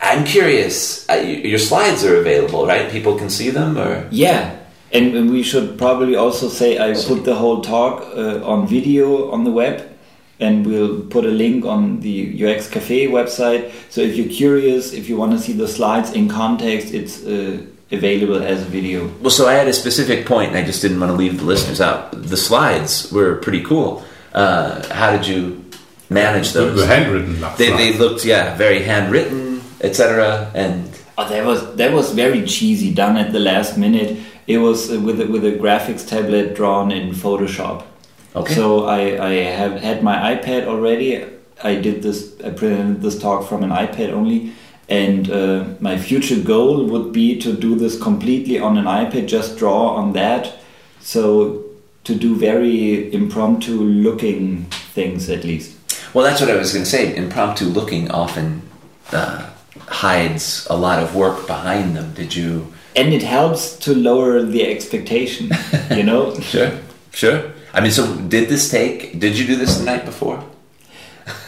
I'm 0.00 0.24
curious. 0.24 1.08
Uh, 1.10 1.14
your 1.14 1.58
slides 1.58 2.04
are 2.04 2.16
available, 2.16 2.66
right? 2.68 2.88
People 2.88 3.18
can 3.18 3.30
see 3.30 3.50
them, 3.50 3.76
or 3.76 4.06
Yeah, 4.12 4.56
and, 4.92 5.16
and 5.16 5.28
we 5.28 5.42
should 5.42 5.76
probably 5.76 6.14
also 6.14 6.48
say 6.48 6.78
I 6.78 6.94
put 6.94 7.24
the 7.24 7.34
whole 7.34 7.62
talk 7.62 8.02
uh, 8.14 8.46
on 8.46 8.68
video 8.68 9.32
on 9.32 9.42
the 9.42 9.50
web, 9.50 9.97
and 10.40 10.64
we'll 10.66 11.00
put 11.02 11.24
a 11.24 11.30
link 11.30 11.64
on 11.64 12.00
the 12.00 12.44
UX 12.44 12.68
Cafe 12.70 13.06
website. 13.08 13.72
So 13.90 14.00
if 14.00 14.16
you're 14.16 14.28
curious, 14.28 14.92
if 14.92 15.08
you 15.08 15.16
want 15.16 15.32
to 15.32 15.38
see 15.38 15.52
the 15.52 15.66
slides 15.68 16.12
in 16.12 16.28
context, 16.28 16.94
it's 16.94 17.24
uh, 17.24 17.58
available 17.90 18.42
as 18.42 18.62
a 18.62 18.66
video. 18.66 19.08
Well, 19.20 19.30
so 19.30 19.48
I 19.48 19.54
had 19.54 19.66
a 19.68 19.72
specific 19.72 20.26
point, 20.26 20.50
and 20.50 20.58
I 20.58 20.64
just 20.64 20.80
didn't 20.82 21.00
want 21.00 21.10
to 21.10 21.16
leave 21.16 21.38
the 21.38 21.44
listeners 21.44 21.80
out. 21.80 22.12
The 22.12 22.36
slides 22.36 23.10
were 23.12 23.36
pretty 23.36 23.62
cool. 23.64 24.04
Uh, 24.32 24.86
how 24.94 25.10
did 25.16 25.26
you 25.26 25.64
manage 26.10 26.52
The, 26.52 26.60
those? 26.60 26.80
the 26.80 26.86
handwritten 26.86 27.40
They, 27.56 27.70
they 27.76 27.98
looked, 27.98 28.24
yeah, 28.24 28.54
very 28.56 28.82
handwritten, 28.82 29.62
etc. 29.80 30.50
And 30.54 30.88
Oh, 31.20 31.28
that 31.28 31.44
was 31.44 31.74
that 31.74 31.92
was 31.92 32.12
very 32.12 32.46
cheesy, 32.46 32.94
done 32.94 33.16
at 33.16 33.32
the 33.32 33.40
last 33.40 33.76
minute. 33.76 34.18
It 34.46 34.58
was 34.58 34.88
uh, 34.92 35.00
with 35.00 35.20
a, 35.20 35.26
with 35.26 35.44
a 35.44 35.50
graphics 35.58 36.06
tablet 36.06 36.54
drawn 36.54 36.92
in 36.92 37.10
Photoshop. 37.10 37.82
Okay, 38.40 38.54
So 38.54 38.86
I, 38.86 39.00
I 39.30 39.32
have 39.34 39.80
had 39.80 40.02
my 40.02 40.34
iPad 40.34 40.66
already. 40.66 41.24
I 41.62 41.74
did 41.74 42.02
this. 42.02 42.34
I 42.44 42.50
presented 42.50 43.02
this 43.02 43.18
talk 43.18 43.48
from 43.48 43.62
an 43.62 43.70
iPad 43.70 44.12
only, 44.12 44.52
and 44.88 45.30
uh, 45.30 45.64
my 45.80 45.98
future 45.98 46.40
goal 46.40 46.84
would 46.86 47.12
be 47.12 47.38
to 47.40 47.52
do 47.52 47.74
this 47.74 48.00
completely 48.00 48.58
on 48.58 48.78
an 48.78 48.84
iPad. 48.84 49.26
Just 49.26 49.58
draw 49.58 49.88
on 49.96 50.12
that. 50.12 50.54
So 51.00 51.64
to 52.04 52.14
do 52.14 52.36
very 52.36 53.12
impromptu 53.12 53.72
looking 53.72 54.64
things 54.94 55.28
at 55.28 55.44
least. 55.44 55.76
well, 56.14 56.24
that's 56.24 56.40
what 56.40 56.50
I 56.50 56.56
was 56.56 56.72
going 56.72 56.84
to 56.84 56.90
say. 56.90 57.14
Impromptu 57.14 57.66
looking 57.66 58.10
often 58.10 58.62
uh, 59.12 59.50
hides 59.88 60.66
a 60.70 60.76
lot 60.76 61.02
of 61.02 61.14
work 61.14 61.46
behind 61.46 61.96
them. 61.96 62.14
Did 62.14 62.34
you? 62.34 62.72
And 62.96 63.12
it 63.12 63.22
helps 63.22 63.76
to 63.84 63.94
lower 63.94 64.42
the 64.42 64.64
expectation. 64.66 65.50
You 65.90 66.02
know. 66.04 66.34
Sure, 66.40 66.72
sure. 67.12 67.52
I 67.78 67.80
mean, 67.80 67.92
so 67.92 68.12
did 68.16 68.48
this 68.48 68.68
take? 68.68 69.20
Did 69.20 69.38
you 69.38 69.46
do 69.46 69.54
this 69.54 69.78
the 69.78 69.84
night 69.84 70.04
before? 70.04 70.42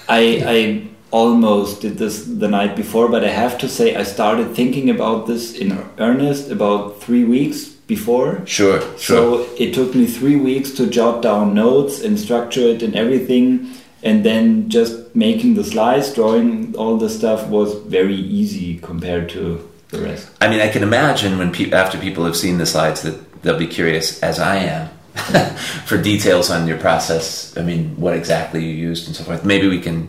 I, 0.09 0.23
I 0.47 0.89
almost 1.11 1.81
did 1.81 1.99
this 1.99 2.25
the 2.25 2.47
night 2.47 2.77
before, 2.77 3.09
but 3.09 3.25
I 3.25 3.31
have 3.31 3.59
to 3.59 3.69
say 3.69 3.97
I 3.97 4.05
started 4.05 4.55
thinking 4.55 4.91
about 4.91 5.27
this 5.27 5.59
in 5.59 5.77
earnest 5.99 6.53
about 6.53 7.03
three 7.03 7.25
weeks 7.25 7.67
before. 7.67 8.47
Sure, 8.47 8.81
sure. 8.97 8.97
So 8.97 9.47
it 9.59 9.75
took 9.75 9.97
me 9.97 10.07
three 10.07 10.37
weeks 10.37 10.71
to 10.79 10.87
jot 10.87 11.21
down 11.21 11.53
notes 11.53 12.01
and 12.01 12.17
structure 12.17 12.61
it 12.61 12.85
and 12.85 12.95
everything, 12.95 13.73
and 14.05 14.25
then 14.25 14.69
just 14.69 15.17
making 15.17 15.55
the 15.55 15.65
slides, 15.65 16.15
drawing 16.15 16.77
all 16.77 16.97
the 16.97 17.11
stuff 17.11 17.49
was 17.49 17.75
very 17.75 18.15
easy 18.15 18.79
compared 18.79 19.31
to 19.31 19.69
the 19.89 20.01
rest. 20.01 20.31
I 20.41 20.49
mean, 20.49 20.61
I 20.61 20.69
can 20.69 20.85
imagine 20.85 21.39
when 21.39 21.51
pe- 21.51 21.73
after 21.73 21.99
people 21.99 22.25
have 22.25 22.37
seen 22.37 22.59
the 22.59 22.67
slides 22.67 23.03
that 23.03 23.43
they'll 23.43 23.59
be 23.59 23.67
curious, 23.67 24.23
as 24.23 24.39
I 24.39 24.59
am, 24.59 24.91
for 25.87 25.97
details 26.01 26.51
on 26.51 26.67
your 26.67 26.79
process. 26.79 27.57
I 27.57 27.63
mean, 27.63 27.95
what 27.97 28.15
exactly 28.15 28.65
you 28.65 28.73
used 28.91 29.07
and 29.07 29.17
so 29.17 29.25
forth. 29.25 29.45
Maybe 29.45 29.69
we 29.69 29.81
can 29.81 30.09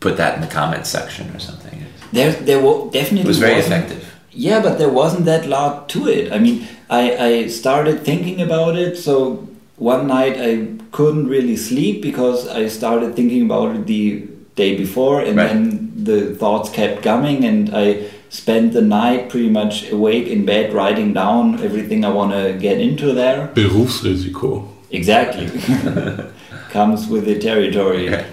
put 0.00 0.16
that 0.16 0.34
in 0.34 0.40
the 0.40 0.46
comments 0.48 0.88
section 0.90 1.34
or 1.34 1.38
something. 1.38 1.84
There, 2.12 2.32
there 2.32 2.60
wa- 2.60 2.86
definitely 2.90 3.22
It 3.22 3.26
was 3.28 3.38
very 3.38 3.60
effective. 3.60 4.08
Yeah, 4.32 4.60
but 4.62 4.78
there 4.78 4.88
wasn't 4.90 5.24
that 5.26 5.46
lot 5.46 5.88
to 5.90 6.08
it. 6.08 6.32
I 6.32 6.38
mean, 6.38 6.66
I, 6.90 7.16
I 7.16 7.46
started 7.48 8.00
thinking 8.04 8.40
about 8.40 8.76
it. 8.76 8.96
So 8.96 9.46
one 9.76 10.06
night 10.06 10.36
I 10.38 10.68
couldn't 10.90 11.28
really 11.28 11.56
sleep 11.56 12.02
because 12.02 12.48
I 12.48 12.68
started 12.68 13.14
thinking 13.14 13.42
about 13.44 13.74
it 13.76 13.86
the 13.86 14.26
day 14.56 14.76
before, 14.76 15.20
and 15.20 15.36
Right. 15.36 15.48
then 15.48 15.92
the 15.96 16.34
thoughts 16.34 16.68
kept 16.70 17.02
coming, 17.02 17.44
and 17.44 17.70
I 17.74 18.04
spent 18.32 18.72
the 18.72 18.80
night 18.80 19.28
pretty 19.28 19.50
much 19.50 19.90
awake 19.90 20.26
in 20.26 20.46
bed 20.46 20.72
writing 20.72 21.12
down 21.12 21.62
everything 21.62 22.02
I 22.02 22.08
want 22.08 22.32
to 22.32 22.56
get 22.58 22.80
into 22.80 23.12
there. 23.12 23.48
Berufsrisiko. 23.54 24.66
Exactly. 24.90 25.48
Comes 26.70 27.08
with 27.08 27.26
the 27.26 27.38
territory. 27.38 28.08
Okay. 28.08 28.26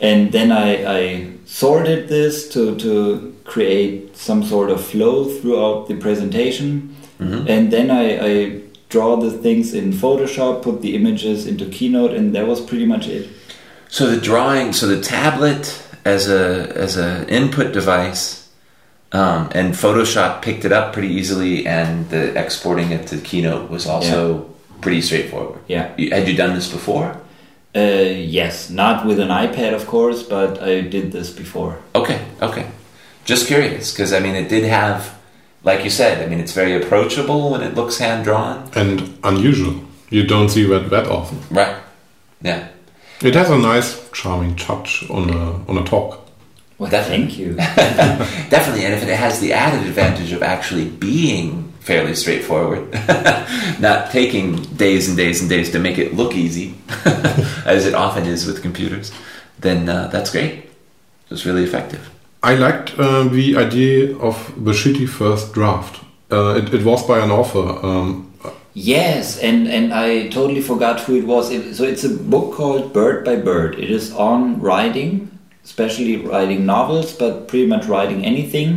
And 0.00 0.32
then 0.32 0.52
I, 0.52 0.98
I 0.98 1.32
sorted 1.46 2.08
this 2.08 2.48
to, 2.50 2.76
to 2.76 3.34
create 3.44 4.14
some 4.16 4.44
sort 4.44 4.70
of 4.70 4.84
flow 4.84 5.24
throughout 5.24 5.88
the 5.88 5.96
presentation. 5.96 6.94
Mhm. 7.18 7.48
And 7.48 7.72
then 7.72 7.90
I, 7.90 8.04
I 8.30 8.60
draw 8.90 9.16
the 9.16 9.30
things 9.30 9.72
in 9.72 9.92
Photoshop, 9.92 10.62
put 10.62 10.82
the 10.82 10.94
images 10.94 11.46
into 11.46 11.64
Keynote, 11.64 12.12
and 12.12 12.34
that 12.34 12.46
was 12.46 12.60
pretty 12.60 12.84
much 12.86 13.08
it. 13.08 13.28
So 13.88 14.10
the 14.10 14.20
drawing, 14.20 14.74
so 14.74 14.86
the 14.86 15.00
tablet 15.00 15.82
as 16.04 16.28
a 16.28 16.70
as 16.76 16.96
an 16.96 17.26
input 17.30 17.72
device, 17.72 18.47
um, 19.12 19.48
and 19.52 19.74
Photoshop 19.74 20.42
picked 20.42 20.64
it 20.64 20.72
up 20.72 20.92
pretty 20.92 21.08
easily, 21.08 21.66
and 21.66 22.08
the 22.10 22.38
exporting 22.38 22.92
it 22.92 23.06
to 23.08 23.18
Keynote 23.18 23.70
was 23.70 23.86
also 23.86 24.50
pretty 24.80 25.00
straightforward. 25.00 25.60
Yeah. 25.66 25.88
Had 26.10 26.28
you 26.28 26.36
done 26.36 26.54
this 26.54 26.70
before? 26.70 27.20
Uh, 27.76 27.80
yes, 27.80 28.70
not 28.70 29.06
with 29.06 29.20
an 29.20 29.28
iPad, 29.28 29.74
of 29.74 29.86
course, 29.86 30.22
but 30.22 30.62
I 30.62 30.80
did 30.80 31.12
this 31.12 31.30
before. 31.30 31.78
Okay, 31.94 32.24
okay. 32.40 32.66
Just 33.24 33.46
curious, 33.46 33.92
because 33.92 34.12
I 34.12 34.20
mean, 34.20 34.34
it 34.34 34.48
did 34.48 34.64
have, 34.64 35.18
like 35.62 35.84
you 35.84 35.90
said, 35.90 36.22
I 36.24 36.28
mean, 36.28 36.40
it's 36.40 36.52
very 36.52 36.74
approachable 36.82 37.50
when 37.50 37.62
it 37.62 37.74
looks 37.74 37.98
hand 37.98 38.24
drawn. 38.24 38.70
And 38.74 39.18
unusual. 39.22 39.82
You 40.10 40.26
don't 40.26 40.48
see 40.48 40.64
that 40.64 40.88
that 40.90 41.06
often. 41.06 41.40
Right. 41.50 41.76
Yeah. 42.40 42.68
It 43.20 43.34
has 43.34 43.50
a 43.50 43.58
nice, 43.58 44.08
charming 44.12 44.56
touch 44.56 45.04
on 45.10 45.28
a, 45.28 45.52
on 45.68 45.76
a 45.76 45.84
talk. 45.84 46.27
Well, 46.78 46.90
Definitely. 46.90 47.26
thank 47.26 47.38
you. 47.38 47.54
Definitely, 48.50 48.84
and 48.84 48.94
if 48.94 49.02
it 49.02 49.16
has 49.16 49.40
the 49.40 49.52
added 49.52 49.86
advantage 49.86 50.32
of 50.32 50.42
actually 50.44 50.88
being 50.88 51.72
fairly 51.80 52.14
straightforward, 52.14 52.92
not 53.80 54.10
taking 54.12 54.62
days 54.76 55.08
and 55.08 55.16
days 55.16 55.40
and 55.40 55.50
days 55.50 55.72
to 55.72 55.78
make 55.80 55.98
it 55.98 56.14
look 56.14 56.34
easy, 56.34 56.74
as 57.66 57.84
it 57.84 57.94
often 57.94 58.26
is 58.26 58.46
with 58.46 58.62
computers, 58.62 59.10
then 59.58 59.88
uh, 59.88 60.06
that's 60.08 60.30
great. 60.30 60.70
It's 61.30 61.44
really 61.44 61.64
effective. 61.64 62.08
I 62.42 62.54
liked 62.54 62.96
uh, 62.96 63.24
the 63.24 63.56
idea 63.56 64.16
of 64.18 64.52
the 64.64 64.70
shitty 64.70 65.08
first 65.08 65.52
draft. 65.52 66.04
Uh, 66.30 66.54
it, 66.54 66.72
it 66.72 66.84
was 66.84 67.04
by 67.06 67.18
an 67.18 67.30
author. 67.30 67.84
Um, 67.84 68.24
Yes, 68.74 69.40
and, 69.40 69.66
and 69.66 69.92
I 69.92 70.28
totally 70.28 70.60
forgot 70.60 71.00
who 71.00 71.16
it 71.16 71.26
was. 71.26 71.50
It, 71.50 71.74
so 71.74 71.82
it's 71.82 72.04
a 72.04 72.10
book 72.10 72.54
called 72.54 72.92
Bird 72.92 73.24
by 73.24 73.34
Bird. 73.34 73.76
It 73.76 73.90
is 73.90 74.12
on 74.12 74.60
writing, 74.60 75.36
especially 75.68 76.16
writing 76.16 76.64
novels, 76.64 77.12
but 77.12 77.46
pretty 77.46 77.66
much 77.66 77.84
writing 77.86 78.24
anything. 78.24 78.70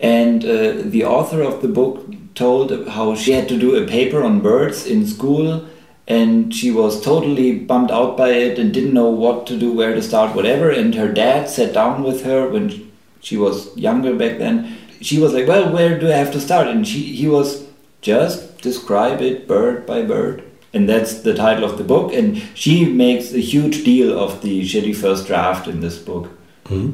And 0.00 0.44
uh, 0.44 0.72
the 0.94 1.04
author 1.04 1.42
of 1.42 1.60
the 1.60 1.68
book 1.68 1.94
told 2.34 2.88
how 2.88 3.14
she 3.14 3.32
had 3.32 3.48
to 3.48 3.58
do 3.58 3.76
a 3.76 3.86
paper 3.86 4.22
on 4.22 4.40
birds 4.40 4.86
in 4.86 5.06
school, 5.06 5.68
and 6.06 6.54
she 6.54 6.70
was 6.70 7.04
totally 7.04 7.58
bummed 7.58 7.90
out 7.90 8.16
by 8.16 8.30
it 8.30 8.58
and 8.58 8.72
didn't 8.72 8.94
know 8.94 9.10
what 9.10 9.46
to 9.48 9.58
do, 9.58 9.72
where 9.72 9.94
to 9.94 10.00
start, 10.00 10.34
whatever. 10.34 10.70
And 10.70 10.94
her 10.94 11.12
dad 11.12 11.50
sat 11.50 11.74
down 11.74 12.02
with 12.02 12.24
her 12.24 12.48
when 12.48 12.90
she 13.20 13.36
was 13.36 13.76
younger 13.76 14.14
back 14.14 14.38
then. 14.38 14.78
She 15.02 15.18
was 15.18 15.34
like, 15.34 15.46
"Well, 15.46 15.70
where 15.72 15.98
do 15.98 16.08
I 16.08 16.16
have 16.22 16.32
to 16.32 16.40
start?" 16.40 16.68
And 16.68 16.88
she 16.88 17.00
he 17.22 17.28
was 17.28 17.64
just 18.00 18.62
describe 18.62 19.20
it 19.20 19.46
bird 19.46 19.84
by 19.84 20.02
bird. 20.02 20.47
And 20.74 20.88
that's 20.88 21.22
the 21.22 21.34
title 21.34 21.64
of 21.64 21.78
the 21.78 21.84
book. 21.84 22.12
And 22.12 22.42
she 22.54 22.84
makes 22.84 23.32
a 23.32 23.40
huge 23.40 23.84
deal 23.84 24.18
of 24.18 24.42
the 24.42 24.62
shitty 24.62 24.94
first 24.94 25.26
draft 25.26 25.66
in 25.66 25.80
this 25.80 25.96
book. 25.98 26.28
Mhm. 26.68 26.92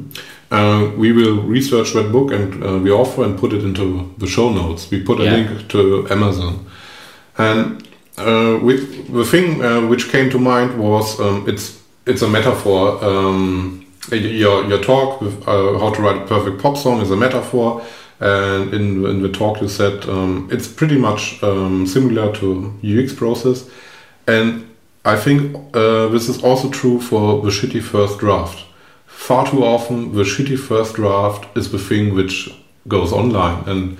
Uh, 0.51 0.91
we 0.97 1.11
will 1.11 1.41
research 1.41 1.93
that 1.93 2.11
book 2.11 2.31
and 2.31 2.63
uh, 2.63 2.77
we 2.77 2.91
offer 2.91 3.23
and 3.23 3.37
put 3.37 3.51
it 3.51 3.63
into 3.63 4.09
the 4.17 4.27
show 4.27 4.49
notes. 4.49 4.89
We 4.91 5.01
put 5.01 5.19
a 5.19 5.23
Yeah. 5.23 5.33
link 5.35 5.67
to 5.69 6.07
Amazon. 6.09 6.53
And 7.37 7.83
uh, 8.17 8.59
with, 8.63 9.11
the 9.13 9.25
thing 9.25 9.61
uh, 9.65 9.81
which 9.89 10.09
came 10.11 10.29
to 10.29 10.39
mind 10.39 10.77
was 10.77 11.19
um, 11.19 11.43
it's 11.47 11.81
it's 12.05 12.21
a 12.21 12.27
metaphor. 12.29 13.03
Um, 13.03 13.85
your 14.11 14.63
your 14.69 14.81
talk 14.83 15.19
with 15.21 15.33
uh, 15.47 15.79
how 15.79 15.89
to 15.95 16.01
write 16.01 16.17
a 16.23 16.25
perfect 16.25 16.61
pop 16.61 16.77
song 16.77 17.01
is 17.01 17.11
a 17.11 17.15
metaphor, 17.15 17.81
and 18.19 18.73
in 18.73 19.05
in 19.05 19.21
the 19.21 19.29
talk 19.29 19.61
you 19.61 19.67
said 19.67 20.07
um, 20.07 20.47
it's 20.51 20.67
pretty 20.67 20.97
much 20.97 21.41
um, 21.43 21.85
similar 21.85 22.33
to 22.35 22.73
UX 22.83 23.13
process, 23.13 23.69
and 24.27 24.67
I 25.03 25.17
think 25.17 25.55
uh, 25.73 26.07
this 26.07 26.29
is 26.29 26.43
also 26.43 26.69
true 26.69 26.99
for 26.99 27.41
the 27.41 27.49
shitty 27.49 27.81
first 27.81 28.19
draft. 28.19 28.65
Far 29.05 29.49
too 29.49 29.63
often, 29.63 30.13
the 30.13 30.23
shitty 30.23 30.57
first 30.57 30.95
draft 30.95 31.57
is 31.57 31.71
the 31.71 31.79
thing 31.79 32.13
which 32.15 32.49
goes 32.87 33.13
online, 33.13 33.67
and 33.67 33.97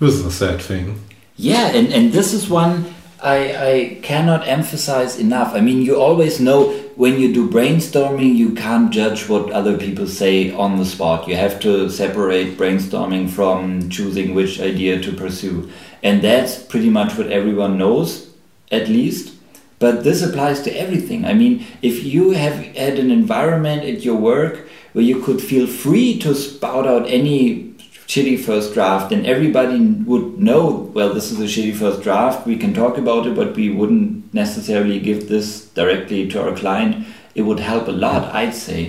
this 0.00 0.14
is 0.14 0.24
a 0.24 0.30
sad 0.30 0.60
thing. 0.60 1.00
Yeah, 1.36 1.68
and, 1.68 1.92
and 1.92 2.12
this 2.12 2.32
is 2.32 2.48
one 2.48 2.94
I, 3.22 3.38
I 3.70 3.98
cannot 4.02 4.46
emphasize 4.46 5.18
enough. 5.18 5.54
I 5.54 5.60
mean, 5.60 5.82
you 5.82 6.00
always 6.00 6.40
know 6.40 6.72
when 6.96 7.20
you 7.20 7.32
do 7.32 7.48
brainstorming, 7.48 8.34
you 8.34 8.54
can't 8.54 8.90
judge 8.90 9.28
what 9.28 9.50
other 9.50 9.76
people 9.76 10.06
say 10.06 10.50
on 10.52 10.78
the 10.78 10.84
spot. 10.84 11.28
You 11.28 11.36
have 11.36 11.60
to 11.60 11.90
separate 11.90 12.56
brainstorming 12.56 13.28
from 13.28 13.90
choosing 13.90 14.34
which 14.34 14.60
idea 14.60 15.00
to 15.02 15.12
pursue. 15.12 15.70
And 16.02 16.22
that's 16.22 16.62
pretty 16.62 16.88
much 16.88 17.16
what 17.18 17.30
everyone 17.30 17.76
knows, 17.76 18.30
at 18.72 18.88
least. 18.88 19.34
But 19.78 20.04
this 20.04 20.22
applies 20.22 20.62
to 20.62 20.70
everything. 20.70 21.26
I 21.26 21.34
mean, 21.34 21.66
if 21.82 22.02
you 22.02 22.30
have 22.30 22.64
had 22.74 22.98
an 22.98 23.10
environment 23.10 23.84
at 23.84 24.02
your 24.02 24.16
work 24.16 24.66
where 24.94 25.04
you 25.04 25.20
could 25.20 25.42
feel 25.42 25.66
free 25.66 26.18
to 26.20 26.34
spout 26.34 26.86
out 26.86 27.06
any 27.08 27.74
shitty 28.06 28.42
first 28.42 28.72
draft 28.72 29.12
and 29.12 29.26
everybody 29.26 29.80
would 29.80 30.38
know 30.38 30.90
well 30.94 31.12
this 31.12 31.32
is 31.32 31.40
a 31.40 31.42
shitty 31.42 31.74
first 31.74 32.02
draft 32.02 32.46
we 32.46 32.56
can 32.56 32.72
talk 32.72 32.96
about 32.96 33.26
it 33.26 33.34
but 33.34 33.56
we 33.56 33.68
wouldn't 33.68 34.25
necessarily 34.42 34.98
give 35.08 35.20
this 35.28 35.48
directly 35.80 36.28
to 36.32 36.36
our 36.44 36.54
client 36.62 36.92
it 37.34 37.42
would 37.42 37.60
help 37.70 37.88
a 37.88 37.96
lot 38.06 38.22
i'd 38.40 38.54
say 38.54 38.80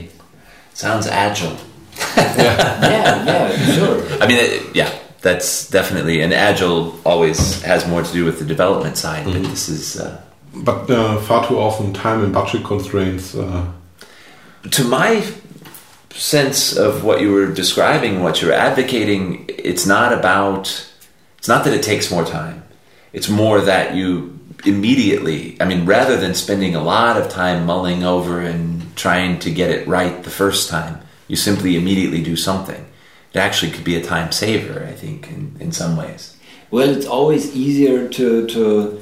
Sounds 0.74 1.08
agile. 1.08 1.58
yeah 2.38 3.26
yeah 3.26 3.74
sure 3.76 3.96
I 4.22 4.28
mean, 4.30 4.38
it, 4.46 4.76
yeah, 4.76 4.92
that's 5.22 5.70
definitely 5.78 6.22
and 6.22 6.32
agile 6.34 6.94
always 7.04 7.62
has 7.64 7.88
more 7.88 8.04
to 8.04 8.12
do 8.14 8.26
with 8.26 8.38
the 8.38 8.46
development 8.46 8.96
side, 8.98 9.26
but 9.26 9.42
this 9.52 9.68
is. 9.70 10.00
Uh, 10.00 10.22
But 10.70 10.90
uh, 10.90 11.18
far 11.28 11.42
too 11.48 11.58
often, 11.58 11.94
time 11.94 12.24
and 12.24 12.32
budget 12.34 12.64
constraints. 12.64 13.34
Uh, 13.36 13.66
to 14.72 14.84
my 14.84 15.24
sense 16.14 16.78
of 16.78 17.04
what 17.04 17.22
you 17.22 17.32
were 17.34 17.48
describing, 17.54 18.24
what 18.24 18.42
you're 18.42 18.54
advocating, 18.70 19.46
it's 19.48 19.86
not 19.86 20.14
about, 20.14 20.64
it's 21.40 21.48
not 21.48 21.64
that 21.66 21.74
it 21.74 21.84
takes 21.84 22.12
more 22.12 22.26
time. 22.26 22.64
It's 23.14 23.30
more 23.30 23.62
that 23.62 23.96
you 23.96 24.37
immediately, 24.66 25.58
I 25.60 25.66
mean, 25.66 25.86
rather 25.86 26.18
than 26.18 26.34
spending 26.34 26.76
a 26.76 26.84
lot 26.84 27.18
of 27.18 27.30
time 27.30 27.66
mulling 27.66 28.04
over 28.04 28.42
and 28.42 28.96
trying 28.96 29.40
to 29.40 29.52
get 29.52 29.70
it 29.70 29.88
right 29.88 30.24
the 30.24 30.30
first 30.30 30.70
time, 30.70 31.02
you 31.28 31.36
simply 31.36 31.76
immediately 31.76 32.24
do 32.24 32.36
something. 32.36 32.86
It 33.34 33.40
actually 33.40 33.72
could 33.72 33.84
be 33.84 33.96
a 33.96 34.04
time 34.04 34.32
saver, 34.32 34.84
I 34.84 34.94
think, 34.94 35.30
in, 35.30 35.56
in 35.60 35.72
some 35.72 35.96
ways. 35.98 36.36
well 36.72 36.90
it's 36.90 37.06
always 37.06 37.56
easier 37.56 38.08
to 38.10 38.48
to 38.48 39.02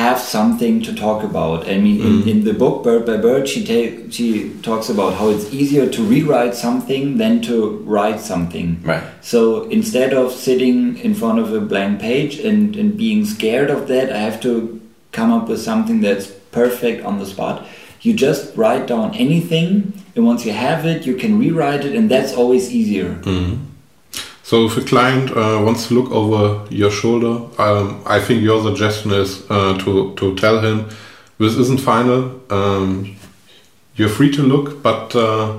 have 0.00 0.18
something 0.18 0.80
to 0.82 0.94
talk 0.94 1.22
about 1.22 1.68
i 1.68 1.78
mean 1.78 2.00
in, 2.00 2.12
mm-hmm. 2.12 2.28
in 2.28 2.44
the 2.44 2.54
book 2.54 2.82
bird 2.82 3.04
by 3.04 3.16
bird 3.16 3.48
she 3.48 3.60
ta- 3.70 4.10
she 4.10 4.50
talks 4.62 4.88
about 4.88 5.14
how 5.14 5.28
it's 5.28 5.52
easier 5.52 5.86
to 5.96 6.02
rewrite 6.02 6.54
something 6.54 7.18
than 7.18 7.40
to 7.42 7.76
write 7.96 8.20
something 8.20 8.72
Right. 8.82 9.02
So 9.20 9.64
instead 9.70 10.12
of 10.12 10.32
sitting 10.32 10.98
in 10.98 11.14
front 11.14 11.38
of 11.38 11.52
a 11.54 11.60
blank 11.60 12.00
page 12.00 12.38
and, 12.38 12.76
and 12.76 12.96
being 12.96 13.24
scared 13.24 13.70
of 13.70 13.88
that, 13.88 14.12
I 14.12 14.18
have 14.18 14.40
to 14.42 14.80
come 15.12 15.32
up 15.32 15.48
with 15.48 15.60
something 15.60 16.00
that's 16.00 16.26
perfect 16.50 17.04
on 17.04 17.18
the 17.18 17.26
spot. 17.26 17.66
You 18.00 18.14
just 18.14 18.56
write 18.56 18.86
down 18.88 19.14
anything, 19.14 19.92
and 20.16 20.26
once 20.26 20.44
you 20.44 20.52
have 20.52 20.84
it, 20.84 21.06
you 21.06 21.14
can 21.14 21.38
rewrite 21.38 21.84
it, 21.84 21.94
and 21.94 22.10
that's 22.10 22.34
always 22.34 22.72
easier. 22.72 23.14
Mm-hmm. 23.14 23.64
So, 24.52 24.66
if 24.66 24.76
a 24.76 24.82
client 24.82 25.30
uh, 25.30 25.62
wants 25.64 25.88
to 25.88 25.94
look 25.94 26.10
over 26.10 26.66
your 26.68 26.90
shoulder, 26.90 27.40
um, 27.58 28.02
I 28.04 28.20
think 28.20 28.42
your 28.42 28.62
suggestion 28.62 29.10
is 29.12 29.50
uh, 29.50 29.78
to 29.78 30.14
to 30.16 30.34
tell 30.36 30.60
him 30.60 30.90
this 31.38 31.56
isn't 31.56 31.80
final. 31.80 32.38
Um, 32.50 33.16
you're 33.96 34.10
free 34.10 34.30
to 34.32 34.42
look, 34.42 34.82
but 34.82 35.16
uh, 35.16 35.58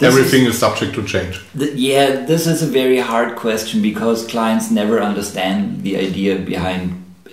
everything 0.00 0.42
is- 0.42 0.54
is 0.54 0.58
subject 0.58 0.94
to 0.94 1.04
change. 1.04 1.40
Th- 1.56 1.72
yeah, 1.74 2.26
this 2.26 2.48
is 2.48 2.62
a 2.62 2.66
very 2.66 2.98
hard 2.98 3.36
question 3.36 3.80
because 3.80 4.26
clients 4.26 4.72
never 4.72 4.98
understand 5.00 5.84
the 5.84 5.96
idea 6.08 6.38
behind 6.38 6.82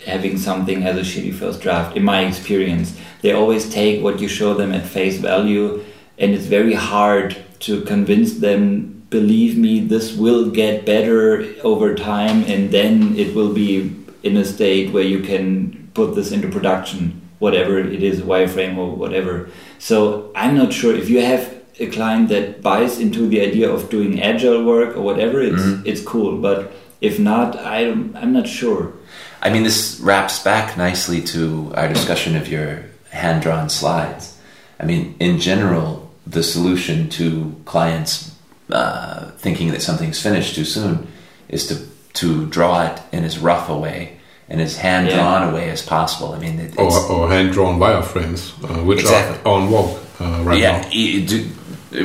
having 0.06 0.38
something 0.38 0.84
as 0.84 0.96
a 0.96 1.02
shitty 1.02 1.34
first 1.34 1.60
draft. 1.62 1.98
In 1.98 2.04
my 2.04 2.22
experience, 2.22 2.94
they 3.24 3.32
always 3.32 3.68
take 3.68 4.04
what 4.04 4.20
you 4.22 4.28
show 4.28 4.54
them 4.54 4.74
at 4.74 4.86
face 4.86 5.18
value, 5.18 5.84
and 6.20 6.36
it's 6.36 6.46
very 6.46 6.76
hard 6.76 7.36
to 7.62 7.82
convince 7.82 8.34
them. 8.34 8.99
Believe 9.10 9.58
me, 9.58 9.80
this 9.80 10.14
will 10.14 10.52
get 10.52 10.86
better 10.86 11.46
over 11.64 11.96
time, 11.96 12.44
and 12.44 12.72
then 12.72 13.16
it 13.18 13.36
will 13.36 13.54
be 13.54 13.96
in 14.24 14.38
a 14.38 14.46
state 14.46 14.94
where 14.94 15.04
you 15.04 15.22
can 15.22 15.90
put 15.94 16.16
this 16.16 16.32
into 16.32 16.50
production, 16.50 17.22
whatever 17.40 17.80
it 17.80 18.04
is, 18.04 18.22
wireframe 18.22 18.78
or 18.78 18.96
whatever. 18.96 19.50
So 19.80 20.32
I'm 20.36 20.56
not 20.56 20.74
sure 20.74 20.96
if 20.96 21.10
you 21.10 21.22
have 21.22 21.60
a 21.80 21.88
client 21.88 22.30
that 22.30 22.62
buys 22.62 23.00
into 23.00 23.28
the 23.28 23.42
idea 23.42 23.70
of 23.72 23.90
doing 23.90 24.22
agile 24.22 24.64
work 24.64 24.96
or 24.96 25.02
whatever, 25.02 25.42
it's 25.42 25.62
mm-hmm. 25.62 25.88
it's 25.88 26.02
cool. 26.02 26.38
But 26.38 26.72
if 27.02 27.20
not, 27.20 27.58
I'm 27.58 28.16
I'm 28.16 28.34
not 28.34 28.48
sure. 28.48 28.94
I 29.42 29.50
mean, 29.50 29.64
this 29.64 30.00
wraps 30.02 30.44
back 30.44 30.78
nicely 30.78 31.22
to 31.34 31.72
our 31.76 31.88
discussion 31.88 32.36
of 32.36 32.50
your 32.50 32.84
hand 33.12 33.42
drawn 33.42 33.70
slides. 33.70 34.38
I 34.80 34.86
mean, 34.86 35.16
in 35.20 35.40
general, 35.40 36.12
the 36.28 36.44
solution 36.44 37.10
to 37.10 37.56
clients 37.66 38.29
uh, 38.70 39.32
thinking 39.38 39.72
that 39.72 39.82
something's 39.82 40.22
finished 40.22 40.56
too 40.56 40.66
soon 40.66 41.08
is 41.48 41.68
to, 41.68 41.76
to 42.14 42.46
draw 42.48 42.86
it 42.86 43.02
in 43.12 43.24
as 43.24 43.40
rough 43.40 43.70
a 43.70 43.78
way 43.78 44.18
and 44.48 44.62
as 44.62 44.78
hand 44.78 45.10
drawn 45.10 45.50
a 45.50 45.54
way 45.54 45.70
as 45.70 45.82
possible. 45.82 46.34
I 46.34 46.40
mean, 46.40 46.60
it, 46.60 46.78
Or, 46.78 46.88
it's, 46.88 46.98
or 47.10 47.30
hand-drawn 47.30 47.80
wireframes, 47.80 48.52
uh, 48.64 48.84
which 48.84 49.00
Exactly. 49.02 49.40
are 49.52 49.56
on 49.60 49.68
vogue 49.70 50.00
uh, 50.20 50.44
right 50.44 50.60
yeah, 50.60 50.82
now. 50.82 50.90
e- 50.92 51.26
do, 51.26 51.50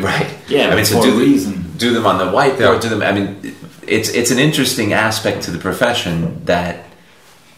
right. 0.01 0.29
Yeah, 0.49 0.69
I 0.69 0.77
mean, 0.77 0.85
so 0.85 1.03
do, 1.03 1.09
a 1.09 1.12
the- 1.12 1.19
reason. 1.19 1.73
do 1.79 1.93
them 1.95 2.07
on 2.07 2.19
the 2.19 2.25
whiteboard. 2.27 2.75
Yeah. 2.75 2.81
Do 2.81 2.89
them. 2.91 3.03
I 3.03 3.12
mean, 3.12 3.57
it's 3.87 4.09
it's 4.11 4.31
an 4.31 4.39
interesting 4.39 4.93
aspect 4.93 5.43
to 5.45 5.51
the 5.51 5.59
profession 5.59 6.45
that 6.47 6.85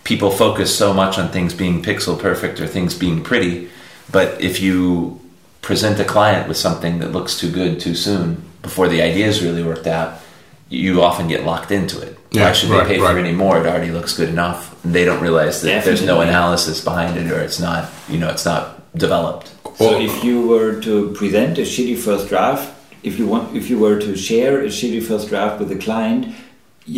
people 0.04 0.30
focus 0.30 0.76
so 0.76 0.92
much 0.94 1.18
on 1.18 1.30
things 1.30 1.52
being 1.54 1.82
pixel 1.82 2.18
perfect 2.18 2.60
or 2.60 2.66
things 2.68 2.94
being 2.94 3.22
pretty, 3.24 3.68
but 4.10 4.40
if 4.40 4.60
you 4.60 5.20
present 5.62 5.98
a 5.98 6.04
client 6.04 6.46
with 6.46 6.56
something 6.56 7.00
that 7.00 7.10
looks 7.10 7.36
too 7.38 7.50
good 7.50 7.80
too 7.80 7.94
soon 7.96 8.40
before 8.66 8.88
the 8.88 9.00
idea's 9.02 9.42
really 9.42 9.62
worked 9.62 9.86
out, 9.86 10.20
you 10.68 11.02
often 11.02 11.28
get 11.28 11.44
locked 11.44 11.70
into 11.70 12.00
it. 12.00 12.12
Why 12.32 12.40
Yeah, 12.40 12.52
should 12.52 12.70
right, 12.70 12.86
they 12.86 12.94
pay 12.94 12.98
for 12.98 13.14
right. 13.14 13.24
any 13.24 13.32
more? 13.32 13.54
It 13.60 13.66
already 13.66 13.92
looks 13.92 14.12
good 14.16 14.28
enough. 14.28 14.60
And 14.84 14.94
they 14.94 15.04
don't 15.04 15.22
realize 15.22 15.62
that 15.62 15.84
there's 15.84 16.02
no 16.02 16.20
analysis 16.20 16.82
behind 16.82 17.16
it, 17.16 17.30
or 17.30 17.40
it's 17.40 17.60
not, 17.60 17.82
you 18.08 18.18
know, 18.18 18.28
it's 18.28 18.44
not 18.44 18.64
developed. 18.96 19.46
So 19.78 20.00
if 20.00 20.24
you 20.24 20.36
were 20.52 20.80
to 20.88 21.12
present 21.12 21.58
a 21.58 21.62
shitty 21.62 21.98
first 21.98 22.28
draft, 22.28 22.66
if 23.02 23.18
you 23.18 23.26
want, 23.26 23.56
if 23.56 23.70
you 23.70 23.78
were 23.78 23.98
to 24.00 24.16
share 24.16 24.54
a 24.60 24.70
shitty 24.78 25.02
first 25.02 25.28
draft 25.28 25.60
with 25.60 25.70
a 25.70 25.76
client, 25.86 26.34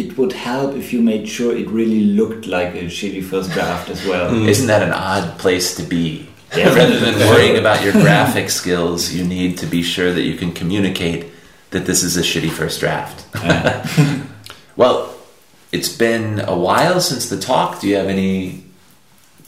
it 0.02 0.16
would 0.16 0.32
help 0.32 0.74
if 0.76 0.92
you 0.92 1.00
made 1.02 1.28
sure 1.28 1.54
it 1.56 1.68
really 1.68 2.00
looked 2.20 2.46
like 2.46 2.74
a 2.74 2.84
shitty 2.98 3.22
first 3.24 3.50
draft 3.52 3.90
as 3.90 4.00
well. 4.06 4.30
Mm. 4.30 4.48
Isn't 4.48 4.68
that 4.68 4.82
an 4.82 4.92
odd 4.92 5.38
place 5.38 5.74
to 5.76 5.82
be? 5.82 6.28
Yeah. 6.56 6.74
Rather 6.74 6.98
than 6.98 7.14
worrying 7.28 7.58
about 7.58 7.82
your 7.84 7.92
graphic 7.92 8.48
skills, 8.48 9.12
you 9.12 9.24
need 9.24 9.58
to 9.58 9.66
be 9.66 9.82
sure 9.82 10.12
that 10.14 10.22
you 10.22 10.36
can 10.36 10.52
communicate 10.52 11.26
that 11.70 11.86
this 11.86 12.02
is 12.02 12.16
a 12.16 12.22
shitty 12.22 12.50
first 12.50 12.80
draft. 12.80 13.26
well, 14.76 15.14
it's 15.72 15.94
been 15.94 16.40
a 16.40 16.56
while 16.56 17.00
since 17.00 17.28
the 17.28 17.38
talk. 17.38 17.80
Do 17.80 17.88
you 17.88 17.96
have 17.96 18.06
any? 18.06 18.64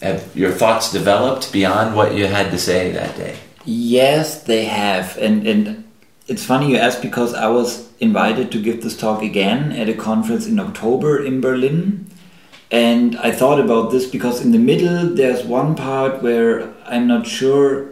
Have 0.02 0.34
your 0.34 0.50
thoughts 0.50 0.90
developed 0.90 1.52
beyond 1.52 1.94
what 1.94 2.14
you 2.14 2.26
had 2.26 2.50
to 2.52 2.58
say 2.58 2.90
that 2.92 3.16
day? 3.16 3.38
Yes, 3.64 4.42
they 4.44 4.64
have, 4.64 5.16
and 5.18 5.46
and 5.46 5.84
it's 6.26 6.44
funny 6.44 6.70
you 6.70 6.76
ask 6.76 7.02
because 7.02 7.34
I 7.34 7.48
was 7.48 7.88
invited 8.00 8.50
to 8.52 8.62
give 8.62 8.82
this 8.82 8.96
talk 8.96 9.22
again 9.22 9.72
at 9.72 9.88
a 9.88 9.94
conference 9.94 10.46
in 10.46 10.58
October 10.58 11.22
in 11.22 11.40
Berlin, 11.40 12.06
and 12.70 13.16
I 13.18 13.32
thought 13.32 13.60
about 13.60 13.90
this 13.90 14.06
because 14.06 14.42
in 14.42 14.52
the 14.52 14.58
middle 14.58 15.14
there's 15.14 15.44
one 15.44 15.74
part 15.74 16.22
where 16.22 16.72
I'm 16.86 17.06
not 17.06 17.26
sure 17.26 17.88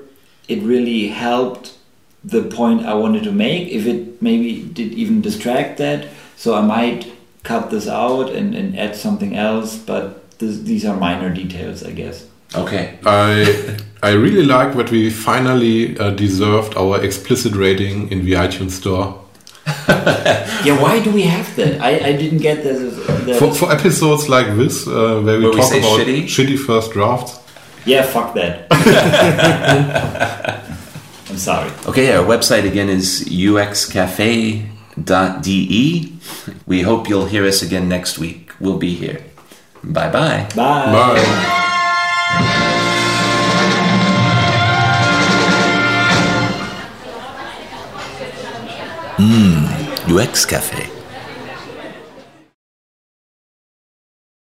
it 0.49 0.63
really 0.63 1.09
helped 1.09 1.78
the 2.25 2.43
point 2.43 2.85
I 2.87 2.95
wanted 2.95 3.25
to 3.25 3.33
make. 3.33 3.69
If 3.69 3.87
it 3.87 4.21
maybe 4.23 4.63
did 4.63 4.93
even 4.95 5.21
distract 5.21 5.79
that, 5.79 6.09
so 6.37 6.55
I 6.55 6.63
might 6.63 7.13
cut 7.43 7.71
this 7.71 7.89
out 7.89 8.31
and, 8.31 8.55
and 8.55 8.79
add 8.79 8.97
something 8.97 9.37
else. 9.37 9.77
But 9.77 10.39
this, 10.39 10.61
these 10.61 10.85
are 10.85 10.97
minor 10.97 11.31
details, 11.33 11.83
I 11.85 11.93
guess. 11.93 12.27
Okay. 12.55 12.99
I 13.05 13.77
I 14.03 14.11
really 14.13 14.45
like 14.45 14.75
that 14.77 14.91
we 14.91 15.11
finally 15.11 15.99
uh, 15.99 16.11
deserved 16.11 16.77
our 16.77 17.03
explicit 17.03 17.55
rating 17.55 18.11
in 18.11 18.25
the 18.25 18.33
iTunes 18.33 18.73
store. 18.73 19.25
Yeah, 20.65 20.83
why 20.83 20.99
do 21.01 21.13
we 21.13 21.23
have 21.23 21.55
that? 21.55 21.81
I, 21.81 22.09
I 22.09 22.13
didn't 22.17 22.39
get 22.39 22.65
the. 22.65 22.73
the 22.73 23.35
For, 23.39 23.55
for 23.55 23.71
episodes 23.71 24.29
like 24.29 24.57
this, 24.57 24.89
uh, 24.89 25.21
where 25.23 25.39
we 25.39 25.45
Where 25.45 25.53
talk 25.53 25.71
say 25.71 25.79
about 25.79 26.01
shitty? 26.01 26.25
shitty 26.25 26.59
first 26.59 26.91
drafts, 26.91 27.39
yeah, 27.85 28.03
fuck 28.03 28.35
that. 28.35 28.67
I'm 31.39 31.43
sorry. 31.43 31.71
Okay, 31.87 32.13
our 32.17 32.25
website 32.27 32.67
again 32.67 32.89
is 32.89 33.23
uxcafe.de. 33.31 34.67
We 36.67 36.83
hope 36.83 37.09
you'll 37.09 37.27
hear 37.27 37.47
us 37.47 37.63
again 37.63 37.89
next 37.89 38.19
week. 38.19 38.51
We'll 38.59 38.77
be 38.79 38.97
here. 38.97 39.23
Bye 39.85 40.11
bye. 40.11 40.49
Hmm. 40.51 40.57
Bye. 40.57 41.15
Bye. 50.09 50.25
UX 50.25 50.45
Cafe. 50.45 50.98